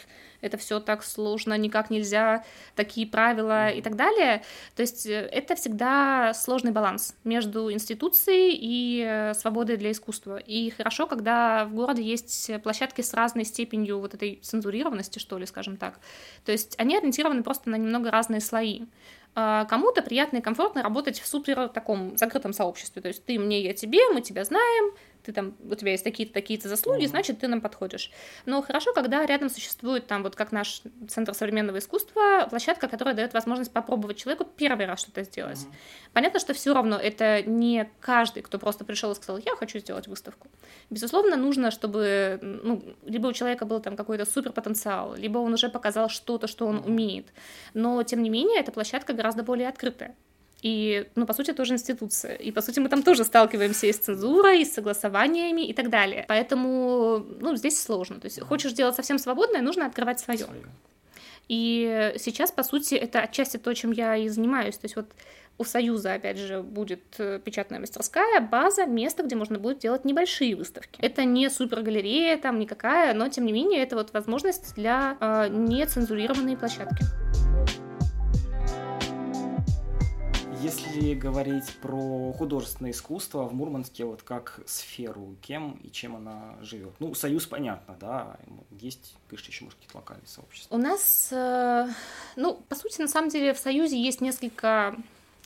это 0.41 0.57
все 0.57 0.79
так 0.79 1.03
сложно, 1.03 1.57
никак 1.57 1.89
нельзя, 1.89 2.43
такие 2.75 3.07
правила 3.07 3.69
и 3.69 3.81
так 3.81 3.95
далее. 3.95 4.43
То 4.75 4.81
есть 4.81 5.05
э, 5.05 5.29
это 5.31 5.55
всегда 5.55 6.33
сложный 6.33 6.71
баланс 6.71 7.15
между 7.23 7.71
институцией 7.71 8.57
и 8.59 9.03
э, 9.05 9.33
свободой 9.33 9.77
для 9.77 9.91
искусства. 9.91 10.37
И 10.37 10.69
хорошо, 10.69 11.07
когда 11.07 11.65
в 11.65 11.73
городе 11.73 12.03
есть 12.03 12.51
площадки 12.63 13.01
с 13.01 13.13
разной 13.13 13.45
степенью 13.45 13.99
вот 13.99 14.13
этой 14.13 14.39
цензурированности, 14.41 15.19
что 15.19 15.37
ли, 15.37 15.45
скажем 15.45 15.77
так. 15.77 15.99
То 16.45 16.51
есть 16.51 16.75
они 16.77 16.97
ориентированы 16.97 17.43
просто 17.43 17.69
на 17.69 17.75
немного 17.75 18.06
разные 18.09 18.41
слои. 18.41 18.81
А, 19.35 19.65
кому-то 19.65 20.01
приятно 20.01 20.37
и 20.37 20.41
комфортно 20.41 20.81
работать 20.81 21.19
в 21.19 21.27
супер 21.27 21.69
таком 21.69 22.17
закрытом 22.17 22.53
сообществе. 22.53 23.01
То 23.01 23.07
есть 23.09 23.23
ты 23.25 23.37
мне, 23.37 23.61
я 23.61 23.73
тебе, 23.73 23.99
мы 24.09 24.21
тебя 24.21 24.43
знаем, 24.43 24.93
ты 25.27 25.33
там, 25.33 25.55
у 25.69 25.75
тебя 25.75 25.91
есть 25.91 26.05
такие-то, 26.05 26.33
такие-то 26.33 26.69
заслуги, 26.69 27.03
mm-hmm. 27.03 27.09
значит, 27.09 27.39
ты 27.39 27.49
нам 27.49 27.59
подходишь. 27.59 28.11
Но 28.45 28.61
хорошо, 28.61 28.93
когда 28.93 29.25
рядом 29.25 29.49
существует 29.49 30.07
там, 30.07 30.23
вот 30.23 30.37
как 30.37 30.53
наш 30.53 30.81
Центр 31.09 31.33
современного 31.33 31.79
искусства, 31.79 32.47
площадка, 32.49 32.87
которая 32.87 33.13
дает 33.13 33.33
возможность 33.33 33.73
попробовать 33.73 34.17
человеку 34.17 34.45
первый 34.45 34.85
раз 34.85 35.01
что-то 35.01 35.23
сделать. 35.23 35.59
Mm-hmm. 35.59 36.11
Понятно, 36.13 36.39
что 36.39 36.53
все 36.53 36.73
равно 36.73 36.95
это 36.95 37.43
не 37.43 37.89
каждый, 37.99 38.41
кто 38.41 38.57
просто 38.57 38.85
пришел 38.85 39.11
и 39.11 39.15
сказал, 39.15 39.41
я 39.45 39.55
хочу 39.57 39.79
сделать 39.79 40.07
выставку. 40.07 40.47
Безусловно, 40.89 41.35
нужно, 41.35 41.69
чтобы, 41.69 42.39
ну, 42.41 42.81
либо 43.03 43.27
у 43.27 43.33
человека 43.33 43.65
был 43.65 43.81
там 43.81 43.97
какой-то 43.97 44.25
супер 44.25 44.53
потенциал, 44.53 45.13
либо 45.15 45.39
он 45.39 45.53
уже 45.53 45.67
показал 45.67 46.07
что-то, 46.07 46.47
что 46.47 46.67
он 46.67 46.77
mm-hmm. 46.77 46.87
умеет. 46.87 47.27
Но, 47.73 48.01
тем 48.03 48.23
не 48.23 48.29
менее, 48.29 48.61
эта 48.61 48.71
площадка 48.71 49.11
гораздо 49.11 49.43
более 49.43 49.67
открытая. 49.67 50.15
И, 50.61 51.07
ну, 51.15 51.25
по 51.25 51.33
сути, 51.33 51.53
тоже 51.53 51.73
институция. 51.73 52.35
И, 52.35 52.51
по 52.51 52.61
сути, 52.61 52.79
мы 52.79 52.89
там 52.89 53.03
тоже 53.03 53.23
сталкиваемся 53.23 53.87
и 53.87 53.93
с 53.93 53.97
цензурой, 53.97 54.61
и 54.61 54.65
с 54.65 54.73
согласованиями 54.73 55.67
и 55.67 55.73
так 55.73 55.89
далее. 55.89 56.25
Поэтому, 56.27 57.25
ну, 57.39 57.55
здесь 57.55 57.81
сложно. 57.81 58.19
То 58.19 58.25
есть, 58.25 58.41
хочешь 58.41 58.73
делать 58.73 58.95
совсем 58.95 59.19
свободное, 59.19 59.61
нужно 59.61 59.85
открывать 59.85 60.19
свое. 60.19 60.47
И 61.47 62.13
сейчас, 62.17 62.51
по 62.51 62.63
сути, 62.63 62.95
это 62.95 63.21
отчасти 63.21 63.57
то, 63.57 63.73
чем 63.73 63.91
я 63.91 64.17
и 64.17 64.27
занимаюсь. 64.29 64.77
То 64.77 64.85
есть, 64.85 64.95
вот 64.95 65.05
у 65.59 65.63
Союза, 65.63 66.13
опять 66.13 66.37
же, 66.37 66.61
будет 66.61 67.01
э, 67.17 67.39
печатная 67.43 67.79
мастерская, 67.79 68.41
база, 68.41 68.85
место, 68.85 69.23
где 69.23 69.35
можно 69.35 69.57
будет 69.57 69.79
делать 69.79 70.05
небольшие 70.05 70.55
выставки. 70.55 70.99
Это 71.01 71.23
не 71.23 71.49
супергалерея 71.49 72.37
там 72.37 72.59
никакая, 72.59 73.13
но, 73.13 73.27
тем 73.29 73.45
не 73.45 73.53
менее, 73.53 73.81
это 73.81 73.95
вот 73.95 74.13
возможность 74.13 74.75
для 74.75 75.17
э, 75.19 75.47
нецензурированной 75.49 76.57
площадки. 76.57 77.05
Если 80.61 81.13
говорить 81.13 81.75
про 81.81 82.33
художественное 82.33 82.91
искусство 82.91 83.43
в 83.43 83.53
Мурманске, 83.53 84.05
вот 84.05 84.23
как 84.23 84.59
сферу, 84.65 85.35
кем 85.41 85.79
и 85.83 85.91
чем 85.91 86.15
она 86.15 86.55
живет? 86.61 86.93
Ну, 86.99 87.13
Союз, 87.13 87.45
понятно, 87.45 87.95
да, 87.99 88.37
есть, 88.71 89.15
пишите, 89.29 89.51
еще, 89.51 89.65
может, 89.65 89.77
какие-то 89.77 89.97
локальные 89.97 90.27
сообщества. 90.27 90.73
У 90.75 90.79
нас, 90.79 91.29
э, 91.31 91.87
ну, 92.35 92.55
по 92.69 92.75
сути, 92.75 93.01
на 93.01 93.07
самом 93.07 93.29
деле 93.29 93.53
в 93.53 93.59
Союзе 93.59 94.01
есть 94.01 94.19
несколько 94.19 94.95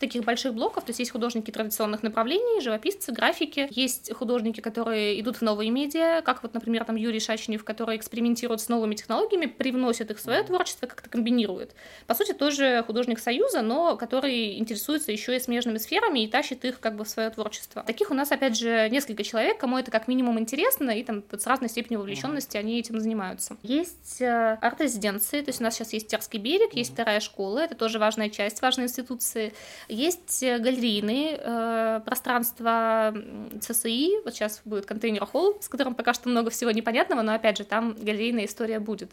таких 0.01 0.23
больших 0.23 0.53
блоков, 0.53 0.83
то 0.83 0.89
есть 0.89 0.99
есть 0.99 1.11
художники 1.11 1.51
традиционных 1.51 2.03
направлений, 2.03 2.61
живописцы, 2.61 3.11
графики, 3.11 3.67
есть 3.71 4.13
художники, 4.13 4.59
которые 4.59 5.19
идут 5.21 5.37
в 5.37 5.41
новые 5.41 5.69
медиа, 5.69 6.21
как 6.23 6.43
вот, 6.43 6.53
например, 6.53 6.83
там 6.83 6.95
Юрий 6.95 7.19
Шаченев, 7.19 7.63
который 7.63 7.95
экспериментирует 7.95 8.59
с 8.61 8.67
новыми 8.67 8.95
технологиями, 8.95 9.45
привносит 9.45 10.11
их 10.11 10.17
в 10.17 10.21
свое 10.21 10.43
творчество, 10.43 10.87
как-то 10.87 11.09
комбинирует. 11.09 11.73
По 12.07 12.15
сути, 12.15 12.33
тоже 12.33 12.83
художник 12.85 13.19
Союза, 13.19 13.61
но 13.61 13.95
который 13.95 14.57
интересуется 14.57 15.11
еще 15.11 15.35
и 15.35 15.39
смежными 15.39 15.77
сферами 15.77 16.23
и 16.23 16.27
тащит 16.27 16.65
их 16.65 16.79
как 16.79 16.95
бы 16.95 17.05
в 17.05 17.09
свое 17.09 17.29
творчество. 17.29 17.83
Таких 17.83 18.11
у 18.11 18.13
нас, 18.13 18.31
опять 18.31 18.57
же, 18.57 18.89
несколько 18.89 19.23
человек, 19.23 19.57
кому 19.59 19.77
это 19.77 19.91
как 19.91 20.07
минимум 20.07 20.39
интересно, 20.39 20.91
и 20.91 21.03
там 21.03 21.23
с 21.31 21.47
разной 21.47 21.69
степенью 21.69 21.99
вовлеченности 21.99 22.57
они 22.57 22.79
этим 22.79 22.99
занимаются. 22.99 23.57
Есть 23.61 24.21
э, 24.21 24.57
арт-резиденции, 24.61 25.41
то 25.41 25.49
есть 25.49 25.61
у 25.61 25.63
нас 25.63 25.75
сейчас 25.75 25.93
есть 25.93 26.07
Терский 26.07 26.39
берег, 26.39 26.73
есть 26.73 26.93
вторая 26.93 27.19
школа, 27.19 27.59
это 27.59 27.75
тоже 27.75 27.99
важная 27.99 28.29
часть 28.29 28.61
важной 28.61 28.85
институции. 28.85 29.53
Есть 29.91 30.41
э, 30.41 30.57
галерейные 30.57 31.37
э, 31.37 32.01
пространства 32.05 33.13
ЦСИ, 33.59 34.23
вот 34.23 34.33
сейчас 34.33 34.61
будет 34.63 34.85
контейнер-холл, 34.85 35.57
с 35.59 35.67
которым 35.67 35.95
пока 35.95 36.13
что 36.13 36.29
много 36.29 36.49
всего 36.49 36.71
непонятного, 36.71 37.23
но 37.23 37.33
опять 37.33 37.57
же, 37.57 37.65
там 37.65 37.93
галерейная 37.99 38.45
история 38.45 38.79
будет. 38.79 39.11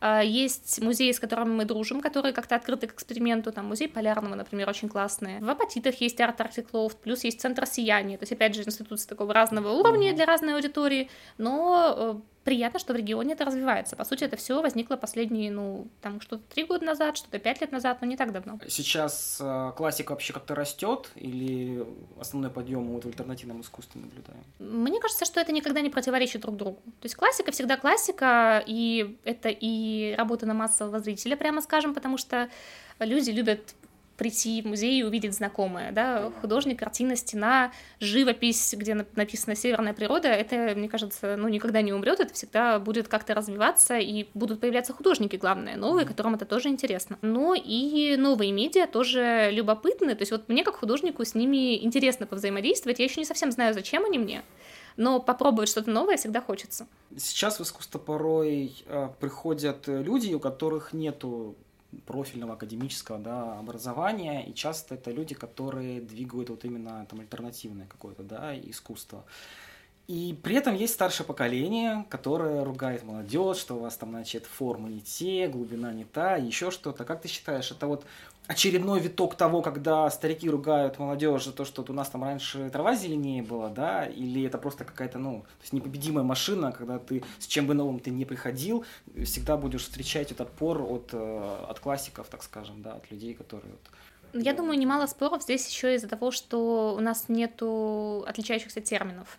Э, 0.00 0.20
есть 0.24 0.80
музеи, 0.80 1.10
с 1.10 1.18
которыми 1.18 1.50
мы 1.50 1.64
дружим, 1.64 2.00
которые 2.00 2.32
как-то 2.32 2.54
открыты 2.54 2.86
к 2.86 2.94
эксперименту, 2.94 3.50
там 3.50 3.66
музей 3.66 3.88
Полярного, 3.88 4.36
например, 4.36 4.68
очень 4.68 4.88
классные. 4.88 5.40
В 5.40 5.50
Апатитах 5.50 6.00
есть 6.00 6.20
арт 6.20 6.40
Артиклофт, 6.40 6.98
плюс 6.98 7.24
есть 7.24 7.40
Центр 7.40 7.66
Сияния, 7.66 8.16
то 8.16 8.22
есть 8.22 8.32
опять 8.32 8.54
же 8.54 8.62
институции 8.62 9.08
такого 9.08 9.34
разного 9.34 9.70
уровня 9.72 10.14
для 10.14 10.26
разной 10.26 10.54
аудитории, 10.54 11.10
но 11.38 11.94
э, 11.96 12.14
приятно, 12.44 12.78
что 12.78 12.92
в 12.92 12.96
регионе 12.96 13.34
это 13.34 13.44
развивается. 13.44 13.96
По 13.96 14.04
сути, 14.04 14.24
это 14.24 14.36
все 14.36 14.60
возникло 14.62 14.96
последние, 14.96 15.50
ну, 15.50 15.88
там, 16.00 16.20
что-то 16.20 16.42
три 16.54 16.64
года 16.64 16.84
назад, 16.84 17.16
что-то 17.16 17.38
пять 17.38 17.60
лет 17.60 17.72
назад, 17.72 17.98
но 18.00 18.06
не 18.06 18.16
так 18.16 18.32
давно. 18.32 18.58
Сейчас 18.68 19.38
э, 19.40 19.72
классика 19.76 20.12
вообще 20.12 20.32
как-то 20.32 20.54
растет 20.54 21.10
или 21.14 21.84
основной 22.18 22.50
подъем 22.50 22.88
вот 22.88 23.04
в 23.04 23.08
альтернативном 23.08 23.60
искусстве 23.60 24.00
наблюдаем? 24.00 24.44
Мне 24.58 25.00
кажется, 25.00 25.24
что 25.24 25.40
это 25.40 25.52
никогда 25.52 25.80
не 25.80 25.90
противоречит 25.90 26.42
друг 26.42 26.56
другу. 26.56 26.80
То 27.00 27.04
есть 27.04 27.14
классика 27.14 27.52
всегда 27.52 27.76
классика, 27.76 28.62
и 28.66 29.18
это 29.24 29.48
и 29.50 30.14
работа 30.16 30.46
на 30.46 30.54
массового 30.54 31.00
зрителя, 31.00 31.36
прямо 31.36 31.60
скажем, 31.60 31.94
потому 31.94 32.16
что 32.16 32.48
люди 32.98 33.30
любят 33.30 33.74
прийти 34.20 34.60
в 34.60 34.66
музей 34.66 35.00
и 35.00 35.02
увидеть 35.02 35.32
знакомое, 35.32 35.92
да, 35.92 36.30
художник, 36.42 36.78
картина, 36.78 37.16
стена, 37.16 37.72
живопись, 38.00 38.74
где 38.76 38.94
написано 39.16 39.56
«Северная 39.56 39.94
природа», 39.94 40.28
это, 40.28 40.74
мне 40.76 40.90
кажется, 40.90 41.36
ну, 41.38 41.48
никогда 41.48 41.80
не 41.80 41.94
умрет, 41.94 42.20
это 42.20 42.34
всегда 42.34 42.78
будет 42.78 43.08
как-то 43.08 43.34
развиваться, 43.34 43.96
и 43.96 44.26
будут 44.34 44.60
появляться 44.60 44.92
художники, 44.92 45.36
главное, 45.36 45.74
новые, 45.76 46.04
которым 46.04 46.34
это 46.34 46.44
тоже 46.44 46.68
интересно. 46.68 47.16
Но 47.22 47.54
и 47.54 48.16
новые 48.18 48.52
медиа 48.52 48.86
тоже 48.86 49.48
любопытны, 49.52 50.14
то 50.14 50.20
есть 50.20 50.32
вот 50.32 50.50
мне 50.50 50.64
как 50.64 50.76
художнику 50.76 51.24
с 51.24 51.34
ними 51.34 51.82
интересно 51.82 52.26
повзаимодействовать, 52.26 52.98
я 52.98 53.06
еще 53.06 53.20
не 53.20 53.26
совсем 53.26 53.50
знаю, 53.50 53.72
зачем 53.72 54.04
они 54.04 54.18
мне, 54.18 54.42
но 54.98 55.18
попробовать 55.18 55.70
что-то 55.70 55.90
новое 55.90 56.18
всегда 56.18 56.42
хочется. 56.42 56.86
Сейчас 57.16 57.58
в 57.58 57.62
искусство 57.62 57.98
порой 57.98 58.74
э, 58.84 59.08
приходят 59.18 59.84
люди, 59.86 60.34
у 60.34 60.40
которых 60.40 60.92
нету 60.92 61.56
профильного 62.06 62.54
академического 62.54 63.18
да, 63.18 63.58
образования, 63.58 64.44
и 64.46 64.54
часто 64.54 64.94
это 64.94 65.10
люди, 65.10 65.34
которые 65.34 66.00
двигают 66.00 66.50
вот 66.50 66.64
именно 66.64 67.06
там 67.06 67.20
альтернативное 67.20 67.86
какое-то 67.86 68.22
да, 68.22 68.54
искусство. 68.56 69.24
И 70.10 70.36
при 70.42 70.56
этом 70.56 70.74
есть 70.74 70.94
старшее 70.94 71.24
поколение, 71.24 72.04
которое 72.08 72.64
ругает 72.64 73.04
молодежь, 73.04 73.58
что 73.58 73.76
у 73.76 73.78
вас 73.78 73.96
там, 73.96 74.10
значит, 74.10 74.44
формы 74.44 74.88
не 74.88 75.00
те, 75.00 75.46
глубина 75.46 75.92
не 75.92 76.04
та, 76.04 76.34
еще 76.34 76.72
что-то. 76.72 77.04
Как 77.04 77.22
ты 77.22 77.28
считаешь, 77.28 77.70
это 77.70 77.86
вот 77.86 78.04
очередной 78.50 78.98
виток 78.98 79.36
того, 79.36 79.62
когда 79.62 80.10
старики 80.10 80.50
ругают 80.50 80.98
молодежь 80.98 81.44
за 81.44 81.52
то, 81.52 81.64
что 81.64 81.82
вот 81.82 81.90
у 81.90 81.92
нас 81.92 82.08
там 82.08 82.24
раньше 82.24 82.68
трава 82.70 82.96
зеленее 82.96 83.44
была, 83.44 83.68
да, 83.68 84.06
или 84.06 84.44
это 84.44 84.58
просто 84.58 84.84
какая-то, 84.84 85.20
ну, 85.20 85.42
то 85.42 85.62
есть 85.62 85.72
непобедимая 85.72 86.24
машина, 86.24 86.72
когда 86.72 86.98
ты 86.98 87.22
с 87.38 87.46
чем 87.46 87.68
бы 87.68 87.74
новым 87.74 88.00
ты 88.00 88.10
не 88.10 88.24
приходил, 88.24 88.84
всегда 89.24 89.56
будешь 89.56 89.82
встречать 89.82 90.32
этот 90.32 90.48
отпор 90.48 90.82
от, 90.82 91.10
э, 91.12 91.64
от 91.68 91.78
классиков, 91.78 92.26
так 92.26 92.42
скажем, 92.42 92.82
да, 92.82 92.94
от 92.94 93.08
людей, 93.12 93.34
которые 93.34 93.70
вот 93.70 93.80
я 94.32 94.52
думаю, 94.52 94.78
немало 94.78 95.06
споров 95.06 95.42
здесь 95.42 95.68
еще 95.68 95.96
из-за 95.96 96.06
того, 96.06 96.30
что 96.30 96.94
у 96.96 97.00
нас 97.00 97.24
нету 97.28 98.24
отличающихся 98.28 98.80
терминов. 98.80 99.38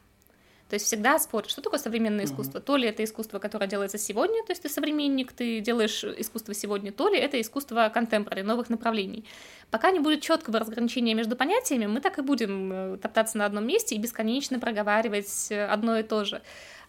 То 0.72 0.76
есть 0.76 0.86
всегда 0.86 1.20
спорят, 1.20 1.50
что 1.50 1.62
такое 1.62 1.82
современное 1.82 2.24
искусство. 2.24 2.60
Mm-hmm. 2.60 2.64
То 2.64 2.78
ли 2.78 2.88
это 2.88 3.04
искусство, 3.04 3.40
которое 3.40 3.68
делается 3.68 3.98
сегодня, 3.98 4.42
то 4.46 4.54
есть 4.54 4.62
ты 4.62 4.70
современник, 4.70 5.34
ты 5.34 5.60
делаешь 5.60 6.02
искусство 6.06 6.54
сегодня, 6.54 6.94
то 6.94 7.10
ли 7.10 7.18
это 7.18 7.42
искусство 7.42 7.92
контемпорари, 7.94 8.42
новых 8.42 8.70
направлений. 8.70 9.26
Пока 9.70 9.92
не 9.92 10.00
будет 10.00 10.22
четкого 10.22 10.60
разграничения 10.60 11.14
между 11.14 11.36
понятиями, 11.36 11.88
мы 11.88 12.00
так 12.00 12.20
и 12.20 12.22
будем 12.22 12.72
э, 12.72 12.98
топтаться 13.02 13.38
на 13.38 13.46
одном 13.46 13.68
месте 13.68 13.96
и 13.96 13.98
бесконечно 13.98 14.60
проговаривать 14.60 15.48
э, 15.50 15.66
одно 15.66 16.00
и 16.00 16.04
то 16.04 16.24
же. 16.24 16.42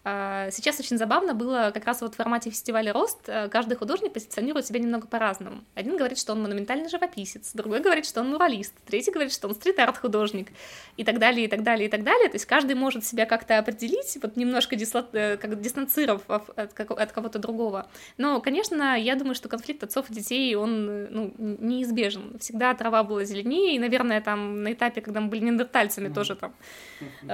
А, 0.04 0.50
сейчас 0.50 0.80
очень 0.80 0.98
забавно 0.98 1.32
было 1.32 1.70
как 1.72 1.84
раз 1.84 2.00
вот 2.00 2.14
в 2.14 2.16
формате 2.16 2.50
фестиваля 2.50 2.92
«Рост» 2.92 3.20
э, 3.28 3.48
каждый 3.48 3.76
художник 3.76 4.12
позиционирует 4.12 4.66
себя 4.66 4.80
немного 4.80 5.06
по-разному. 5.06 5.62
Один 5.76 5.96
говорит, 5.96 6.18
что 6.18 6.32
он 6.32 6.42
монументальный 6.42 6.88
живописец, 6.88 7.52
другой 7.54 7.80
говорит, 7.80 8.04
что 8.04 8.20
он 8.20 8.30
муралист, 8.30 8.74
третий 8.84 9.12
говорит, 9.12 9.32
что 9.32 9.46
он 9.46 9.54
стрит-арт-художник 9.54 10.48
и 10.96 11.04
так 11.04 11.20
далее, 11.20 11.44
и 11.44 11.48
так 11.48 11.62
далее, 11.62 11.86
и 11.86 11.90
так 11.90 12.02
далее. 12.02 12.28
То 12.28 12.34
есть 12.34 12.46
каждый 12.46 12.74
может 12.74 13.04
себя 13.04 13.26
как-то 13.26 13.58
определить, 13.58 14.18
вот 14.20 14.36
немножко 14.36 14.74
дисло... 14.74 15.06
Э, 15.12 15.36
как 15.36 15.60
дистанцировав 15.60 16.22
от, 16.28 16.50
от 16.58 17.12
кого-то 17.12 17.38
другого. 17.38 17.86
Но, 18.18 18.40
конечно, 18.40 18.98
я 18.98 19.14
думаю, 19.14 19.36
что 19.36 19.48
конфликт 19.48 19.84
отцов 19.84 20.10
и 20.10 20.14
детей, 20.14 20.54
он 20.56 20.88
э, 20.90 21.06
ну, 21.10 21.34
неизбежен. 21.38 22.38
Всегда 22.40 22.74
трава 22.74 23.04
была 23.04 23.24
зеленее, 23.24 23.76
и, 23.76 23.78
наверное, 23.78 24.20
там 24.20 24.64
на 24.64 24.72
этапе, 24.72 25.00
когда 25.00 25.20
мы 25.20 25.28
были 25.28 25.44
неандертальцами, 25.44 26.08
mm-hmm. 26.08 26.14
тоже 26.14 26.34
там 26.34 26.54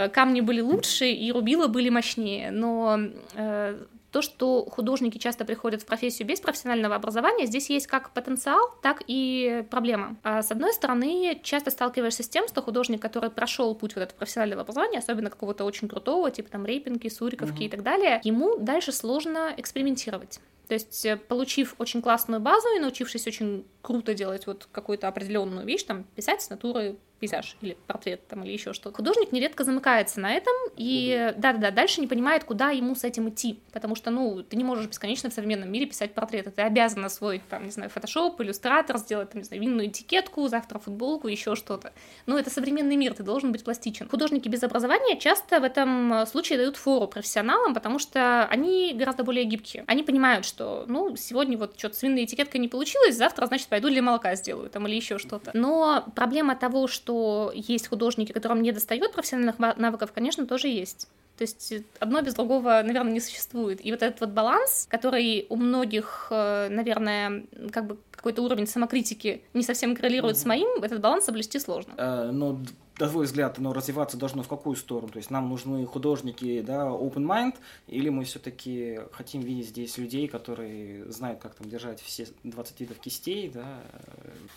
камни 0.09 0.41
были 0.41 0.61
лучше, 0.61 1.11
и 1.11 1.33
рубила 1.33 1.67
были 1.67 1.89
мощнее 1.89 2.51
но 2.51 2.99
э, 3.35 3.85
то, 4.11 4.23
что 4.23 4.65
художники 4.65 5.19
часто 5.19 5.45
приходят 5.45 5.83
в 5.83 5.87
профессию 5.87 6.27
без 6.27 6.41
профессионального 6.41 6.95
образования, 6.95 7.47
здесь 7.47 7.69
есть 7.69 7.87
как 7.87 8.11
потенциал, 8.13 8.75
так 8.83 9.03
и 9.07 9.65
проблема. 9.71 10.17
А 10.23 10.43
с 10.43 10.51
одной 10.51 10.73
стороны, 10.73 11.39
часто 11.43 11.71
сталкиваешься 11.71 12.23
с 12.23 12.29
тем, 12.29 12.49
что 12.49 12.63
художник, 12.63 13.03
который 13.03 13.31
прошел 13.31 13.75
путь 13.75 13.95
вот 13.95 14.03
этого 14.03 14.19
профессионального 14.19 14.63
образования, 14.63 14.99
особенно 14.99 15.31
какого-то 15.31 15.65
очень 15.65 15.89
крутого, 15.89 16.31
типа 16.31 16.51
там 16.51 16.65
Рейпинки, 16.65 17.09
Суриковки 17.09 17.59
угу. 17.59 17.65
и 17.65 17.69
так 17.69 17.83
далее, 17.83 18.21
ему 18.25 18.59
дальше 18.59 18.93
сложно 18.93 19.53
экспериментировать. 19.57 20.41
То 20.69 20.75
есть, 20.75 21.05
э, 21.05 21.17
получив 21.17 21.75
очень 21.79 22.03
классную 22.03 22.41
базу 22.41 22.69
и 22.77 22.81
научившись 22.81 23.27
очень 23.27 23.65
круто 23.83 24.15
делать 24.15 24.47
вот 24.47 24.69
какую-то 24.71 25.09
определенную 25.09 25.67
вещь, 25.67 25.83
там, 25.85 26.05
писать 26.15 26.43
с 26.43 26.51
натуры 26.51 26.97
пейзаж 27.19 27.57
или 27.61 27.77
портрет 27.87 28.27
там 28.29 28.45
или 28.45 28.53
еще 28.53 28.73
что-то. 28.73 28.97
Художник 28.97 29.33
нередко 29.33 29.65
замыкается 29.65 30.21
на 30.21 30.33
этом 30.33 30.55
и 30.77 31.33
да-да-да, 31.37 31.71
дальше 31.71 32.01
не 32.01 32.07
понимает, 32.07 32.45
куда 32.45 32.71
ему 32.71 32.95
с 32.95 33.05
этим 33.05 33.29
идти, 33.29 33.61
потому 33.73 33.95
что, 33.95 34.11
ну, 34.11 34.43
ты 34.43 34.57
не 34.57 34.65
можешь 34.65 34.87
бесконечно 34.87 35.31
в 35.31 35.33
современном 35.33 35.71
мире 35.71 35.87
писать 35.87 36.15
портреты, 36.15 36.51
ты 36.51 36.63
обязан 36.63 37.05
освоить, 37.05 37.47
там, 37.49 37.65
не 37.65 37.71
знаю, 37.71 37.91
фотошоп, 37.91 38.41
иллюстратор, 38.41 38.99
сделать, 38.99 39.31
там, 39.31 39.41
не 39.41 39.45
знаю, 39.45 39.63
винную 39.63 39.89
этикетку, 39.89 40.47
завтра 40.49 40.79
футболку, 40.79 41.29
еще 41.29 41.55
что-то. 41.57 41.93
Но 42.27 42.39
это 42.39 42.51
современный 42.51 42.97
мир, 42.97 43.15
ты 43.15 43.23
должен 43.23 43.53
быть 43.53 43.65
пластичен. 43.65 44.09
Художники 44.09 44.49
без 44.49 44.63
образования 44.63 45.19
часто 45.19 45.61
в 45.61 45.65
этом 45.65 46.27
случае 46.27 46.59
дают 46.59 46.77
фору 46.77 47.09
профессионалам, 47.09 47.75
потому 47.75 47.99
что 47.99 48.45
они 48.47 48.93
гораздо 48.95 49.25
более 49.25 49.45
гибкие. 49.45 49.85
Они 49.87 50.03
понимают, 50.03 50.45
что, 50.45 50.85
ну, 50.87 51.17
сегодня 51.17 51.59
вот 51.59 51.79
что-то 51.79 51.97
с 51.97 52.03
винной 52.03 52.25
этикеткой 52.25 52.61
не 52.61 52.69
получилось, 52.69 53.17
завтра, 53.17 53.47
значит, 53.47 53.69
пойду 53.69 53.89
для 53.89 54.03
молока 54.03 54.35
сделаю, 54.35 54.71
там, 54.71 54.87
или 54.87 54.95
еще 54.95 55.19
что-то. 55.19 55.51
Но 55.55 56.05
проблема 56.15 56.57
того, 56.57 56.87
что 56.87 57.08
что 57.09 57.53
есть 57.55 57.88
художники, 57.88 58.33
которым 58.33 58.61
не 58.61 58.71
достает 58.71 59.12
профессиональных 59.12 59.59
навыков, 59.59 60.12
конечно, 60.14 60.47
тоже 60.47 60.68
есть. 60.68 61.09
То 61.38 61.42
есть 61.42 61.73
одно 62.01 62.21
без 62.21 62.35
другого, 62.35 62.83
наверное, 62.85 63.12
не 63.12 63.21
существует. 63.21 63.85
И 63.85 63.90
вот 63.92 64.03
этот 64.03 64.21
вот 64.21 64.31
баланс, 64.31 64.87
который 64.90 65.47
у 65.49 65.57
многих, 65.57 66.27
э, 66.31 66.68
наверное, 66.68 67.44
как 67.71 67.87
бы 67.87 67.97
какой-то 68.19 68.43
уровень 68.43 68.67
самокритики 68.67 69.43
не 69.55 69.63
совсем 69.63 69.97
коррелирует 69.97 70.37
mm-hmm. 70.37 70.41
с 70.41 70.45
моим, 70.45 70.83
этот 70.83 71.01
баланс 71.01 71.25
соблюсти 71.25 71.59
сложно. 71.59 71.95
Э, 71.97 72.31
но 72.33 72.59
на 73.01 73.09
твой 73.09 73.27
взгляд, 73.27 73.59
оно 73.59 73.73
развиваться 73.73 74.17
должно 74.17 74.43
в 74.43 74.49
какую 74.49 74.77
сторону? 74.77 75.09
То 75.09 75.19
есть 75.19 75.31
нам 75.31 75.49
нужны 75.49 75.87
художники, 75.87 76.61
да, 76.61 76.87
open 76.87 77.25
mind, 77.25 77.55
или 77.87 78.09
мы 78.09 78.25
все-таки 78.25 79.01
хотим 79.13 79.41
видеть 79.41 79.69
здесь 79.69 79.99
людей, 79.99 80.27
которые 80.29 81.11
знают, 81.11 81.41
как 81.41 81.55
там 81.55 81.69
держать 81.69 82.01
все 82.01 82.27
20 82.43 82.81
видов 82.81 82.99
кистей, 82.99 83.49
да? 83.49 83.81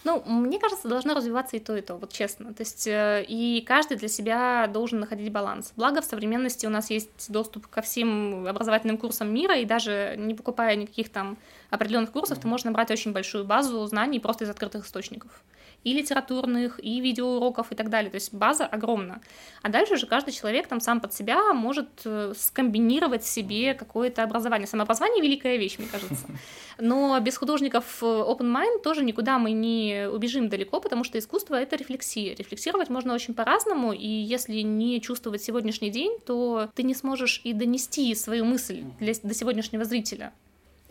Ну, 0.04 0.24
мне 0.26 0.60
кажется, 0.60 0.88
должно 0.88 1.14
развиваться 1.14 1.56
и 1.56 1.60
то, 1.60 1.76
и 1.76 1.82
то, 1.82 1.96
вот 1.96 2.12
честно. 2.12 2.54
То 2.54 2.62
есть 2.62 2.88
э, 2.88 3.24
и 3.28 3.64
каждый 3.66 3.98
для 3.98 4.08
себя 4.08 4.68
должен 4.68 5.00
находить 5.00 5.32
баланс. 5.32 5.74
Благо 5.76 6.02
в 6.02 6.06
современности 6.06 6.66
у 6.66 6.70
нас 6.70 6.90
есть 6.90 7.32
доступ 7.32 7.68
ко 7.68 7.82
всем 7.82 8.48
образовательным 8.48 8.98
курсам 8.98 9.32
мира, 9.34 9.58
и 9.58 9.66
даже 9.66 10.16
не 10.18 10.34
покупая 10.34 10.76
никаких 10.76 11.10
там 11.10 11.38
определенных 11.70 12.12
курсов, 12.12 12.38
mm-hmm. 12.38 12.42
ты 12.42 12.48
можешь 12.48 12.66
набрать 12.66 12.92
очень 12.92 13.14
большую 13.14 13.46
базу 13.52 13.86
знаний 13.86 14.20
просто 14.20 14.46
из 14.46 14.50
открытых 14.50 14.86
источников 14.86 15.44
и 15.84 15.94
литературных, 15.94 16.80
и 16.84 17.02
видеоуроков 17.02 17.72
и 17.72 17.76
так 17.76 17.90
далее. 17.90 18.12
То 18.12 18.16
есть 18.16 18.34
база 18.34 18.66
огромна. 18.66 19.20
А 19.64 19.70
дальше 19.70 19.96
уже 19.96 20.06
каждый 20.06 20.32
человек 20.32 20.68
там 20.68 20.80
сам 20.80 21.02
под 21.02 21.14
себя 21.14 21.54
может 21.54 21.90
э, 22.06 22.34
скомбинировать 22.38 23.26
себе 23.26 23.74
какое-то 23.74 24.24
образование. 24.24 24.68
Самообразование— 24.68 25.24
великая 25.24 25.58
вещь, 25.58 25.80
мне 25.80 25.88
кажется. 25.92 26.28
Но 26.80 27.20
без 27.20 27.38
художников 27.38 27.86
э, 28.04 28.06
open 28.06 28.54
mind 28.56 28.84
тоже 28.84 29.04
никуда 29.04 29.40
мы 29.40 29.52
не 29.52 30.08
убежим 30.08 30.50
далеко, 30.50 30.80
потому 30.80 31.04
что 31.04 31.18
искусство— 31.18 31.56
это 31.62 31.76
рефлексия. 31.76 32.36
Рефлексировать 32.36 32.90
можно 32.90 33.14
очень 33.14 33.34
по-разному, 33.34 33.92
и 33.92 34.08
если 34.08 34.62
не 34.62 35.02
чувствовать 35.02 35.44
сегодняшний 35.44 35.90
день, 35.90 36.20
то 36.26 36.70
ты 36.76 36.84
не 36.84 36.94
сможешь 36.94 37.42
и 37.44 37.54
донести 37.54 38.14
свою 38.16 38.46
мысль 38.46 38.84
для, 39.00 39.14
до 39.24 39.34
сегодняшнего 39.34 39.84
зрителя. 39.84 40.32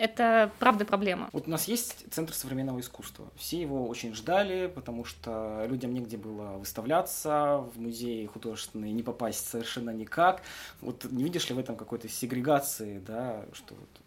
Это 0.01 0.51
правда 0.59 0.87
проблема. 0.87 1.29
Вот 1.31 1.47
у 1.47 1.51
нас 1.51 1.69
есть 1.69 2.07
Центр 2.11 2.33
современного 2.33 2.81
искусства. 2.81 3.31
Все 3.37 3.61
его 3.61 3.87
очень 3.87 4.15
ждали, 4.15 4.67
потому 4.67 5.05
что 5.05 5.67
людям 5.69 5.93
негде 5.93 6.17
было 6.17 6.57
выставляться, 6.57 7.59
в 7.75 7.79
музеи 7.79 8.25
художественные 8.25 8.93
не 8.93 9.03
попасть 9.03 9.47
совершенно 9.47 9.91
никак. 9.91 10.41
Вот 10.81 11.05
не 11.05 11.23
видишь 11.23 11.51
ли 11.51 11.55
в 11.55 11.59
этом 11.59 11.77
какой-то 11.77 12.09
сегрегации, 12.09 12.99
да, 13.07 13.45
что 13.53 13.75
вот 13.75 14.00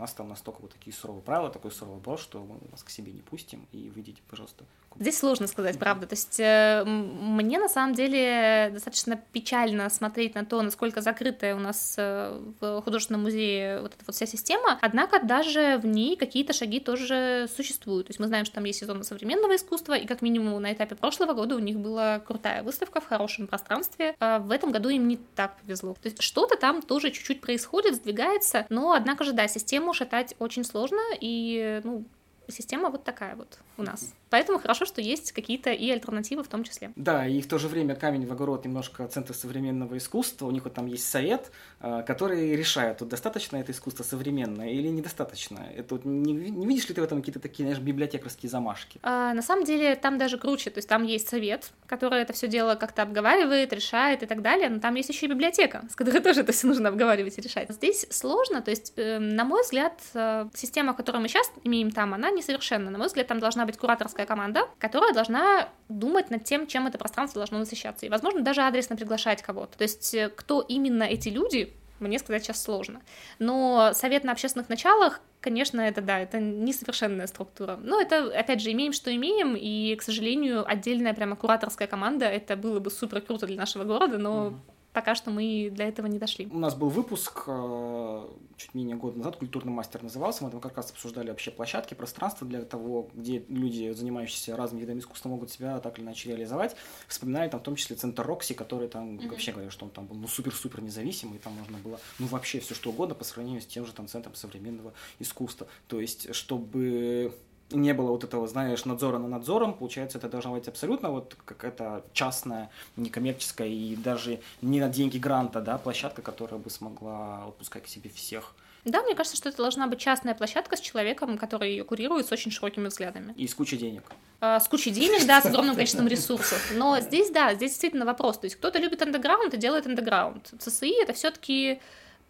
У 0.00 0.02
нас 0.02 0.14
там 0.14 0.30
настолько 0.30 0.62
вот 0.62 0.72
такие 0.72 0.96
суровые 0.96 1.22
правила, 1.22 1.50
такой 1.50 1.70
суровый 1.70 2.00
бал, 2.00 2.16
что 2.16 2.42
мы 2.42 2.56
вас 2.70 2.82
к 2.82 2.88
себе 2.88 3.12
не 3.12 3.20
пустим, 3.20 3.68
и 3.70 3.90
выйдите, 3.90 4.22
пожалуйста, 4.30 4.64
Здесь 4.98 5.18
сложно 5.18 5.46
сказать, 5.46 5.78
правда. 5.78 6.06
То 6.06 6.14
есть 6.14 6.40
э, 6.40 6.84
мне 6.84 7.58
на 7.58 7.68
самом 7.68 7.94
деле 7.94 8.70
достаточно 8.72 9.16
печально 9.32 9.88
смотреть 9.88 10.34
на 10.34 10.44
то, 10.44 10.60
насколько 10.62 11.00
закрытая 11.00 11.54
у 11.54 11.58
нас 11.58 11.94
э, 11.96 12.38
в 12.60 12.82
художественном 12.82 13.22
музее 13.22 13.80
вот 13.80 13.94
эта 13.94 14.04
вот 14.06 14.14
вся 14.16 14.26
система. 14.26 14.78
Однако 14.82 15.24
даже 15.24 15.78
в 15.78 15.86
ней 15.86 16.16
какие-то 16.16 16.52
шаги 16.52 16.80
тоже 16.80 17.48
существуют. 17.54 18.08
То 18.08 18.10
есть 18.10 18.20
мы 18.20 18.26
знаем, 18.26 18.44
что 18.44 18.56
там 18.56 18.64
есть 18.64 18.80
сезон 18.80 19.02
современного 19.04 19.56
искусства, 19.56 19.94
и 19.94 20.06
как 20.06 20.22
минимум 20.22 20.60
на 20.60 20.72
этапе 20.72 20.96
прошлого 20.96 21.32
года 21.32 21.54
у 21.54 21.60
них 21.60 21.78
была 21.78 22.18
крутая 22.18 22.62
выставка 22.62 23.00
в 23.00 23.06
хорошем 23.06 23.46
пространстве. 23.46 24.16
А 24.18 24.38
в 24.40 24.50
этом 24.50 24.72
году 24.72 24.88
им 24.88 25.08
не 25.08 25.18
так 25.34 25.56
повезло. 25.60 25.94
То 25.94 26.08
есть 26.08 26.20
что-то 26.20 26.56
там 26.56 26.82
тоже 26.82 27.10
чуть-чуть 27.10 27.40
происходит, 27.40 27.94
сдвигается, 27.94 28.66
но 28.68 28.92
однако 28.92 29.24
же, 29.24 29.32
да, 29.32 29.46
систему 29.90 29.92
шатать 29.92 30.34
очень 30.38 30.64
сложно, 30.64 31.00
и 31.20 31.80
ну, 31.84 32.04
система 32.48 32.90
вот 32.90 33.04
такая 33.04 33.36
вот 33.36 33.58
у 33.76 33.82
нас. 33.82 34.14
Поэтому 34.30 34.58
хорошо, 34.58 34.84
что 34.86 35.00
есть 35.00 35.32
какие-то 35.32 35.70
и 35.70 35.90
альтернативы 35.90 36.42
в 36.42 36.48
том 36.48 36.64
числе. 36.64 36.92
Да, 36.96 37.26
и 37.26 37.40
в 37.40 37.48
то 37.48 37.58
же 37.58 37.68
время 37.68 37.96
камень 37.96 38.26
в 38.26 38.32
огород 38.32 38.64
немножко 38.64 39.06
центр 39.08 39.34
современного 39.34 39.96
искусства. 39.98 40.46
У 40.46 40.50
них 40.50 40.64
вот 40.64 40.74
там 40.74 40.86
есть 40.86 41.08
совет, 41.08 41.50
э, 41.80 42.02
который 42.06 42.54
решает, 42.56 43.00
вот 43.00 43.08
достаточно 43.08 43.56
это 43.56 43.72
искусство 43.72 44.04
современное 44.04 44.70
или 44.70 44.88
недостаточно. 44.88 45.66
Это 45.74 45.96
вот 45.96 46.04
не, 46.04 46.32
не 46.32 46.66
видишь 46.66 46.88
ли 46.88 46.94
ты 46.94 47.00
в 47.00 47.04
этом 47.04 47.18
какие-то 47.18 47.40
такие, 47.40 47.64
знаешь, 47.64 47.82
библиотекарские 47.82 48.48
замашки? 48.48 49.00
А, 49.02 49.34
на 49.34 49.42
самом 49.42 49.64
деле 49.64 49.96
там 49.96 50.16
даже 50.16 50.38
круче. 50.38 50.70
То 50.70 50.78
есть 50.78 50.88
там 50.88 51.02
есть 51.02 51.28
совет, 51.28 51.72
который 51.86 52.20
это 52.22 52.32
все 52.32 52.46
дело 52.46 52.76
как-то 52.76 53.02
обговаривает, 53.02 53.72
решает 53.72 54.22
и 54.22 54.26
так 54.26 54.42
далее. 54.42 54.68
Но 54.68 54.78
там 54.78 54.94
есть 54.94 55.08
еще 55.08 55.26
и 55.26 55.28
библиотека, 55.28 55.82
с 55.90 55.96
которой 55.96 56.20
тоже 56.22 56.42
это 56.42 56.52
все 56.52 56.68
нужно 56.68 56.88
обговаривать 56.88 57.36
и 57.38 57.40
решать. 57.40 57.70
Здесь 57.70 58.06
сложно. 58.10 58.62
То 58.62 58.70
есть, 58.70 58.92
э, 58.96 59.18
на 59.18 59.44
мой 59.44 59.62
взгляд, 59.62 60.00
э, 60.14 60.46
система, 60.54 60.94
которую 60.94 61.22
мы 61.22 61.28
сейчас 61.28 61.50
имеем 61.64 61.90
там, 61.90 62.14
она 62.14 62.30
несовершенна. 62.30 62.90
На 62.90 62.98
мой 62.98 63.08
взгляд, 63.08 63.26
там 63.26 63.40
должна 63.40 63.66
быть 63.66 63.76
кураторская 63.76 64.19
творческая 64.20 64.26
команда, 64.26 64.68
которая 64.78 65.12
должна 65.12 65.68
думать 65.88 66.30
над 66.30 66.44
тем, 66.44 66.66
чем 66.66 66.86
это 66.86 66.98
пространство 66.98 67.40
должно 67.40 67.58
насыщаться. 67.58 68.06
И, 68.06 68.08
возможно, 68.08 68.40
даже 68.42 68.62
адресно 68.62 68.96
приглашать 68.96 69.42
кого-то. 69.42 69.78
То 69.78 69.84
есть, 69.84 70.14
э, 70.14 70.28
кто 70.28 70.60
именно 70.60 71.04
эти 71.04 71.28
люди, 71.28 71.72
мне 71.98 72.18
сказать 72.18 72.44
сейчас 72.44 72.62
сложно. 72.62 73.00
Но 73.38 73.92
совет 73.92 74.24
на 74.24 74.32
общественных 74.32 74.68
началах, 74.68 75.20
конечно, 75.40 75.80
это 75.80 76.00
да, 76.00 76.18
это 76.18 76.40
несовершенная 76.40 77.26
структура. 77.26 77.78
Но 77.82 78.00
это, 78.00 78.38
опять 78.38 78.60
же, 78.60 78.70
имеем, 78.72 78.92
что 78.92 79.14
имеем, 79.14 79.54
и, 79.54 79.94
к 79.96 80.02
сожалению, 80.02 80.64
отдельная 80.66 81.14
прямо 81.14 81.36
кураторская 81.36 81.88
команда, 81.88 82.26
это 82.26 82.56
было 82.56 82.80
бы 82.80 82.90
супер 82.90 83.20
круто 83.20 83.46
для 83.46 83.56
нашего 83.56 83.84
города, 83.84 84.18
но 84.18 84.48
mm 84.48 84.54
пока 84.92 85.14
что 85.14 85.30
мы 85.30 85.70
для 85.72 85.88
этого 85.88 86.06
не 86.06 86.18
дошли. 86.18 86.48
У 86.50 86.58
нас 86.58 86.74
был 86.74 86.88
выпуск 86.88 87.44
э, 87.46 88.28
чуть 88.56 88.74
менее 88.74 88.96
года 88.96 89.18
назад, 89.18 89.36
«Культурный 89.36 89.72
мастер» 89.72 90.02
назывался, 90.02 90.44
мы 90.44 90.50
там 90.50 90.60
как 90.60 90.76
раз 90.76 90.90
обсуждали 90.90 91.30
вообще 91.30 91.50
площадки, 91.50 91.94
пространство 91.94 92.46
для 92.46 92.62
того, 92.64 93.08
где 93.14 93.44
люди, 93.48 93.92
занимающиеся 93.92 94.56
разными 94.56 94.80
видами 94.80 95.00
искусства, 95.00 95.28
могут 95.28 95.50
себя 95.50 95.78
так 95.80 95.98
или 95.98 96.04
иначе 96.04 96.30
реализовать. 96.30 96.76
Вспоминали 97.06 97.48
там 97.48 97.60
в 97.60 97.62
том 97.62 97.76
числе 97.76 97.96
центр 97.96 98.26
Рокси, 98.26 98.54
который 98.54 98.88
там 98.88 99.16
mm-hmm. 99.16 99.28
вообще 99.28 99.52
говорил, 99.52 99.70
что 99.70 99.84
он 99.84 99.90
там 99.90 100.06
был 100.06 100.16
ну 100.16 100.26
супер-супер 100.26 100.82
независимый, 100.82 101.38
там 101.38 101.52
можно 101.54 101.78
было 101.78 102.00
ну 102.18 102.26
вообще 102.26 102.60
все 102.60 102.74
что 102.74 102.90
угодно 102.90 103.14
по 103.14 103.24
сравнению 103.24 103.62
с 103.62 103.66
тем 103.66 103.86
же 103.86 103.92
там 103.92 104.08
центром 104.08 104.34
современного 104.34 104.92
искусства. 105.18 105.66
То 105.88 106.00
есть, 106.00 106.34
чтобы 106.34 107.34
не 107.70 107.92
было 107.94 108.10
вот 108.10 108.24
этого, 108.24 108.46
знаешь, 108.46 108.84
надзора 108.84 109.18
на 109.18 109.28
надзором, 109.28 109.74
получается, 109.74 110.18
это 110.18 110.28
должна 110.28 110.52
быть 110.52 110.68
абсолютно 110.68 111.10
вот 111.10 111.36
какая-то 111.44 112.04
частная, 112.12 112.70
некоммерческая 112.96 113.68
и 113.68 113.96
даже 113.96 114.40
не 114.62 114.80
на 114.80 114.88
деньги 114.88 115.18
гранта, 115.18 115.60
да, 115.60 115.78
площадка, 115.78 116.22
которая 116.22 116.60
бы 116.60 116.70
смогла 116.70 117.44
отпускать 117.46 117.84
к 117.84 117.88
себе 117.88 118.10
всех. 118.10 118.54
Да, 118.84 119.02
мне 119.02 119.14
кажется, 119.14 119.36
что 119.36 119.50
это 119.50 119.58
должна 119.58 119.86
быть 119.86 119.98
частная 119.98 120.34
площадка 120.34 120.76
с 120.76 120.80
человеком, 120.80 121.36
который 121.36 121.70
ее 121.70 121.84
курирует 121.84 122.26
с 122.26 122.32
очень 122.32 122.50
широкими 122.50 122.88
взглядами. 122.88 123.34
И 123.36 123.46
с 123.46 123.54
кучей 123.54 123.76
денег. 123.76 124.04
А, 124.40 124.58
с 124.58 124.68
кучей 124.68 124.90
денег, 124.90 125.26
да, 125.26 125.42
с 125.42 125.46
огромным 125.46 125.74
количеством 125.74 126.08
ресурсов. 126.08 126.72
Но 126.74 126.98
здесь, 127.00 127.30
да, 127.30 127.54
здесь 127.54 127.72
действительно 127.72 128.06
вопрос. 128.06 128.38
То 128.38 128.46
есть 128.46 128.56
кто-то 128.56 128.78
любит 128.78 129.02
андеграунд 129.02 129.52
и 129.52 129.58
делает 129.58 129.86
андеграунд. 129.86 130.54
ЦСИ— 130.58 131.02
это 131.02 131.12
все 131.12 131.30
таки 131.30 131.80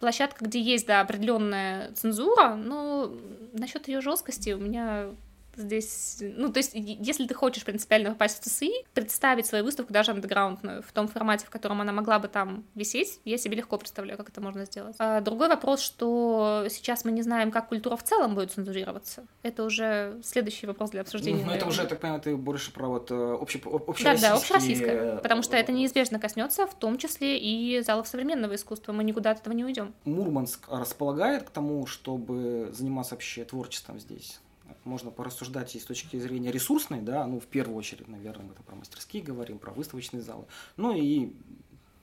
площадка, 0.01 0.43
где 0.43 0.59
есть, 0.59 0.85
да, 0.87 0.99
определенная 0.99 1.93
цензура, 1.93 2.55
но 2.55 3.13
насчет 3.53 3.87
ее 3.87 4.01
жесткости 4.01 4.49
у 4.49 4.57
меня 4.57 5.11
здесь, 5.55 6.17
ну, 6.21 6.51
то 6.51 6.59
есть, 6.59 6.71
если 6.73 7.27
ты 7.27 7.33
хочешь 7.33 7.63
принципиально 7.63 8.11
попасть 8.11 8.41
в 8.41 8.43
ЦСИ, 8.43 8.71
представить 8.93 9.45
свою 9.45 9.63
выставку 9.63 9.93
даже 9.93 10.11
андеграундную 10.11 10.81
в 10.83 10.91
том 10.91 11.07
формате, 11.07 11.45
в 11.45 11.49
котором 11.49 11.81
она 11.81 11.91
могла 11.91 12.19
бы 12.19 12.27
там 12.27 12.63
висеть, 12.75 13.19
я 13.25 13.37
себе 13.37 13.57
легко 13.57 13.77
представляю, 13.77 14.17
как 14.17 14.29
это 14.29 14.41
можно 14.41 14.65
сделать. 14.65 14.95
А 14.99 15.21
другой 15.21 15.47
вопрос, 15.49 15.81
что 15.81 16.65
сейчас 16.69 17.05
мы 17.05 17.11
не 17.11 17.21
знаем, 17.21 17.51
как 17.51 17.69
культура 17.69 17.95
в 17.95 18.03
целом 18.03 18.35
будет 18.35 18.51
цензурироваться. 18.51 19.25
Это 19.43 19.63
уже 19.63 20.19
следующий 20.23 20.67
вопрос 20.67 20.91
для 20.91 21.01
обсуждения. 21.01 21.45
Ну, 21.45 21.51
это 21.51 21.67
уже, 21.67 21.85
так 21.85 21.99
понимаю, 21.99 22.21
ты 22.21 22.35
больше 22.35 22.71
про 22.71 22.87
вот 22.87 23.11
э, 23.11 23.15
общий, 23.15 23.61
общероссийские... 23.63 24.21
Да, 24.21 24.29
да, 24.29 24.35
общероссийское, 24.35 25.17
потому 25.17 25.41
что 25.41 25.57
это 25.57 25.71
неизбежно 25.71 26.19
коснется, 26.19 26.67
в 26.67 26.75
том 26.75 26.97
числе 26.97 27.37
и 27.37 27.81
залов 27.81 28.07
современного 28.07 28.55
искусства. 28.55 28.91
Мы 28.91 29.03
никуда 29.03 29.31
от 29.31 29.39
этого 29.39 29.53
не 29.53 29.65
уйдем. 29.65 29.93
Мурманск 30.05 30.67
располагает 30.69 31.43
к 31.43 31.49
тому, 31.49 31.85
чтобы 31.85 32.69
заниматься 32.73 33.15
вообще 33.15 33.43
творчеством 33.45 33.99
здесь? 33.99 34.39
Можно 34.83 35.11
порассуждать 35.11 35.75
и 35.75 35.79
с 35.79 35.85
точки 35.85 36.17
зрения 36.17 36.51
ресурсной, 36.51 37.01
да, 37.01 37.25
ну, 37.25 37.39
в 37.39 37.47
первую 37.47 37.77
очередь, 37.77 38.07
наверное, 38.07 38.47
мы 38.47 38.53
там 38.53 38.63
про 38.63 38.75
мастерские 38.75 39.23
говорим, 39.23 39.59
про 39.59 39.71
выставочные 39.71 40.21
залы, 40.21 40.45
ну 40.77 40.95
и 40.95 41.33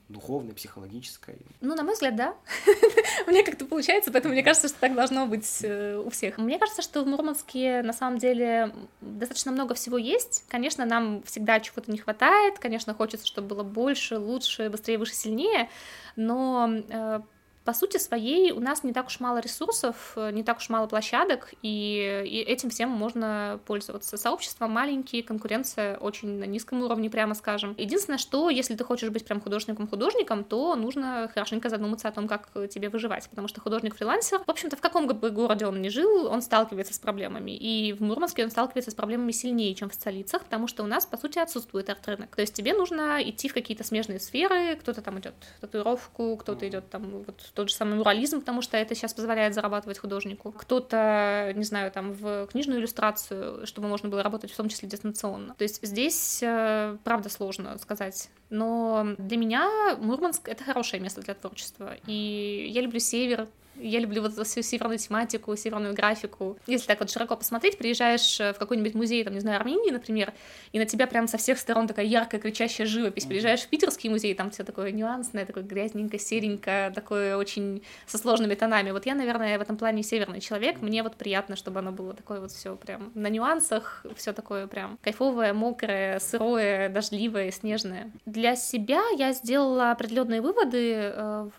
духовной, 0.09 0.53
психологической. 0.53 1.37
Ну, 1.61 1.75
на 1.75 1.83
мой 1.83 1.93
взгляд, 1.93 2.15
да. 2.15 2.35
Мне 3.27 3.43
как-то 3.43 3.65
получается, 3.65 4.11
поэтому 4.11 4.33
мне 4.33 4.43
кажется, 4.43 4.67
что 4.67 4.79
так 4.79 4.95
должно 4.95 5.27
быть 5.27 5.59
э, 5.61 5.97
у 6.03 6.09
всех. 6.09 6.39
Мне 6.39 6.57
кажется, 6.57 6.81
что 6.81 7.03
в 7.03 7.07
Мурманске 7.07 7.83
на 7.83 7.93
самом 7.93 8.17
деле 8.17 8.73
достаточно 9.01 9.51
много 9.51 9.75
всего 9.75 9.97
есть. 9.97 10.45
Конечно, 10.49 10.83
нам 10.85 11.21
всегда 11.23 11.59
чего-то 11.59 11.91
не 11.91 11.99
хватает, 11.99 12.57
конечно, 12.57 12.95
хочется, 12.95 13.27
чтобы 13.27 13.49
было 13.49 13.63
больше, 13.63 14.17
лучше, 14.17 14.69
быстрее, 14.69 14.97
выше, 14.97 15.13
сильнее, 15.13 15.69
но 16.15 16.67
э, 16.89 17.21
по 17.69 17.73
сути 17.75 17.97
своей 17.97 18.51
у 18.51 18.59
нас 18.59 18.83
не 18.83 18.93
так 18.93 19.05
уж 19.05 19.19
мало 19.19 19.37
ресурсов, 19.37 20.17
не 20.31 20.41
так 20.43 20.57
уж 20.57 20.69
мало 20.69 20.87
площадок, 20.87 21.53
и, 21.61 22.23
и 22.25 22.39
этим 22.39 22.71
всем 22.71 22.89
можно 22.89 23.59
пользоваться. 23.67 24.17
Сообщество 24.17 24.65
маленькие, 24.65 25.21
конкуренция 25.21 25.95
очень 25.97 26.39
на 26.39 26.45
низком 26.45 26.81
уровне, 26.81 27.11
прямо 27.11 27.35
скажем. 27.35 27.75
Единственное, 27.77 28.17
что 28.17 28.49
если 28.49 28.75
ты 28.75 28.83
хочешь 28.83 29.11
быть 29.11 29.23
прям 29.23 29.39
художником-художником, 29.39 30.45
то 30.45 30.75
нужно 30.75 31.29
хорошенько 31.31 31.69
задуматься 31.69 32.07
о 32.07 32.11
том, 32.11 32.27
как 32.27 32.49
тебе 32.71 32.89
выживать, 32.89 33.29
потому 33.29 33.47
что 33.47 33.61
художник-фрилансер, 33.61 34.39
в 34.39 34.49
общем-то, 34.49 34.75
в 34.75 34.81
каком 34.81 35.05
бы 35.05 35.29
городе 35.29 35.67
он 35.67 35.79
ни 35.79 35.89
жил, 35.89 36.25
он 36.25 36.41
сталкивается 36.41 36.95
с 36.95 36.97
проблемами, 36.97 37.51
и 37.51 37.93
в 37.93 38.01
Мурманске 38.01 38.43
он 38.43 38.49
сталкивается 38.49 38.89
с 38.89 38.95
проблемами 38.95 39.31
сильнее, 39.31 39.75
чем 39.75 39.91
в 39.91 39.93
столицах, 39.93 40.43
потому 40.45 40.67
что 40.67 40.81
у 40.81 40.87
нас, 40.87 41.05
по 41.05 41.17
сути, 41.17 41.37
отсутствует 41.37 41.87
арт-рынок. 41.87 42.35
То 42.35 42.41
есть 42.41 42.55
тебе 42.55 42.73
нужно 42.73 43.19
идти 43.21 43.47
в 43.47 43.53
какие-то 43.53 43.83
смежные 43.83 44.19
сферы, 44.19 44.75
кто-то 44.75 45.03
там 45.03 45.19
идет 45.19 45.35
татуировку, 45.61 46.35
кто-то 46.35 46.67
идет 46.67 46.89
там 46.89 47.19
вот 47.27 47.51
тот 47.59 47.69
же 47.69 47.75
самый 47.75 47.95
мурализм, 47.95 48.39
потому 48.39 48.61
что 48.61 48.77
это 48.77 48.95
сейчас 48.95 49.13
позволяет 49.13 49.53
зарабатывать 49.53 49.97
художнику. 49.97 50.53
Кто-то, 50.53 51.51
не 51.53 51.65
знаю, 51.65 51.91
там 51.91 52.13
в 52.13 52.47
книжную 52.47 52.79
иллюстрацию, 52.79 53.67
чтобы 53.67 53.89
можно 53.89 54.07
было 54.07 54.23
работать 54.23 54.49
в 54.51 54.55
том 54.55 54.69
числе 54.69 54.87
дистанционно. 54.87 55.55
То 55.55 55.63
есть 55.63 55.85
здесь, 55.85 56.39
э, 56.41 56.95
правда, 57.03 57.27
сложно 57.27 57.77
сказать. 57.77 58.29
Но 58.49 59.07
для 59.17 59.35
меня 59.35 59.97
Мурманск— 59.99 60.47
это 60.49 60.63
хорошее 60.63 61.01
место 61.01 61.19
для 61.21 61.33
творчества. 61.33 61.97
И 62.07 62.69
я 62.71 62.79
люблю 62.79 63.01
север, 63.01 63.49
я 63.79 63.99
люблю 63.99 64.21
вот 64.21 64.47
всю 64.47 64.61
северную 64.61 64.97
тематику, 64.97 65.55
северную 65.55 65.93
графику. 65.93 66.57
Если 66.67 66.87
так 66.87 66.99
вот 66.99 67.09
широко 67.09 67.35
посмотреть, 67.35 67.77
приезжаешь 67.77 68.39
э, 68.39 68.53
в 68.53 68.57
какой-нибудь 68.57 68.95
музей, 68.95 69.23
там, 69.23 69.33
не 69.33 69.39
знаю, 69.39 69.59
Армении, 69.59 69.91
например, 69.91 70.33
и 70.71 70.79
на 70.79 70.85
тебя 70.85 71.07
прям 71.07 71.27
со 71.27 71.37
всех 71.37 71.57
сторон 71.57 71.87
такая 71.87 72.05
яркая, 72.05 72.39
кричащая 72.39 72.87
живопись. 72.87 73.25
Приезжаешь 73.25 73.61
в 73.61 73.67
питерский 73.67 74.09
музей, 74.09 74.33
там 74.33 74.51
все 74.51 74.63
такое 74.63 74.91
нюансное, 74.91 75.45
такое 75.45 75.63
грязненько, 75.63 76.19
серенько, 76.19 76.91
такое 76.93 77.37
очень 77.37 77.83
со 78.07 78.17
сложными 78.17 78.55
тонами. 78.55 78.91
Вот 78.91 79.05
я, 79.05 79.15
наверное, 79.15 79.57
в 79.57 79.61
этом 79.61 79.77
плане 79.77 80.03
северный 80.03 80.41
человек. 80.41 80.81
Мне 80.81 81.03
вот 81.03 81.15
приятно, 81.15 81.55
чтобы 81.55 81.79
оно 81.79 81.91
было 81.91 82.13
такое 82.13 82.39
вот 82.39 82.51
все 82.51 82.75
прям 82.75 83.11
на 83.15 83.27
нюансах, 83.27 84.05
все 84.15 84.33
такое 84.33 84.67
прям 84.67 84.97
кайфовое, 85.01 85.53
мокрое, 85.53 86.19
сырое, 86.19 86.89
дождливое, 86.89 87.51
снежное. 87.51 88.11
Для 88.25 88.55
себя 88.55 89.01
я 89.17 89.33
сделала 89.33 89.91
определенные 89.91 90.41
выводы, 90.41 91.11
э, 91.13 91.49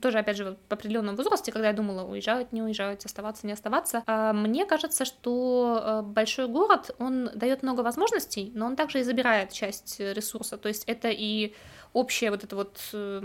тоже, 0.00 0.18
опять 0.18 0.36
же, 0.36 0.56
в 0.68 0.72
определенном 0.72 1.16
возрасте, 1.16 1.52
когда 1.52 1.61
я 1.64 1.72
думала, 1.72 2.04
уезжать, 2.04 2.52
не 2.52 2.62
уезжать, 2.62 3.04
оставаться, 3.04 3.46
не 3.46 3.52
оставаться. 3.52 4.02
А 4.06 4.32
мне 4.32 4.66
кажется, 4.66 5.04
что 5.04 5.82
э, 5.82 6.02
большой 6.02 6.48
город, 6.48 6.94
он 6.98 7.30
дает 7.34 7.62
много 7.62 7.80
возможностей, 7.80 8.52
но 8.54 8.66
он 8.66 8.76
также 8.76 9.00
и 9.00 9.02
забирает 9.02 9.52
часть 9.52 10.00
ресурса. 10.00 10.56
То 10.56 10.68
есть 10.68 10.84
это 10.86 11.08
и 11.10 11.54
общее 11.92 12.30
вот 12.30 12.44
это 12.44 12.56
вот, 12.56 12.78
э, 12.92 13.22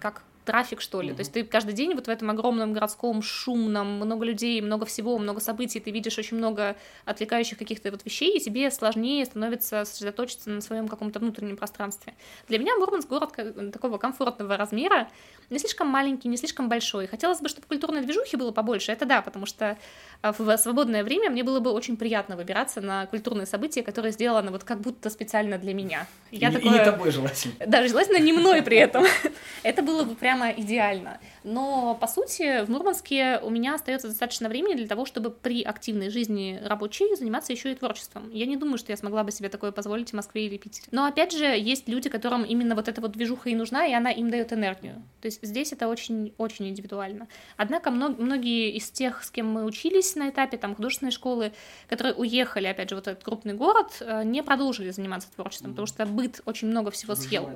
как 0.00 0.22
трафик, 0.44 0.80
что 0.80 1.00
ли. 1.00 1.10
Mm-hmm. 1.10 1.14
То 1.14 1.20
есть 1.20 1.32
ты 1.32 1.44
каждый 1.44 1.74
день 1.74 1.94
вот 1.94 2.06
в 2.06 2.10
этом 2.10 2.30
огромном 2.30 2.72
городском, 2.72 3.22
шумном, 3.22 3.96
много 3.96 4.24
людей, 4.24 4.60
много 4.60 4.86
всего, 4.86 5.18
много 5.18 5.40
событий, 5.40 5.80
ты 5.80 5.90
видишь 5.90 6.18
очень 6.18 6.36
много 6.36 6.76
отвлекающих 7.04 7.58
каких-то 7.58 7.90
вот 7.90 8.04
вещей, 8.04 8.36
и 8.36 8.40
тебе 8.40 8.70
сложнее 8.70 9.24
становится 9.24 9.84
сосредоточиться 9.84 10.50
на 10.50 10.60
своем 10.60 10.88
каком-то 10.88 11.18
внутреннем 11.18 11.56
пространстве. 11.56 12.14
Для 12.48 12.58
меня 12.58 12.76
Мурманск 12.76 13.08
город 13.08 13.32
такого 13.72 13.98
комфортного 13.98 14.56
размера, 14.56 15.08
не 15.50 15.58
слишком 15.58 15.88
маленький, 15.88 16.28
не 16.28 16.36
слишком 16.36 16.68
большой. 16.68 17.06
Хотелось 17.06 17.40
бы, 17.40 17.48
чтобы 17.48 17.66
культурной 17.66 18.02
движухи 18.02 18.36
было 18.36 18.52
побольше, 18.52 18.92
это 18.92 19.04
да, 19.06 19.22
потому 19.22 19.46
что 19.46 19.78
а, 20.22 20.32
в 20.32 20.56
свободное 20.56 21.04
время 21.04 21.30
мне 21.30 21.42
было 21.42 21.60
бы 21.60 21.70
очень 21.70 21.96
приятно 21.96 22.36
выбираться 22.36 22.80
на 22.80 23.06
культурные 23.06 23.46
события, 23.46 23.82
которые 23.82 24.12
сделаны 24.12 24.50
вот 24.50 24.64
как 24.64 24.80
будто 24.80 25.10
специально 25.10 25.58
для 25.58 25.74
меня. 25.74 26.06
Я 26.30 26.50
и, 26.50 26.52
такое... 26.52 26.72
и 26.72 26.78
не 26.78 26.84
тобой 26.84 27.10
желательно. 27.10 27.54
Да, 27.66 27.86
желательно 27.86 28.18
не 28.18 28.32
мной 28.32 28.62
при 28.62 28.78
этом. 28.78 29.04
Это 29.62 29.82
было 29.82 30.04
бы 30.04 30.14
прямо 30.34 30.50
идеально. 30.50 31.18
Но, 31.44 31.94
по 32.00 32.06
сути, 32.06 32.64
в 32.64 32.70
Мурманске 32.70 33.38
у 33.42 33.50
меня 33.50 33.74
остается 33.74 34.08
достаточно 34.08 34.48
времени 34.48 34.76
для 34.76 34.88
того, 34.88 35.04
чтобы 35.04 35.30
при 35.30 35.62
активной 35.62 36.08
жизни 36.08 36.58
рабочей 36.64 37.14
заниматься 37.16 37.52
еще 37.52 37.70
и 37.72 37.74
творчеством. 37.74 38.30
Я 38.30 38.46
не 38.46 38.56
думаю, 38.56 38.78
что 38.78 38.92
я 38.92 38.96
смогла 38.96 39.22
бы 39.24 39.30
себе 39.30 39.50
такое 39.50 39.70
позволить 39.70 40.10
в 40.10 40.14
Москве 40.14 40.46
или 40.46 40.56
Питере. 40.56 40.88
Но, 40.90 41.04
опять 41.04 41.32
же, 41.32 41.44
есть 41.44 41.86
люди, 41.86 42.08
которым 42.08 42.44
именно 42.44 42.74
вот 42.74 42.88
эта 42.88 43.02
вот 43.02 43.12
движуха 43.12 43.50
и 43.50 43.54
нужна, 43.54 43.86
и 43.86 43.92
она 43.92 44.10
им 44.10 44.30
дает 44.30 44.54
энергию. 44.54 45.02
То 45.20 45.26
есть 45.26 45.40
здесь 45.42 45.72
это 45.72 45.86
очень-очень 45.86 46.68
индивидуально. 46.68 47.28
Однако 47.58 47.90
многие 47.90 48.70
из 48.70 48.90
тех, 48.90 49.22
с 49.22 49.30
кем 49.30 49.46
мы 49.52 49.64
учились 49.64 50.16
на 50.16 50.30
этапе 50.30 50.56
там 50.56 50.74
художественной 50.74 51.12
школы, 51.12 51.52
которые 51.88 52.14
уехали, 52.14 52.68
опять 52.68 52.88
же, 52.88 52.96
вот 52.96 53.06
этот 53.06 53.22
крупный 53.22 53.52
город, 53.52 53.98
э, 54.00 54.24
не 54.24 54.42
продолжили 54.42 54.90
заниматься 54.90 55.28
творчеством, 55.36 55.72
потому 55.72 55.86
что 55.86 56.06
быт 56.06 56.40
очень 56.46 56.68
много 56.68 56.90
всего 56.90 57.14
съел. 57.14 57.50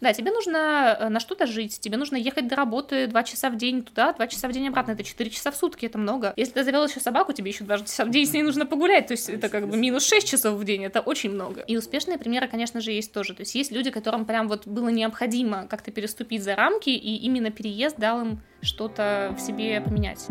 Да, 0.00 0.12
тебе 0.12 0.30
нужно 0.30 0.96
э, 1.00 1.08
на 1.08 1.18
что-то 1.18 1.46
жить, 1.46 1.80
тебе 1.80 1.96
нужно 1.96 2.14
ехать 2.14 2.46
до 2.46 2.54
работы 2.54 3.08
два 3.08 3.24
часа 3.24 3.31
в 3.50 3.56
день 3.56 3.82
туда, 3.82 4.12
два 4.12 4.26
часа 4.26 4.48
в 4.48 4.52
день 4.52 4.68
обратно, 4.68 4.92
это 4.92 5.04
четыре 5.04 5.30
часа 5.30 5.50
в 5.50 5.56
сутки, 5.56 5.86
это 5.86 5.98
много. 5.98 6.32
Если 6.36 6.52
ты 6.52 6.64
завел 6.64 6.86
еще 6.86 7.00
собаку, 7.00 7.32
тебе 7.32 7.50
еще 7.50 7.64
два 7.64 7.78
часа 7.78 8.04
в 8.04 8.10
день 8.10 8.26
с 8.26 8.32
ней 8.32 8.42
нужно 8.42 8.66
погулять, 8.66 9.06
то 9.08 9.12
есть 9.12 9.28
это 9.28 9.48
как 9.48 9.68
бы 9.68 9.76
минус 9.76 10.06
шесть 10.06 10.28
часов 10.28 10.58
в 10.58 10.64
день, 10.64 10.84
это 10.84 11.00
очень 11.00 11.30
много. 11.30 11.62
И 11.62 11.76
успешные 11.76 12.18
примеры, 12.18 12.48
конечно 12.48 12.80
же, 12.80 12.92
есть 12.92 13.12
тоже, 13.12 13.34
то 13.34 13.42
есть 13.42 13.54
есть 13.54 13.72
люди, 13.72 13.90
которым 13.90 14.24
прям 14.24 14.48
вот 14.48 14.66
было 14.66 14.88
необходимо 14.88 15.66
как-то 15.66 15.90
переступить 15.90 16.42
за 16.42 16.54
рамки, 16.56 16.90
и 16.90 17.16
именно 17.16 17.50
переезд 17.50 17.96
дал 17.98 18.20
им 18.20 18.40
что-то 18.60 19.34
в 19.36 19.40
себе 19.40 19.80
поменять. 19.80 20.26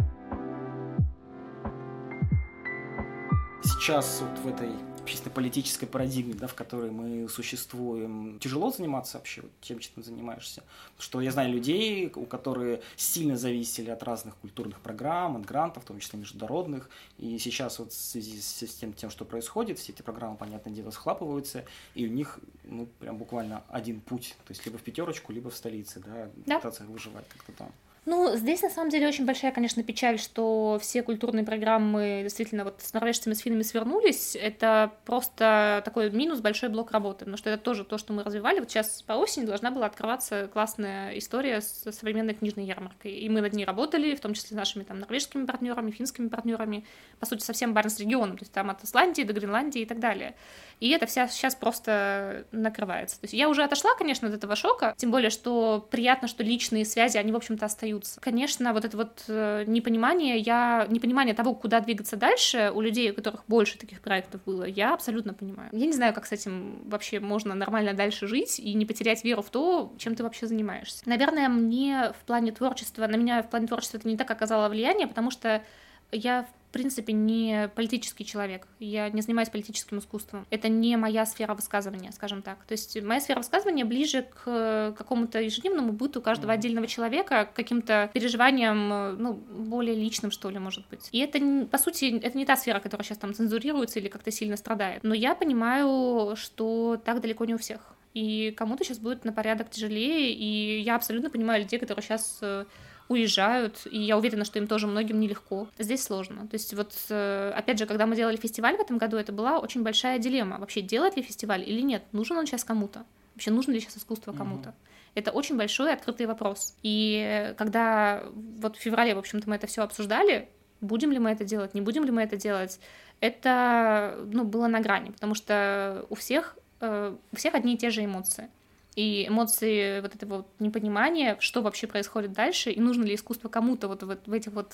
Сейчас 3.64 4.22
вот 4.22 4.40
в 4.40 4.48
этой 4.56 4.70
чисто 5.06 5.30
политической 5.30 5.86
парадигме, 5.86 6.34
да, 6.34 6.48
в 6.48 6.54
которой 6.54 6.92
мы 6.92 7.28
существуем, 7.30 8.40
тяжело 8.40 8.72
заниматься 8.72 9.18
вообще 9.18 9.44
тем, 9.62 9.80
чем 9.80 9.94
ты 9.96 10.04
занимаешься. 10.04 10.64
Что 11.00 11.22
я 11.22 11.32
знаю 11.32 11.52
людей, 11.52 12.12
у 12.16 12.26
которых 12.26 12.82
сильно 12.96 13.36
зависели 13.36 13.90
от 13.90 14.04
разных 14.04 14.36
культурных 14.38 14.80
программ, 14.82 15.38
от 15.38 15.46
грантов, 15.46 15.84
в 15.84 15.88
том 15.88 16.00
числе 16.00 16.20
международных, 16.20 16.90
и 17.18 17.38
сейчас 17.40 17.80
вот 17.80 17.92
в 17.92 17.96
связи 17.96 18.40
с 18.40 18.76
тем, 18.76 18.94
тем, 18.94 19.10
что 19.10 19.26
происходит, 19.26 19.80
все 19.80 19.92
эти 19.92 20.02
программы, 20.02 20.38
понятное 20.38 20.74
дело, 20.74 20.92
схлапываются, 20.92 21.66
и 21.96 22.08
у 22.08 22.10
них, 22.10 22.40
ну, 22.64 22.88
прям 23.00 23.18
буквально 23.18 23.64
один 23.70 24.02
путь, 24.02 24.36
то 24.46 24.52
есть 24.52 24.66
либо 24.66 24.78
в 24.78 24.84
пятерочку, 24.84 25.34
либо 25.34 25.50
в 25.50 25.56
столице, 25.56 26.00
да, 26.00 26.30
да. 26.46 26.58
пытаться 26.58 26.84
выживать 26.84 27.28
как-то 27.28 27.52
там. 27.54 27.72
Ну, 28.04 28.36
здесь 28.36 28.64
на 28.64 28.72
самом 28.72 28.90
деле 28.90 29.08
очень 29.08 29.28
большая, 29.28 29.52
конечно, 29.52 29.84
печаль, 29.84 30.18
что 30.18 30.80
все 30.82 31.04
культурные 31.04 31.46
программы 31.46 32.22
действительно 32.24 32.64
вот 32.64 32.82
с 32.82 32.92
норвежцами, 32.94 33.36
с 33.36 33.42
финами 33.42 33.62
свернулись. 33.62 34.36
Это 34.36 34.92
просто 35.06 35.84
такой 35.86 36.10
минус, 36.10 36.40
большой 36.40 36.70
блок 36.70 36.90
работы, 36.90 37.20
потому 37.20 37.38
что 37.38 37.52
это 37.52 37.62
тоже 37.62 37.86
то, 37.86 38.00
что 38.00 38.12
мы 38.14 38.24
развивали. 38.24 38.60
Вот 38.60 38.72
сейчас 38.72 39.04
по 39.04 39.14
осени 39.14 39.46
должна 39.46 39.70
была 39.70 39.86
открываться 39.86 40.50
классная 40.52 41.16
история 41.20 41.62
с 41.62 41.92
современной 41.92 42.34
книжной 42.34 42.66
ярмаркой. 42.66 43.12
И 43.12 43.30
мы 43.30 43.40
над 43.40 43.54
ней 43.54 43.66
работали, 43.66 44.16
в 44.16 44.20
том 44.20 44.34
числе 44.34 44.56
с 44.56 44.60
нашими 44.60 44.82
там 44.82 44.98
норвежскими 44.98 45.46
партнерами, 45.46 45.92
финскими 45.92 46.28
партнерами, 46.28 46.86
по 47.20 47.28
сути, 47.28 47.44
совсем 47.44 47.76
Барнс-регионом, 47.76 48.36
то 48.36 48.42
есть 48.42 48.52
там 48.52 48.72
от 48.72 48.84
Исландии 48.84 49.22
до 49.22 49.34
Гренландии 49.34 49.84
и 49.84 49.86
так 49.86 50.00
далее. 50.00 50.34
И 50.80 50.90
это 50.90 51.06
вся 51.06 51.28
сейчас 51.28 51.54
просто 51.54 52.48
накрывается. 52.52 53.22
То 53.22 53.26
есть 53.26 53.36
я 53.36 53.48
уже 53.48 53.64
отошла, 53.64 53.94
конечно, 53.96 54.28
от 54.28 54.34
этого 54.34 54.56
шока, 54.56 54.96
тем 54.98 55.12
более, 55.12 55.30
что 55.30 55.88
приятно, 55.92 56.28
что 56.28 56.42
личные 56.42 56.84
связи, 56.84 57.18
они, 57.18 57.32
в 57.32 57.36
общем-то, 57.36 57.64
остаются. 57.64 57.91
Конечно, 58.22 58.74
вот 58.74 58.86
это 58.86 58.98
вот 58.98 59.24
э, 59.28 59.64
непонимание, 59.68 60.38
я, 60.38 60.88
непонимание 60.90 61.34
того, 61.34 61.54
куда 61.54 61.80
двигаться 61.80 62.18
дальше, 62.18 62.72
у 62.74 62.82
людей, 62.82 63.12
у 63.12 63.14
которых 63.14 63.44
больше 63.48 63.78
таких 63.78 64.02
проектов 64.02 64.42
было, 64.46 64.64
я 64.64 64.94
абсолютно 64.94 65.34
понимаю. 65.34 65.70
Я 65.72 65.86
не 65.86 65.94
знаю, 65.94 66.14
как 66.14 66.26
с 66.26 66.32
этим 66.32 66.82
вообще 66.86 67.20
можно 67.20 67.56
нормально 67.56 67.94
дальше 67.94 68.28
жить 68.28 68.60
и 68.60 68.74
не 68.74 68.86
потерять 68.86 69.24
веру 69.24 69.42
в 69.42 69.50
то, 69.50 69.94
чем 69.98 70.16
ты 70.16 70.24
вообще 70.24 70.48
занимаешься. 70.48 71.04
Наверное, 71.06 71.50
мне 71.50 72.14
в 72.20 72.26
плане 72.26 72.52
творчества, 72.52 73.08
на 73.08 73.16
меня 73.16 73.42
в 73.44 73.50
плане 73.50 73.68
творчества 73.68 73.98
это 73.98 74.08
не 74.08 74.18
так 74.18 74.30
оказало 74.30 74.70
влияние, 74.70 75.08
потому 75.08 75.32
что 75.32 75.64
я, 76.12 76.44
в 76.44 76.61
принципе, 76.72 77.14
не 77.14 77.70
политический 77.76 78.26
человек. 78.26 78.68
Я 78.80 79.10
не 79.10 79.22
занимаюсь 79.22 79.50
политическим 79.50 80.00
искусством. 80.00 80.46
Это 80.50 80.70
не 80.70 80.96
моя 80.98 81.26
сфера 81.26 81.54
высказывания, 81.54 82.12
скажем 82.12 82.42
так. 82.42 82.64
То 82.66 82.74
есть 82.74 83.02
моя 83.02 83.20
сфера 83.20 83.40
высказывания 83.40 83.86
ближе 83.86 84.24
к 84.44 84.94
какому-то 84.98 85.40
ежедневному 85.42 85.92
быту 85.92 86.22
каждого 86.22 86.54
отдельного 86.54 86.88
человека, 86.88 87.46
к 87.46 87.54
каким-то 87.54 88.10
переживаниям, 88.14 89.18
ну, 89.18 89.34
более 89.34 89.96
личным, 89.96 90.32
что 90.32 90.50
ли, 90.50 90.60
может 90.60 90.88
быть. 90.90 91.10
И 91.12 91.20
это, 91.20 91.40
по 91.70 91.78
сути, 91.78 92.20
это 92.20 92.38
не 92.38 92.46
та 92.46 92.56
сфера, 92.56 92.80
которая 92.80 93.06
сейчас 93.06 93.18
там 93.18 93.34
цензурируется 93.34 94.00
или 94.00 94.08
как-то 94.08 94.32
сильно 94.32 94.58
страдает. 94.58 95.04
Но 95.04 95.14
я 95.14 95.36
понимаю, 95.36 96.36
что 96.36 97.02
так 97.04 97.22
далеко 97.22 97.46
не 97.46 97.56
у 97.56 97.58
всех. 97.58 97.94
И 98.14 98.52
кому-то 98.58 98.84
сейчас 98.84 99.00
будет 99.00 99.24
на 99.24 99.32
порядок 99.32 99.70
тяжелее, 99.70 100.34
и 100.34 100.82
я 100.82 100.96
абсолютно 100.96 101.30
понимаю 101.30 101.62
людей, 101.64 101.80
которые 101.80 102.04
сейчас 102.04 102.40
э, 102.42 102.66
уезжают, 103.12 103.82
и 103.92 104.00
я 104.00 104.18
уверена, 104.18 104.46
что 104.46 104.60
им 104.60 104.68
тоже 104.68 104.88
многим 104.88 105.20
нелегко. 105.20 105.68
Здесь 105.78 106.04
сложно. 106.04 106.48
То 106.48 106.56
есть 106.56 106.74
вот, 106.74 106.94
э, 107.10 107.52
опять 107.56 107.78
же, 107.78 107.86
когда 107.86 108.06
мы 108.06 108.16
делали 108.16 108.38
фестиваль 108.38 108.78
в 108.78 108.80
этом 108.80 108.98
году, 108.98 109.18
это 109.18 109.32
была 109.32 109.60
очень 109.60 109.84
большая 109.84 110.18
дилемма. 110.18 110.58
Вообще, 110.58 110.82
делать 110.82 111.18
ли 111.18 111.24
фестиваль 111.24 111.64
или 111.68 111.82
нет? 111.82 112.04
Нужен 112.14 112.38
он 112.38 112.46
сейчас 112.46 112.64
кому-то? 112.64 113.06
Вообще, 113.36 113.52
нужно 113.52 113.74
ли 113.74 113.80
сейчас 113.80 113.98
искусство 113.98 114.34
кому-то? 114.34 114.70
Mm-hmm. 114.70 115.16
Это 115.16 115.32
очень 115.32 115.58
большой 115.58 115.94
открытый 115.94 116.26
вопрос. 116.26 116.76
И 116.84 117.54
когда 117.58 118.24
вот 118.62 118.78
в 118.78 118.80
феврале, 118.80 119.14
в 119.14 119.20
общем-то, 119.20 119.50
мы 119.50 119.56
это 119.56 119.68
все 119.68 119.82
обсуждали, 119.84 120.48
будем 120.80 121.12
ли 121.12 121.20
мы 121.20 121.32
это 121.32 121.44
делать, 121.44 121.74
не 121.74 121.82
будем 121.82 122.06
ли 122.06 122.12
мы 122.12 122.22
это 122.22 122.38
делать, 122.38 122.80
это 123.20 124.18
ну, 124.32 124.46
было 124.46 124.68
на 124.68 124.80
грани, 124.80 125.12
потому 125.12 125.36
что 125.36 126.06
у 126.10 126.16
всех, 126.16 126.58
э, 126.80 127.16
у 127.32 127.36
всех 127.36 127.56
одни 127.56 127.74
и 127.74 127.78
те 127.78 127.90
же 127.90 128.04
эмоции 128.04 128.50
и 128.96 129.28
эмоции 129.28 130.02
вот 130.02 130.16
этого 130.16 130.38
вот 130.38 130.48
непонимания, 130.60 131.38
что 131.40 131.62
вообще 131.62 131.88
происходит 131.88 132.34
дальше, 132.34 132.72
и 132.72 132.80
нужно 132.80 133.04
ли 133.04 133.16
искусство 133.16 133.50
кому-то 133.50 133.88
вот 133.88 134.04
в, 134.04 134.18
в 134.26 134.34
этих 134.34 134.52
вот 134.52 134.74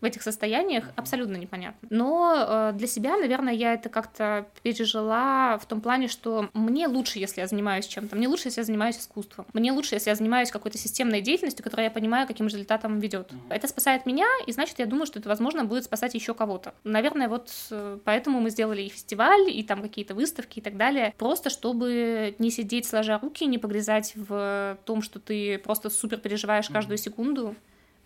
в 0.00 0.04
этих 0.04 0.22
состояниях 0.22 0.84
абсолютно 0.96 1.36
непонятно. 1.36 1.88
Но 1.90 2.34
э, 2.36 2.72
для 2.74 2.86
себя, 2.86 3.16
наверное, 3.16 3.52
я 3.52 3.74
это 3.74 3.88
как-то 3.88 4.46
пережила 4.62 5.58
в 5.58 5.66
том 5.66 5.80
плане, 5.80 6.08
что 6.08 6.48
мне 6.54 6.86
лучше, 6.86 7.18
если 7.18 7.40
я 7.40 7.46
занимаюсь 7.46 7.86
чем-то, 7.86 8.14
мне 8.16 8.28
лучше, 8.28 8.48
если 8.48 8.60
я 8.60 8.64
занимаюсь 8.64 8.98
искусством, 8.98 9.46
мне 9.52 9.72
лучше, 9.72 9.94
если 9.96 10.10
я 10.10 10.14
занимаюсь 10.14 10.50
какой-то 10.50 10.78
системной 10.78 11.20
деятельностью, 11.20 11.64
которая 11.64 11.86
я 11.86 11.90
понимаю, 11.90 12.26
каким 12.26 12.46
результатом 12.46 13.00
ведет. 13.00 13.30
Это 13.48 13.66
спасает 13.66 14.06
меня, 14.06 14.26
и 14.46 14.52
значит, 14.52 14.78
я 14.78 14.86
думаю, 14.86 15.06
что 15.06 15.18
это, 15.18 15.28
возможно, 15.28 15.64
будет 15.64 15.84
спасать 15.84 16.14
еще 16.14 16.34
кого-то. 16.34 16.74
Наверное, 16.84 17.28
вот 17.28 17.50
э, 17.70 17.98
поэтому 18.04 18.40
мы 18.40 18.50
сделали 18.50 18.82
и 18.82 18.88
фестиваль, 18.88 19.50
и 19.50 19.62
там 19.62 19.82
какие-то 19.82 20.14
выставки 20.14 20.60
и 20.60 20.62
так 20.62 20.76
далее, 20.76 21.14
просто 21.18 21.50
чтобы 21.50 22.34
не 22.38 22.50
сидеть 22.50 22.86
сложа 22.86 23.18
руки, 23.18 23.46
не 23.46 23.58
погрязать 23.58 24.12
в 24.14 24.78
том, 24.84 25.02
что 25.02 25.18
ты 25.18 25.58
просто 25.58 25.90
супер 25.90 26.18
переживаешь 26.18 26.68
каждую 26.68 26.98
секунду, 26.98 27.56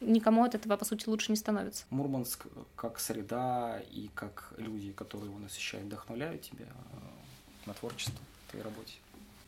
никому 0.03 0.45
от 0.45 0.55
этого, 0.55 0.77
по 0.77 0.85
сути, 0.85 1.09
лучше 1.09 1.33
не 1.33 1.37
становится. 1.37 1.85
Мурманск 1.91 2.47
как 2.77 2.99
среда 2.99 3.81
и 3.91 4.11
как 4.15 4.53
люди, 4.59 4.93
которые 4.93 5.31
его 5.31 5.38
насыщают, 5.38 5.87
вдохновляют 5.87 6.43
тебя 6.43 6.67
э, 6.67 7.67
на 7.67 7.75
творчество 7.75 8.19
в 8.47 8.51
твоей 8.51 8.65
работе? 8.65 8.95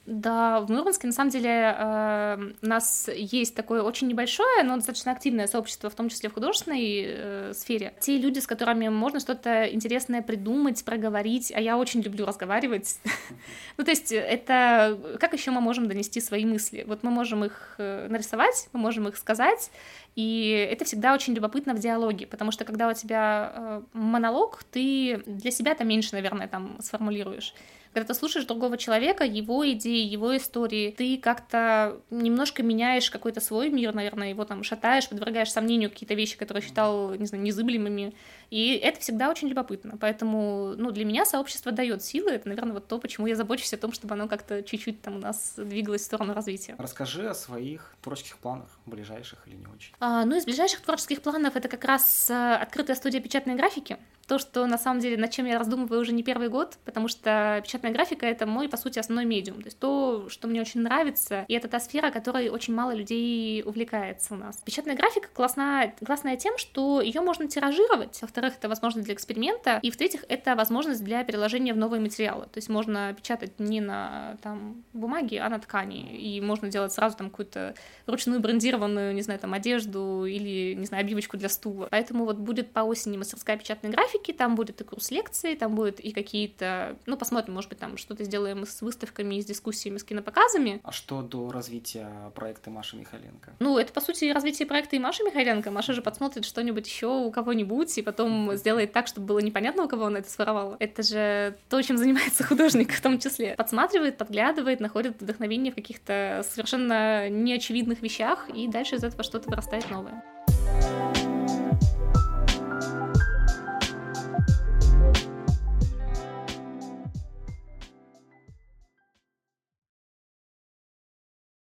Да, 0.07 0.61
в 0.61 0.71
Мурманске 0.71 1.07
на 1.07 1.14
самом 1.14 1.31
деле 1.31 1.51
э, 1.51 2.53
у 2.61 2.67
нас 2.67 3.09
есть 3.09 3.55
такое 3.55 3.83
очень 3.83 4.07
небольшое, 4.07 4.62
но 4.62 4.77
достаточно 4.77 5.12
активное 5.12 5.47
сообщество, 5.47 5.88
в 5.88 5.95
том 5.95 6.11
числе 6.11 6.29
в 6.29 6.35
художественной 6.35 7.05
э, 7.07 7.53
сфере. 7.55 7.95
Те 8.01 8.19
люди, 8.19 8.38
с 8.38 8.47
которыми 8.47 8.88
можно 8.88 9.19
что-то 9.19 9.64
интересное 9.64 10.21
придумать, 10.21 10.85
проговорить, 10.85 11.51
а 11.57 11.61
я 11.61 11.79
очень 11.79 12.03
люблю 12.03 12.27
разговаривать. 12.27 12.99
ну, 13.79 13.85
то 13.85 13.90
есть 13.90 14.12
это 14.12 14.99
как 15.19 15.33
еще 15.33 15.51
мы 15.53 15.62
можем 15.62 15.88
донести 15.88 16.21
свои 16.21 16.45
мысли? 16.45 16.85
Вот 16.87 17.03
мы 17.03 17.11
можем 17.11 17.43
их 17.43 17.77
э, 17.79 18.07
нарисовать, 18.11 18.69
мы 18.75 18.81
можем 18.81 19.09
их 19.09 19.17
сказать, 19.17 19.71
и 20.17 20.69
это 20.71 20.85
всегда 20.85 21.14
очень 21.14 21.33
любопытно 21.33 21.73
в 21.73 21.79
диалоге, 21.79 22.27
потому 22.27 22.51
что 22.51 22.64
когда 22.64 22.88
у 22.88 22.93
тебя 22.93 23.53
э, 23.55 23.83
монолог, 23.95 24.64
ты 24.71 25.23
для 25.25 25.51
себя-то 25.51 25.85
меньше, 25.85 26.11
наверное, 26.12 26.47
там 26.47 26.77
сформулируешь. 26.81 27.55
Когда 27.94 28.09
ты 28.09 28.14
слушаешь 28.14 28.44
другого 28.44 28.76
человека, 28.76 29.24
его 29.24 29.70
идеи, 29.70 30.04
его 30.04 30.37
истории, 30.37 30.90
ты 30.90 31.16
как-то 31.16 32.00
немножко 32.11 32.64
меняешь 32.64 33.09
какой-то 33.09 33.40
свой 33.40 33.70
мир, 33.70 33.94
наверное, 33.94 34.30
его 34.30 34.44
там 34.44 34.64
шатаешь, 34.64 35.09
подвергаешь 35.09 35.52
сомнению 35.52 35.90
какие-то 35.90 36.14
вещи, 36.14 36.37
которые 36.37 36.64
считал, 36.64 37.14
не 37.14 37.26
знаю, 37.26 37.44
незыблемыми. 37.44 38.12
И 38.50 38.74
это 38.74 38.98
всегда 38.98 39.30
очень 39.30 39.48
любопытно. 39.48 39.96
Поэтому, 39.96 40.74
ну, 40.76 40.90
для 40.90 41.04
меня 41.04 41.24
сообщество 41.24 41.70
дает 41.70 42.02
силы. 42.02 42.33
Это, 42.33 42.48
наверное, 42.48 42.74
вот 42.74 42.88
то, 42.88 42.98
почему 42.98 43.28
я 43.28 43.37
забочусь 43.37 43.72
о 43.74 43.78
том, 43.78 43.92
чтобы 43.92 44.14
оно 44.14 44.26
как-то 44.26 44.64
чуть-чуть 44.64 45.00
там 45.00 45.16
у 45.16 45.18
нас 45.20 45.54
двигалось 45.57 46.02
в 46.02 46.04
сторону 46.07 46.35
развития. 46.35 46.74
Расскажи 46.78 47.28
о 47.28 47.35
своих 47.35 47.94
творческих 48.02 48.38
планах, 48.38 48.68
ближайших 48.87 49.46
или 49.46 49.54
не 49.54 49.66
очень. 49.66 49.92
А, 50.00 50.24
ну, 50.24 50.37
из 50.37 50.44
ближайших 50.44 50.80
творческих 50.80 51.22
планов 51.22 51.54
это 51.54 51.68
как 51.68 51.85
раз 51.85 52.28
э, 52.28 52.54
открытая 52.54 52.96
студия 52.96 53.20
печатной 53.20 53.54
графики 53.54 53.98
то, 54.26 54.38
что 54.38 54.66
на 54.66 54.78
самом 54.78 55.00
деле, 55.00 55.16
над 55.16 55.30
чем 55.30 55.46
я 55.46 55.58
раздумываю 55.58 56.00
уже 56.00 56.12
не 56.12 56.22
первый 56.22 56.48
год, 56.48 56.78
потому 56.84 57.08
что 57.08 57.60
печатная 57.64 57.92
графика— 57.92 58.26
это 58.34 58.46
мой, 58.46 58.68
по 58.68 58.76
сути, 58.76 58.98
основной 58.98 59.24
медиум, 59.24 59.60
то 59.60 59.66
есть 59.66 59.78
то, 59.78 60.28
что 60.28 60.48
мне 60.48 60.60
очень 60.60 60.80
нравится, 60.80 61.44
и 61.48 61.54
это 61.54 61.68
та 61.68 61.80
сфера, 61.80 62.10
которой 62.10 62.48
очень 62.48 62.74
мало 62.74 62.94
людей 62.94 63.62
увлекается 63.64 64.34
у 64.34 64.37
нас. 64.37 64.56
Печатная 64.64 64.96
графика 64.96 65.28
классная, 65.32 65.94
классная 66.04 66.37
тем, 66.37 66.58
что 66.58 67.00
ее 67.00 67.20
можно 67.20 67.48
тиражировать, 67.48 68.18
во-вторых, 68.22 68.54
это 68.56 68.68
возможность 68.68 69.06
для 69.06 69.14
эксперимента, 69.14 69.78
и 69.82 69.90
в-третьих, 69.90 70.24
это 70.28 70.54
возможность 70.54 71.04
для 71.04 71.24
переложения 71.24 71.74
в 71.74 71.76
новые 71.76 72.00
материалы, 72.00 72.44
то 72.44 72.58
есть 72.58 72.68
можно 72.68 73.14
печатать 73.14 73.58
не 73.58 73.80
на 73.80 74.37
там, 74.42 74.84
бумаге, 74.92 75.40
а 75.40 75.48
на 75.48 75.58
ткани, 75.58 76.16
и 76.16 76.40
можно 76.40 76.68
делать 76.68 76.92
сразу 76.92 77.16
там 77.16 77.30
какую-то 77.30 77.74
ручную 78.06 78.40
брендированную, 78.40 79.14
не 79.14 79.22
знаю, 79.22 79.40
там, 79.40 79.52
одежду 79.52 80.24
или, 80.24 80.74
не 80.74 80.87
знаю, 80.87 81.02
обивочку 81.02 81.37
для 81.37 81.48
стула. 81.48 81.88
Поэтому 81.90 82.24
вот 82.24 82.37
будет 82.37 82.70
по 82.72 82.80
осени 82.80 83.16
мастерская 83.16 83.56
печатной 83.56 83.90
графики, 83.90 84.13
графики, 84.14 84.33
там 84.33 84.55
будет 84.55 84.81
и 84.81 84.85
курс 84.85 85.11
лекций, 85.11 85.57
там 85.57 85.74
будет 85.74 86.00
и 86.00 86.12
какие-то, 86.12 86.96
ну, 87.07 87.16
посмотрим, 87.16 87.55
может 87.55 87.70
быть, 87.70 87.79
там 87.79 87.96
что-то 87.96 88.24
сделаем 88.24 88.66
с 88.66 88.83
выставками, 88.83 89.40
с 89.40 89.44
дискуссиями, 89.44 89.98
с 89.98 90.05
кинопоказами. 90.05 90.81
А 90.83 90.92
что 90.92 91.22
до 91.22 91.50
развития 91.50 92.33
проекта 92.35 92.70
Маши 92.70 92.96
Михайленко? 92.96 93.53
Ну, 93.61 93.79
это, 93.79 93.92
по 93.92 94.00
сути, 94.00 94.33
развитие 94.33 94.66
проекта 94.66 94.96
и 94.96 94.98
Маши 94.98 95.22
Михайленко. 95.24 95.70
Маша 95.70 95.92
же 95.92 96.03
подсмотрит 96.03 96.44
что-нибудь 96.44 96.87
еще 96.87 97.07
у 97.07 97.31
кого-нибудь, 97.31 97.96
и 97.98 98.03
потом 98.03 98.55
сделает 98.55 98.92
так, 98.92 99.07
чтобы 99.07 99.27
было 99.27 99.38
непонятно, 99.40 99.85
у 99.85 99.88
кого 99.88 100.07
она 100.07 100.20
это 100.20 100.31
своровала. 100.31 100.77
Это 100.79 101.03
же 101.03 101.57
то, 101.68 101.83
чем 101.83 101.96
занимается 101.96 102.44
художник 102.48 102.92
в 102.92 103.00
том 103.00 103.18
числе. 103.18 103.55
Подсматривает, 103.57 104.18
подглядывает, 104.18 104.81
находит 104.81 105.20
вдохновение 105.20 105.72
в 105.72 105.74
каких-то 105.74 106.44
совершенно 106.48 107.29
неочевидных 107.29 108.03
вещах, 108.03 108.48
и 108.50 108.68
дальше 108.68 108.96
из 108.96 109.05
этого 109.05 109.22
что-то 109.22 109.50
вырастает 109.50 109.90
новое. 109.90 110.22